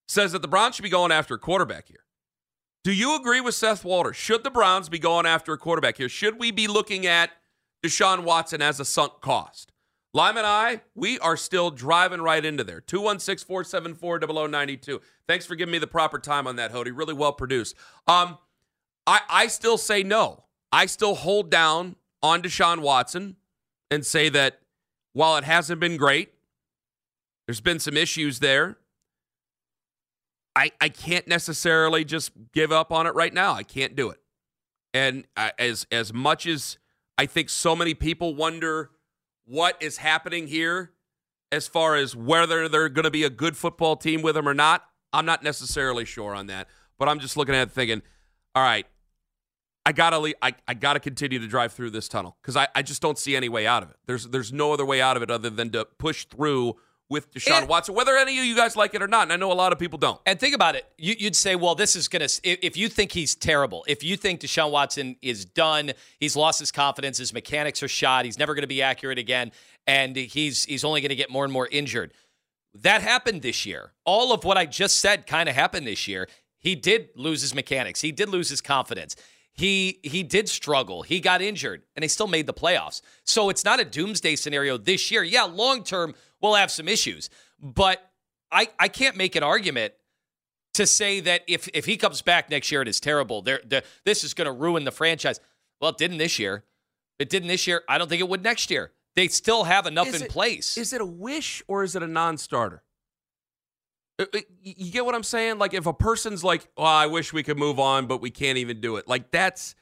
says 0.07 0.31
that 0.33 0.41
the 0.41 0.47
Browns 0.47 0.75
should 0.75 0.83
be 0.83 0.89
going 0.89 1.11
after 1.11 1.33
a 1.33 1.39
quarterback 1.39 1.87
here. 1.87 2.05
Do 2.83 2.93
you 2.93 3.15
agree 3.15 3.41
with 3.41 3.55
Seth 3.55 3.83
Walder? 3.83 4.13
Should 4.13 4.43
the 4.43 4.49
Browns 4.51 4.87
be 4.87 4.99
going 4.99 5.25
after 5.25 5.51
a 5.51 5.57
quarterback 5.57 5.97
here? 5.97 6.07
Should 6.09 6.39
we 6.39 6.51
be 6.51 6.67
looking 6.67 7.05
at 7.05 7.31
Deshaun 7.83 8.23
Watson 8.23 8.61
as 8.61 8.79
a 8.79 8.85
sunk 8.85 9.19
cost? 9.21 9.71
Lima 10.13 10.39
and 10.39 10.47
I, 10.47 10.81
we 10.95 11.19
are 11.19 11.37
still 11.37 11.69
driving 11.69 12.21
right 12.21 12.43
into 12.43 12.63
there. 12.63 12.81
216 12.81 13.45
474 13.45 14.19
0092. 14.49 15.01
Thanks 15.27 15.45
for 15.45 15.55
giving 15.55 15.71
me 15.71 15.77
the 15.77 15.87
proper 15.87 16.17
time 16.17 16.47
on 16.47 16.55
that, 16.55 16.73
Hody. 16.73 16.91
Really 16.95 17.13
well 17.13 17.33
produced. 17.33 17.75
Um, 18.07 18.37
I, 19.05 19.21
I 19.29 19.47
still 19.47 19.77
say 19.77 20.01
no. 20.01 20.45
I 20.71 20.87
still 20.87 21.15
hold 21.15 21.51
down 21.51 21.95
on 22.23 22.41
Deshaun 22.41 22.79
Watson 22.79 23.35
and 23.91 24.05
say 24.05 24.29
that 24.29 24.59
while 25.13 25.37
it 25.37 25.43
hasn't 25.43 25.79
been 25.79 25.97
great, 25.97 26.33
there's 27.45 27.61
been 27.61 27.79
some 27.79 27.97
issues 27.97 28.39
there. 28.39 28.77
I, 30.55 30.71
I 30.81 30.89
can't 30.89 31.27
necessarily 31.27 32.03
just 32.03 32.31
give 32.53 32.71
up 32.71 32.91
on 32.91 33.07
it 33.07 33.15
right 33.15 33.33
now. 33.33 33.53
I 33.53 33.63
can't 33.63 33.95
do 33.95 34.09
it. 34.09 34.19
And 34.93 35.25
I, 35.37 35.53
as 35.59 35.85
as 35.91 36.11
much 36.11 36.47
as 36.47 36.79
I 37.17 37.27
think 37.27 37.49
so 37.49 37.75
many 37.75 37.93
people 37.93 38.35
wonder 38.35 38.89
what 39.49 39.75
is 39.81 39.97
happening 39.97 40.45
here 40.45 40.91
as 41.51 41.67
far 41.67 41.95
as 41.95 42.15
whether 42.15 42.69
they're 42.69 42.87
going 42.87 43.05
to 43.05 43.11
be 43.11 43.23
a 43.23 43.31
good 43.31 43.57
football 43.57 43.95
team 43.95 44.21
with 44.21 44.37
him 44.37 44.47
or 44.47 44.53
not, 44.53 44.85
I'm 45.11 45.25
not 45.25 45.41
necessarily 45.41 46.05
sure 46.05 46.35
on 46.35 46.45
that. 46.47 46.67
But 46.99 47.09
I'm 47.09 47.19
just 47.19 47.35
looking 47.35 47.55
at 47.55 47.69
it 47.69 47.71
thinking, 47.71 48.03
all 48.53 48.61
right, 48.61 48.85
I 49.85 49.91
gotta 49.91 50.19
leave, 50.19 50.35
I, 50.41 50.53
I 50.67 50.75
gotta 50.75 50.99
continue 50.99 51.39
to 51.39 51.47
drive 51.47 51.73
through 51.73 51.89
this 51.89 52.07
tunnel 52.07 52.37
because 52.41 52.55
I, 52.55 52.67
I 52.75 52.83
just 52.83 53.01
don't 53.01 53.17
see 53.17 53.35
any 53.35 53.49
way 53.49 53.65
out 53.65 53.81
of 53.81 53.89
it. 53.89 53.95
There's 54.05 54.27
there's 54.27 54.53
no 54.53 54.71
other 54.71 54.85
way 54.85 55.01
out 55.01 55.17
of 55.17 55.23
it 55.23 55.31
other 55.31 55.49
than 55.49 55.71
to 55.71 55.85
push 55.85 56.25
through 56.25 56.75
with 57.09 57.33
Deshaun 57.33 57.61
And- 57.61 57.67
Watson, 57.67 57.95
whether 57.95 58.15
any 58.15 58.37
of 58.37 58.45
you 58.45 58.55
guys 58.55 58.75
like 58.75 58.93
it 58.93 59.01
or 59.01 59.07
not. 59.07 59.23
And 59.23 59.33
I 59.33 59.35
know 59.35 59.51
a 59.51 59.53
lot 59.53 59.73
of 59.73 59.79
people 59.79 59.97
don't. 59.97 60.21
And 60.25 60.39
think 60.39 60.53
about 60.53 60.75
it. 60.75 60.85
You, 60.97 61.15
you'd 61.17 61.35
say, 61.35 61.55
well, 61.55 61.73
this 61.75 61.95
is 61.95 62.07
going 62.07 62.27
to, 62.27 62.39
if 62.43 62.77
you 62.77 62.87
think 62.87 63.11
he's 63.11 63.35
terrible, 63.35 63.83
if 63.87 64.03
you 64.03 64.15
think 64.15 64.41
Deshaun 64.41 64.71
Watson 64.71 65.15
is 65.21 65.43
done, 65.43 65.93
he's 66.19 66.35
lost 66.35 66.59
his 66.59 66.71
confidence, 66.71 67.17
his 67.17 67.33
mechanics 67.33 67.81
are 67.81 67.87
shot, 67.87 68.25
he's 68.25 68.37
never 68.37 68.53
going 68.53 68.61
to 68.63 68.67
be 68.67 68.81
accurate 68.81 69.17
again, 69.17 69.51
and 69.87 70.15
he's 70.15 70.65
he's 70.65 70.83
only 70.83 71.01
going 71.01 71.09
to 71.09 71.15
get 71.15 71.31
more 71.31 71.43
and 71.43 71.51
more 71.51 71.67
injured. 71.71 72.13
That 72.75 73.01
happened 73.01 73.41
this 73.41 73.65
year. 73.65 73.93
All 74.05 74.31
of 74.31 74.43
what 74.43 74.57
I 74.57 74.67
just 74.67 74.99
said 74.99 75.25
kind 75.25 75.49
of 75.49 75.55
happened 75.55 75.87
this 75.87 76.07
year. 76.07 76.27
He 76.59 76.75
did 76.75 77.09
lose 77.15 77.41
his 77.41 77.55
mechanics. 77.55 78.01
He 78.01 78.11
did 78.11 78.29
lose 78.29 78.49
his 78.49 78.61
confidence. 78.61 79.15
He 79.53 79.99
he 80.03 80.21
did 80.23 80.47
struggle. 80.47 81.01
He 81.01 81.19
got 81.19 81.41
injured, 81.41 81.81
and 81.95 82.03
they 82.03 82.07
still 82.07 82.27
made 82.27 82.45
the 82.45 82.53
playoffs. 82.53 83.01
So 83.25 83.49
it's 83.49 83.65
not 83.65 83.79
a 83.79 83.85
doomsday 83.85 84.35
scenario 84.35 84.77
this 84.77 85.09
year. 85.09 85.23
Yeah, 85.23 85.43
long 85.43 85.83
term 85.83 86.13
we'll 86.41 86.55
have 86.55 86.71
some 86.71 86.87
issues, 86.87 87.29
but 87.59 88.11
I 88.51 88.69
I 88.79 88.87
can't 88.87 89.15
make 89.17 89.35
an 89.35 89.43
argument 89.43 89.93
to 90.73 90.85
say 90.85 91.19
that 91.21 91.43
if 91.47 91.67
if 91.73 91.85
he 91.85 91.97
comes 91.97 92.21
back 92.21 92.49
next 92.49 92.71
year, 92.71 92.81
it 92.81 92.87
is 92.87 92.99
terrible. 92.99 93.41
They're, 93.41 93.61
they're, 93.65 93.83
this 94.05 94.23
is 94.23 94.33
going 94.33 94.45
to 94.45 94.51
ruin 94.51 94.83
the 94.85 94.91
franchise. 94.91 95.39
Well, 95.81 95.91
it 95.91 95.97
didn't 95.97 96.17
this 96.17 96.39
year. 96.39 96.63
It 97.19 97.29
didn't 97.29 97.47
this 97.49 97.67
year. 97.67 97.83
I 97.89 97.97
don't 97.97 98.07
think 98.07 98.21
it 98.21 98.29
would 98.29 98.43
next 98.43 98.69
year. 98.71 98.91
They 99.15 99.27
still 99.27 99.63
have 99.65 99.85
enough 99.87 100.07
Is 100.07 100.15
in 100.15 100.23
it- 100.23 100.29
place. 100.31 100.77
Is 100.77 100.93
it 100.93 101.01
a 101.01 101.05
wish 101.05 101.61
or 101.67 101.83
is 101.83 101.95
it 101.95 102.03
a 102.03 102.07
non-starter? 102.07 102.83
Uh, 104.17 104.25
uh, 104.33 104.39
You 104.61 104.91
get 104.91 105.05
what 105.05 105.15
I'm 105.15 105.23
saying? 105.23 105.57
Like 105.57 105.73
if 105.73 105.85
a 105.85 105.93
person's 105.93 106.43
like, 106.43 106.67
"Oh, 106.77 106.83
I 106.83 107.07
wish 107.07 107.33
we 107.33 107.41
could 107.43 107.57
move 107.57 107.79
on, 107.79 108.05
but 108.07 108.21
we 108.21 108.29
can't 108.29 108.57
even 108.57 108.79
do 108.81 108.97
it." 108.97 109.07
Like 109.07 109.31
that's 109.31 109.75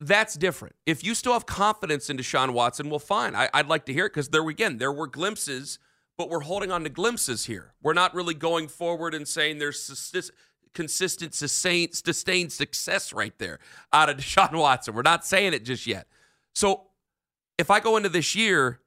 that's 0.00 0.34
different. 0.34 0.76
If 0.86 1.02
you 1.02 1.14
still 1.14 1.32
have 1.32 1.46
confidence 1.46 2.08
in 2.08 2.16
Deshaun 2.16 2.50
Watson, 2.50 2.88
well, 2.88 2.98
fine. 2.98 3.34
I, 3.34 3.48
I'd 3.52 3.66
like 3.66 3.86
to 3.86 3.92
hear 3.92 4.06
it 4.06 4.10
because 4.10 4.28
there 4.28 4.46
again, 4.48 4.78
there 4.78 4.92
were 4.92 5.08
glimpses, 5.08 5.78
but 6.16 6.30
we're 6.30 6.40
holding 6.40 6.70
on 6.70 6.84
to 6.84 6.90
glimpses 6.90 7.46
here. 7.46 7.72
We're 7.82 7.94
not 7.94 8.14
really 8.14 8.34
going 8.34 8.68
forward 8.68 9.14
and 9.14 9.26
saying 9.26 9.58
there's 9.58 10.12
consistent, 10.72 11.34
sustained, 11.34 11.94
sustained 11.94 12.52
success 12.52 13.12
right 13.12 13.36
there 13.38 13.58
out 13.92 14.08
of 14.08 14.16
Deshaun 14.18 14.52
Watson. 14.52 14.94
We're 14.94 15.02
not 15.02 15.24
saying 15.24 15.52
it 15.52 15.64
just 15.64 15.86
yet. 15.86 16.06
So 16.54 16.82
if 17.58 17.70
I 17.70 17.80
go 17.80 17.96
into 17.96 18.08
this 18.08 18.36
year, 18.36 18.80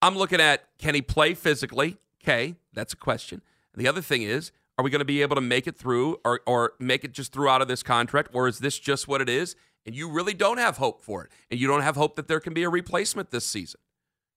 I'm 0.00 0.16
looking 0.16 0.40
at 0.40 0.64
can 0.78 0.94
he 0.94 1.02
play 1.02 1.34
physically? 1.34 1.98
Okay, 2.22 2.56
that's 2.72 2.92
a 2.94 2.96
question. 2.96 3.42
And 3.74 3.84
the 3.84 3.88
other 3.88 4.00
thing 4.00 4.22
is, 4.22 4.50
are 4.78 4.84
we 4.84 4.90
going 4.90 5.00
to 5.00 5.04
be 5.04 5.22
able 5.22 5.34
to 5.34 5.42
make 5.42 5.66
it 5.66 5.76
through 5.76 6.20
or, 6.24 6.40
or 6.46 6.72
make 6.78 7.04
it 7.04 7.12
just 7.12 7.32
through 7.32 7.48
out 7.48 7.60
of 7.60 7.68
this 7.68 7.82
contract? 7.82 8.30
Or 8.32 8.46
is 8.46 8.60
this 8.60 8.78
just 8.78 9.08
what 9.08 9.20
it 9.20 9.28
is? 9.28 9.56
And 9.88 9.96
you 9.96 10.10
really 10.10 10.34
don't 10.34 10.58
have 10.58 10.76
hope 10.76 11.00
for 11.00 11.24
it. 11.24 11.30
And 11.50 11.58
you 11.58 11.66
don't 11.66 11.80
have 11.80 11.96
hope 11.96 12.16
that 12.16 12.28
there 12.28 12.40
can 12.40 12.52
be 12.52 12.62
a 12.62 12.68
replacement 12.68 13.30
this 13.30 13.46
season. 13.46 13.80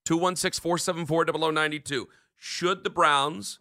216 0.06 0.62
474 0.62 1.26
0092. 1.26 2.08
Should 2.38 2.86
the 2.86 2.90
Browns 2.90 3.60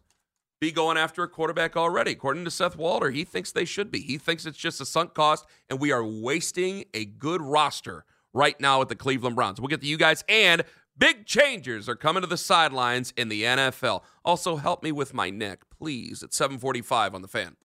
be 0.60 0.70
going 0.70 0.96
after 0.96 1.24
a 1.24 1.28
quarterback 1.28 1.76
already? 1.76 2.12
According 2.12 2.44
to 2.44 2.50
Seth 2.52 2.76
Walder, 2.76 3.10
he 3.10 3.24
thinks 3.24 3.50
they 3.50 3.64
should 3.64 3.90
be. 3.90 4.02
He 4.02 4.18
thinks 4.18 4.46
it's 4.46 4.56
just 4.56 4.80
a 4.80 4.86
sunk 4.86 5.14
cost, 5.14 5.46
and 5.68 5.80
we 5.80 5.90
are 5.90 6.04
wasting 6.04 6.84
a 6.94 7.06
good 7.06 7.42
roster 7.42 8.04
right 8.32 8.58
now 8.60 8.80
at 8.80 8.88
the 8.88 8.94
Cleveland 8.94 9.34
Browns. 9.34 9.60
We'll 9.60 9.66
get 9.66 9.80
to 9.80 9.88
you 9.88 9.96
guys, 9.96 10.22
and 10.28 10.62
big 10.96 11.26
changes 11.26 11.88
are 11.88 11.96
coming 11.96 12.22
to 12.22 12.28
the 12.28 12.36
sidelines 12.36 13.12
in 13.16 13.28
the 13.28 13.42
NFL. 13.42 14.04
Also, 14.24 14.58
help 14.58 14.84
me 14.84 14.92
with 14.92 15.12
my 15.12 15.28
neck, 15.28 15.62
please, 15.76 16.22
at 16.22 16.32
745 16.32 17.16
on 17.16 17.22
the 17.22 17.26
fan. 17.26 17.56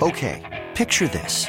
Okay, 0.00 0.68
picture 0.76 1.08
this. 1.08 1.48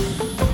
you 0.00 0.49